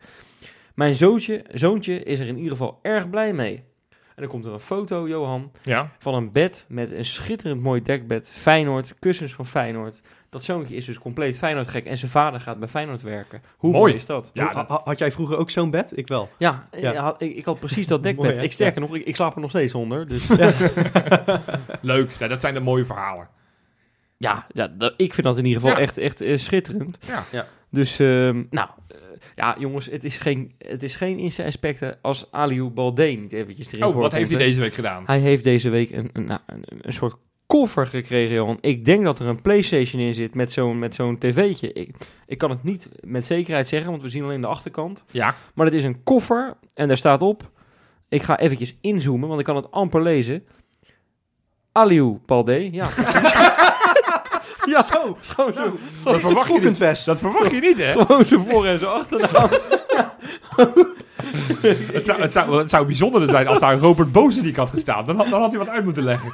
[0.74, 3.62] Mijn zoontje, zoontje is er in ieder geval erg blij mee.
[4.18, 5.90] En dan komt er een foto, Johan, Ja.
[5.98, 8.30] van een bed met een schitterend mooi dekbed.
[8.34, 10.02] Feyenoord, kussens van Feyenoord.
[10.30, 13.42] Dat zoontje is dus compleet Feyenoord gek en zijn vader gaat bij Feyenoord werken.
[13.56, 13.94] Hoe mooi, Mooi.
[13.94, 14.30] is dat?
[14.32, 15.96] Ja, dat- had jij vroeger ook zo'n bed?
[15.96, 16.28] Ik wel.
[16.38, 16.90] Ja, Ja.
[16.90, 18.24] Ik, had, ik, ik had precies dat dekbed.
[18.34, 20.08] Mooi, ik sterker nog, ik, ik slaap er nog steeds onder.
[20.08, 20.28] Dus
[21.80, 22.10] Leuk.
[22.18, 23.28] Ja, dat zijn de mooie verhalen.
[24.16, 25.82] ja, ja dat- ik vind dat in ieder geval Ja.
[25.82, 26.98] echt, echt eh, schitterend.
[27.06, 27.24] Ja.
[27.32, 27.46] Ja.
[27.70, 28.68] Dus, ehm, nou,
[29.39, 33.84] ja jongens, het is geen, het is geen Insta-aspecten als Aliou Balde niet eventjes erin
[33.84, 35.03] Oh, wat heeft hij deze week gedaan?
[35.07, 37.16] Hij heeft deze week een, een, nou, een, een soort
[37.47, 38.59] koffer gekregen, Johan.
[38.61, 41.72] Ik denk dat er een Playstation in zit met zo'n, met zo'n tv'tje.
[41.72, 41.95] Ik,
[42.26, 45.05] ik kan het niet met zekerheid zeggen, want we zien alleen de achterkant.
[45.11, 45.34] Ja.
[45.55, 47.51] Maar het is een koffer en daar staat op...
[48.09, 50.47] Ik ga eventjes inzoomen, want ik kan het amper lezen.
[51.72, 52.89] Aliou Balde, ja.
[54.74, 55.78] ja, Zo, gewoon zo.
[56.04, 57.04] Dat verwacht je niet.
[57.04, 57.92] Dat verwacht je niet, hè?
[58.06, 59.48] Gewoon zijn voor- en zijn achternaam.
[61.92, 65.06] Het zou, het, zou, het zou bijzonder zijn als daar Robert Bozeniek had gestaan.
[65.06, 66.32] Dan, had- dan had hij wat uit moeten leggen.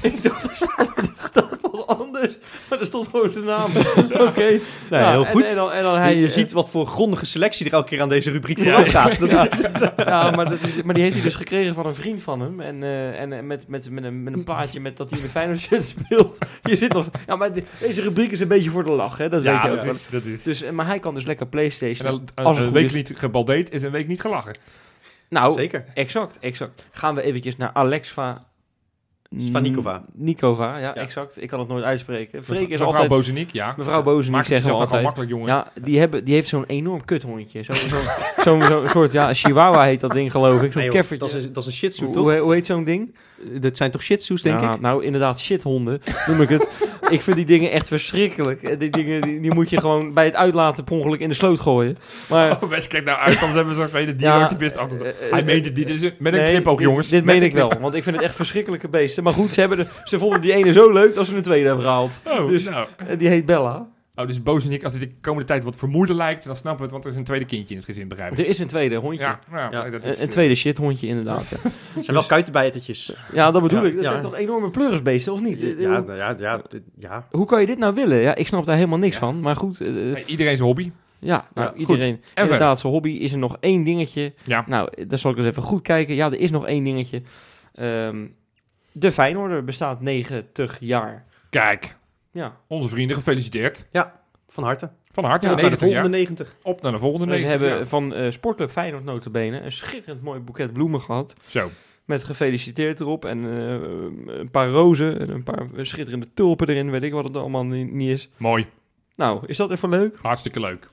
[0.00, 1.45] Ik dacht, er staat
[1.76, 2.38] wat anders.
[2.68, 3.70] Maar er stond gewoon zijn naam.
[4.28, 4.40] Oké.
[4.40, 4.60] Nee,
[4.90, 5.44] Nou, heel en- goed.
[5.44, 7.88] En, dan, en dan hij, je je eh, ziet wat voor grondige selectie er elke
[7.88, 9.18] keer aan deze rubriek vooraf gaat.
[9.30, 9.60] Dat is-
[9.96, 12.60] Ja, maar, dat is, maar die heeft hij dus gekregen van een vriend van hem.
[12.60, 15.24] En, eh, en eh, met, met, met, een, met een plaatje met dat hij in
[15.24, 16.38] de Feyenoord shirt speelt.
[16.62, 17.06] Je zit nog...
[17.26, 19.28] Ja, maar de- deze rubriek is een beetje voor de lach, hè.
[19.28, 20.42] Dat weet je ook dat is, dat is.
[20.42, 22.10] Dus, maar hij kan dus lekker En Playstation.
[22.10, 22.92] dan, een, als een week is.
[22.92, 24.54] niet gebaldeed is een week niet gelachen.
[25.28, 25.84] Nou, Zeker.
[25.94, 26.86] exact, exact.
[26.90, 28.44] Gaan we eventjes naar Alexva...
[29.38, 30.04] Svanikova.
[30.14, 30.94] Nikova, ja, Ja.
[30.94, 31.42] exact.
[31.42, 32.44] Ik kan het nooit uitspreken.
[32.44, 33.08] Freek is Mevrouw altijd...
[33.08, 33.74] Bozeniek, ja.
[33.76, 35.02] Mevrouw Bozeniek toch al altijd.
[35.02, 35.46] makkelijk, jongen.
[35.46, 37.62] Ja, die, hebben, die heeft zo'n enorm kuthondje.
[37.62, 37.96] Zo'n zo,
[38.42, 40.72] zo, zo'n soort, ja, chihuahua heet dat ding geloof ik.
[40.72, 41.26] Zo'n Nee, keffertje.
[41.26, 42.22] dat, is, dat is een shih tzu, toch?
[42.24, 43.14] hoe, hoe heet zo'n ding?
[43.60, 44.80] Dat zijn toch shih tzus, denk Ja, ik?
[44.80, 46.68] Nou, inderdaad, shithonden noem ik het.
[47.10, 48.62] ik vind die dingen echt verschrikkelijk.
[48.62, 51.34] Eh, Die dingen die, die moet je gewoon bij het uitlaten per ongeluk in de
[51.34, 51.96] sloot gooien.
[52.28, 52.50] Maar...
[52.62, 55.02] Oh, Wes, kijk nou uit, anders hebben we zo'n Ja, dierenactivist achter.
[55.02, 57.08] eh, eh, Hij meent het niet, een- met een nee, knip ook, jongens.
[57.08, 59.22] Dit meen een ik wel, want ik vind het echt verschrikkelijke beesten.
[59.22, 61.66] Maar goed, ze, hebben de, ze vonden die ene zo leuk dat ze een tweede
[61.66, 62.20] hebben gehaald.
[62.24, 62.86] Oh, Dus- nou.
[63.18, 63.86] Die heet Bella.
[64.16, 67.04] Oh, dus Bozenik, als hij de komende tijd wat vermoeider lijkt, dan snap het, want
[67.04, 68.38] er is een tweede kindje in het gezin, begrijp ik.
[68.38, 69.36] Er is een tweede hondje.
[69.50, 71.48] Ja, dat Een, is, een eh, tweede shithondje, inderdaad.
[71.48, 71.56] Ja,
[71.94, 73.14] Het zijn wel kuitenbijtertjes.
[73.32, 73.94] ja dat bedoel Ja, ik.
[73.94, 74.10] Dat ja.
[74.10, 75.62] zijn toch enorme pleurisbeesten, of niet?
[75.62, 76.62] Eh, Ja, hoe, ja, ja,
[76.98, 77.26] ja.
[77.30, 78.20] hoe kan je dit nou willen?
[78.20, 79.20] Ja, ik snap daar helemaal niks Ja.
[79.20, 79.40] van.
[79.40, 80.90] Maar goed, eh, nee, iedereen zijn hobby.
[81.18, 81.78] ja, nou, Ja, goed.
[81.80, 82.20] iedereen.
[82.34, 83.10] En inderdaad, zijn hobby.
[83.10, 84.32] Is er nog één dingetje?
[84.44, 84.64] Ja.
[84.66, 86.14] Nou, daar zal ik eens even goed kijken.
[86.14, 87.22] Ja, er is nog één dingetje.
[87.74, 88.26] Ehm,
[88.92, 91.24] de Feyenoorder bestaat 90 jaar.
[91.50, 91.96] Kijk,
[92.36, 92.56] Ja.
[92.66, 93.86] onze vrienden, gefeliciteerd.
[94.48, 94.90] Van harte.
[95.12, 96.02] Van harte, Ja, Op naar de 90 jaar.
[96.02, 96.56] volgende 90.
[96.62, 97.86] Op naar de volgende Ze 90 hebben jaar.
[97.88, 101.34] van eh, Sportclub Feyenoord notabene een schitterend mooi boeket bloemen gehad.
[101.46, 101.70] Zo,
[102.04, 106.90] Met gefeliciteerd erop en eh, een paar rozen en een paar schitterende tulpen erin.
[106.90, 108.28] Weet ik wat het allemaal ni- niet is.
[108.36, 108.66] mooi.
[109.14, 110.16] Nou, is dat even leuk?
[110.22, 110.88] Hartstikke leuk.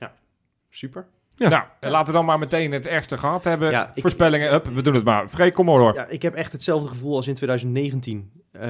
[0.70, 1.06] Super.
[1.36, 1.48] Ja.
[1.48, 3.70] Nou, laten we dan maar meteen het ergste gehad hebben.
[3.70, 5.28] Ja, ik- Voorspellingen, up, we doen het maar.
[5.28, 5.94] Freek, kom maar door.
[5.94, 8.30] Ja, ik heb echt hetzelfde gevoel als in 2019.
[8.54, 8.60] Eh,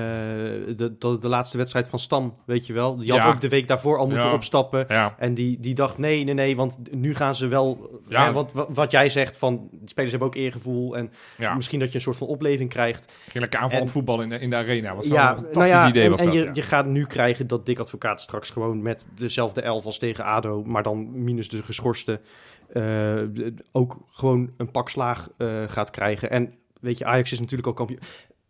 [0.76, 2.96] de, de, de laatste wedstrijd van Stam, weet je wel.
[2.96, 3.28] Die had Ja.
[3.28, 4.34] ook de week daarvoor al moeten Ja.
[4.34, 4.84] opstappen.
[4.88, 8.00] Ja, En die, die dacht, nee, nee, nee, want nu gaan ze wel...
[8.08, 8.24] Ja.
[8.24, 8.32] Ja.
[8.32, 10.96] wat, wat, wat jij zegt, van, de spelers hebben ook eergevoel.
[10.96, 11.12] En
[11.54, 13.18] misschien dat je een soort van opleving krijgt.
[13.32, 14.94] Lekker aanvallend En- voetbal in de, in de arena.
[14.94, 16.56] Wel ja, een fantastisch nou ja, idee en, was en dat.
[16.56, 20.62] je, gaat nu krijgen dat Dick Advocaat straks gewoon met dezelfde elf als tegen ADO...
[20.64, 22.20] maar dan minus de geschorste...
[22.72, 23.14] eh,
[23.72, 26.30] ook gewoon een pak slaag eh, gaat krijgen.
[26.30, 28.00] En weet je, Ajax is natuurlijk ook kampioen.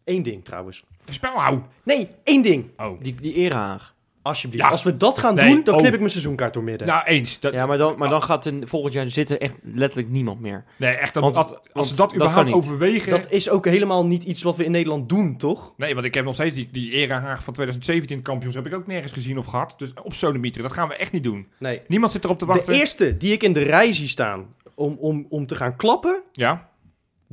[0.04, 0.84] Eén ding trouwens.
[1.08, 1.60] Spel hou.
[1.82, 2.66] Nee, één ding.
[2.76, 3.00] Oh.
[3.02, 3.92] Die, die Erehaag.
[4.22, 4.64] Alsjeblieft.
[4.64, 4.70] Ja.
[4.70, 5.80] Als we dat gaan Nee, doen, dan oh.
[5.80, 6.86] knip ik mijn seizoenkaart door midden.
[6.86, 7.40] Nou, eens.
[7.40, 10.64] Dat, Ja, maar dan, maar dan gaat er volgend jaar zitten echt letterlijk niemand meer.
[10.76, 11.14] nee, echt.
[11.14, 12.64] Want- als, als want ze dat dat überhaupt kan niet.
[12.68, 13.10] overwegen...
[13.10, 15.74] dat is ook helemaal niet iets wat we in Nederland doen, toch?
[15.76, 18.74] Nee, want ik heb nog steeds die, die Era Haag van 2017 kampioens heb ik
[18.74, 19.74] ook nergens gezien of gehad.
[19.78, 21.46] Dus op Sodemieter, dat gaan we echt niet doen.
[21.58, 21.80] Nee.
[21.88, 22.74] Niemand zit erop te De wachten.
[22.74, 26.68] eerste die ik in de rij zie staan om, om, om te gaan klappen, Ja,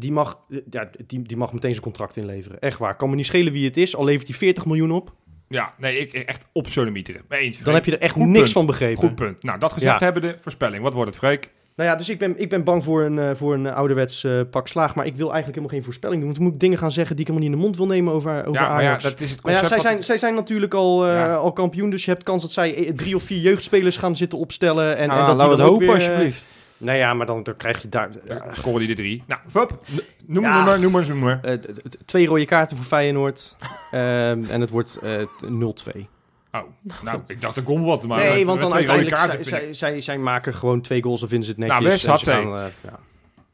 [0.02, 0.40] die mag,
[0.70, 2.60] ja, die, die mag meteen zijn contract inleveren.
[2.60, 2.96] Echt waar.
[2.96, 5.14] Kan me niet schelen wie het is, al levert hij 40 miljoen op.
[5.48, 7.22] ja, nee, ik echt op Sodemieter.
[7.30, 7.60] Eens.
[7.60, 8.52] Dan heb je er echt Goed niks punt.
[8.52, 8.98] van begrepen.
[8.98, 9.44] Goed punt.
[9.44, 10.06] Nou, dat gezegd Ja.
[10.06, 10.84] hebben de voorspelling.
[10.84, 11.52] Wat wordt het, Freek?
[11.76, 14.24] Nou ja, dus ik ben, ik ben bang voor een, eh, voor een eh, ouderwets
[14.24, 14.96] eh, pak slaag.
[14.96, 16.26] Maar ik wil eigenlijk helemaal geen voorspelling doen.
[16.26, 17.96] Want dan moet ik dingen gaan zeggen die ik helemaal niet in de mond wil
[17.96, 19.04] nemen over, over ja, maar ja, Ajax.
[19.04, 19.82] dat is het Maar ja, concept.
[19.82, 21.36] zij zijn, zij zijn natuurlijk al, Ja.
[21.36, 21.90] al kampioen.
[21.90, 24.98] Dus je hebt kans dat zij drie of vier jeugdspelers gaan zitten opstellen.
[24.98, 26.48] En, Ah, en dat laten we die het hopen, weer, alsjeblieft.
[26.82, 28.10] Nou ja, maar dan, dan krijg je daar...
[28.28, 29.24] Ja, scoren die de drie.
[29.28, 29.80] Nou, fup.
[30.26, 30.64] Noem Ja.
[30.64, 31.40] maar, noem maar, noem maar.
[31.44, 33.56] eh, t- twee rode kaarten voor Feyenoord.
[33.92, 36.08] Ehm, en het wordt eh, 0-2.
[36.52, 36.62] Oh,
[37.04, 39.28] nou, ik dacht er kon wat, maar nee, met- want dan twee rode uiteindelijk...
[39.30, 41.80] kaarten zij, zij, zij, zij maken gewoon twee goals of vinden ze het netjes.
[41.80, 42.42] Nou, best, had ze zij.
[42.44, 43.00] gaan, eh, ja.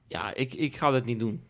[0.08, 1.42] Ja, ik, ik ga dat niet doen.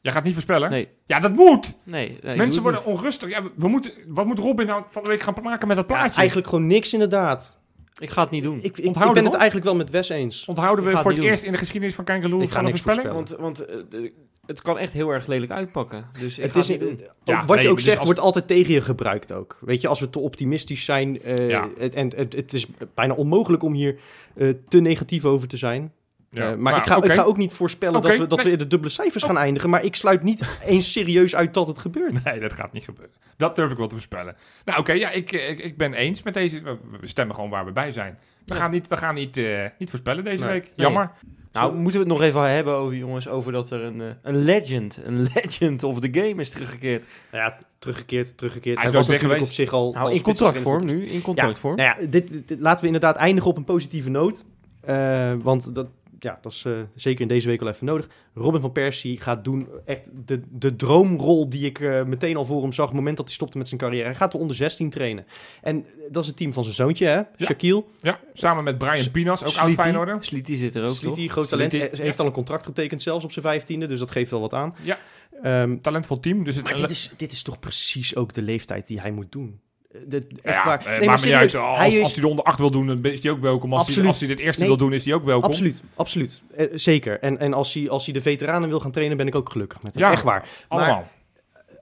[0.00, 0.70] Jij gaat niet voorspellen?
[0.70, 1.74] Nee, Ja, dat moet.
[1.84, 2.18] nee.
[2.22, 3.28] nee Mensen worden onrustig.
[3.28, 5.94] Ja, we moeten, wat moet Robin nou van de week gaan maken met dat Ja,
[5.96, 6.18] plaatje?
[6.18, 7.60] eigenlijk gewoon niks inderdaad.
[7.98, 8.58] Ik ga het niet doen.
[8.62, 10.44] Ik, ik, ben het eigenlijk wel met Wes eens.
[10.46, 12.70] Onthouden Ik we voor het eerst in de geschiedenis van Kangaloo Ik ga van een
[12.70, 13.14] niks voorspelling?
[13.14, 14.12] Want, want eh, de-
[14.46, 16.06] het kan echt heel erg lelijk uitpakken.
[16.20, 17.14] Dus ik Het ga is het niet.
[17.24, 19.58] Ja, wat nee, je ook dus zegt, als- wordt altijd tegen je gebruikt ook.
[19.60, 21.22] Weet je, als we te optimistisch zijn.
[21.22, 21.68] eh, Ja.
[21.78, 23.96] het, en het, het is bijna onmogelijk om hier
[24.34, 25.92] eh, te negatief over te zijn.
[26.34, 26.50] Ja.
[26.52, 28.46] Eh, maar ik, ga, ik ga ook niet voorspellen dat we, dat nee.
[28.46, 29.70] we in de dubbele cijfers gaan eindigen.
[29.70, 32.24] Maar ik sluit niet eens serieus uit dat het gebeurt.
[32.24, 33.14] Nee, dat gaat niet gebeuren.
[33.36, 34.36] Dat durf ik wel te voorspellen.
[34.64, 36.62] Nou, oké, ja, ik, ik, ik ben eens met deze.
[37.00, 38.18] We stemmen gewoon waar we bij zijn.
[38.46, 38.60] We Ja.
[38.60, 40.52] gaan niet, we gaan niet, eh, niet voorspellen deze Nee.
[40.52, 40.62] week.
[40.62, 40.72] Nee.
[40.76, 41.10] Jammer.
[41.52, 44.36] Nou, moeten we het nog even hebben over, jongens, over dat er een, eh, een
[44.36, 47.08] legend, een legend of the game is teruggekeerd.
[47.32, 48.78] Nou ja, teruggekeerd, teruggekeerd.
[48.78, 49.54] Hij is was natuurlijk op geweest.
[49.58, 49.92] zich al...
[49.92, 51.76] Nou, al in contractvorm nu, in contractvorm.
[51.76, 54.44] Nou ja, dit, dit- dit- laten we inderdaad eindigen op een positieve noot.
[54.80, 55.86] Eh, want dat,
[56.22, 58.08] ja, dat is eh, zeker in deze week wel even nodig.
[58.34, 62.62] Robin van Persie gaat doen echt de, de droomrol die ik eh, meteen al voor
[62.62, 62.84] hem zag...
[62.84, 64.04] op het moment dat hij stopte met zijn carrière.
[64.04, 65.26] Hij gaat de onder 16 trainen.
[65.62, 67.22] En eh, dat is het team van zijn zoontje, hè?
[67.44, 67.84] Shaquille.
[68.00, 69.76] Ja, samen met Brian Pinas, ook oud Slietie.
[69.76, 70.24] Feyenoorder.
[70.24, 70.96] Slietie zit er ook, toch?
[70.96, 71.72] Slietie, groot talent.
[71.72, 73.86] Hij heeft al een contract getekend, zelfs op zijn vijftiende.
[73.86, 74.74] Dus dat geeft wel wat aan.
[74.82, 74.98] Ja.
[75.42, 76.44] Ehm, Talentvol team.
[76.44, 79.32] Dus het, maar dit is, dit is toch precies ook de leeftijd die hij moet
[79.32, 79.60] doen.
[79.92, 80.86] Eh, de- echt ja, waar.
[80.86, 83.04] eh, Nee, maar serieus, Als, hij als is- hij de onder 8 wil doen, dan
[83.04, 83.70] is hij ook welkom.
[83.72, 84.08] Als, hij, Absoluut.
[84.08, 84.68] als hij dit eerste Nee.
[84.68, 85.48] wil doen, is hij ook welkom.
[85.50, 86.42] Absoluut, absoluut.
[86.56, 87.20] Eh, zeker.
[87.20, 89.82] En, en als, hij, als hij de veteranen wil gaan trainen, ben ik ook gelukkig
[89.82, 90.02] met hem.
[90.02, 90.48] Ja, Echt waar.
[90.68, 91.08] Allemaal.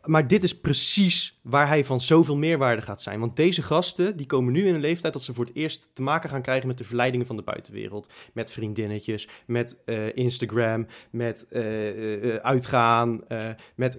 [0.04, 3.20] Maar dit is precies waar hij van zoveel meerwaarde gaat zijn.
[3.20, 6.02] Want deze gasten, die komen nu in een leeftijd dat ze voor het eerst te
[6.02, 8.10] maken gaan krijgen met de verleidingen van de buitenwereld.
[8.32, 9.76] Met vriendinnetjes, met
[10.14, 11.46] Instagram, met
[12.42, 13.20] uitgaan,
[13.74, 13.98] met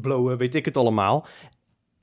[0.00, 1.26] blowen, weet ik het allemaal.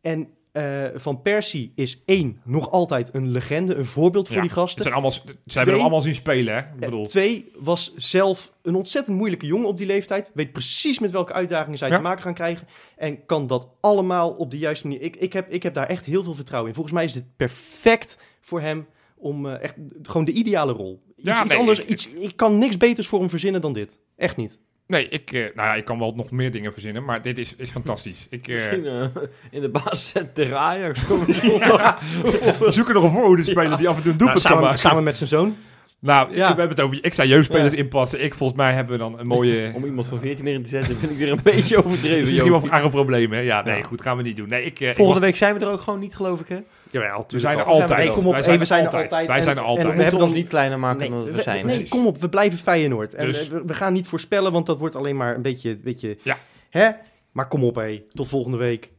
[0.02, 4.50] En eh, Van Persie is één, nog altijd een legende, een voorbeeld voor Ja, die
[4.52, 4.82] Het gasten.
[4.82, 6.60] zijn allemaal, ze hebben hem allemaal zien spelen, hè?
[6.60, 10.32] Ik Eh, bedoel, Twee, was zelf een ontzettend moeilijke jongen op die leeftijd.
[10.34, 11.96] Weet precies met welke uitdagingen zij Ja.
[11.96, 12.68] te maken gaan krijgen.
[12.98, 15.02] En kan dat allemaal op de juiste manier.
[15.02, 16.76] Ik, ik, heb, ik heb daar echt heel veel vertrouwen in.
[16.76, 18.88] Volgens mij is dit perfect voor hem
[19.18, 21.02] om eh, echt gewoon de ideale rol.
[21.16, 23.74] Iets, Ja, iets nee, anders, ik- iets, ik kan niks beters voor hem verzinnen dan
[23.74, 24.00] dit.
[24.16, 24.60] Echt niet.
[24.92, 27.56] Nee, ik, eh, nou ja, ik kan wel nog meer dingen verzinnen, maar dit is,
[27.56, 28.28] is fantastisch.
[28.30, 29.06] Ik, eh, Misschien eh,
[29.52, 31.08] in de baas zet tegen Ajax.
[31.08, 34.64] we zoeken nog een voorhoede speler die af en toe een Nou, doelpunt kan samen,
[34.64, 34.80] maken.
[34.80, 35.56] samen met zijn zoon.
[36.00, 36.36] Nou, Ja.
[36.36, 37.78] we hebben het over extra jeugdspelers Ja.
[37.80, 38.24] inpassen.
[38.24, 39.72] Ik, volgens mij hebben we dan een mooie...
[39.76, 42.22] Om iemand van 14 erin te zetten, vind ik weer een beetje overdreven.
[42.22, 43.40] is misschien wel een probleem, hè?
[43.40, 43.84] Ja, nee, Ja.
[43.84, 44.48] goed, gaan we niet doen.
[44.48, 46.58] Nee, ik, ik Volgende was- week zijn we er ook gewoon niet, geloof ik, hè?
[46.92, 48.00] Jawel, We zijn er altijd.
[48.00, 49.28] Nee, kom op, Wij hey, we zijn er altijd.
[49.28, 49.88] Wij En- zijn er en altijd.
[49.88, 51.66] we We hebben moeten ons niet kleiner maken Nee, dan dat we, we- zijn.
[51.66, 53.14] nee, kom op, we blijven Feyenoord.
[53.14, 55.78] En Dus- we, we gaan niet voorspellen, want dat wordt alleen maar een beetje...
[55.78, 56.38] beetje Ja.
[56.70, 56.90] Hè?
[57.32, 58.04] Maar kom op, hé.
[58.14, 58.92] Tot volgende week.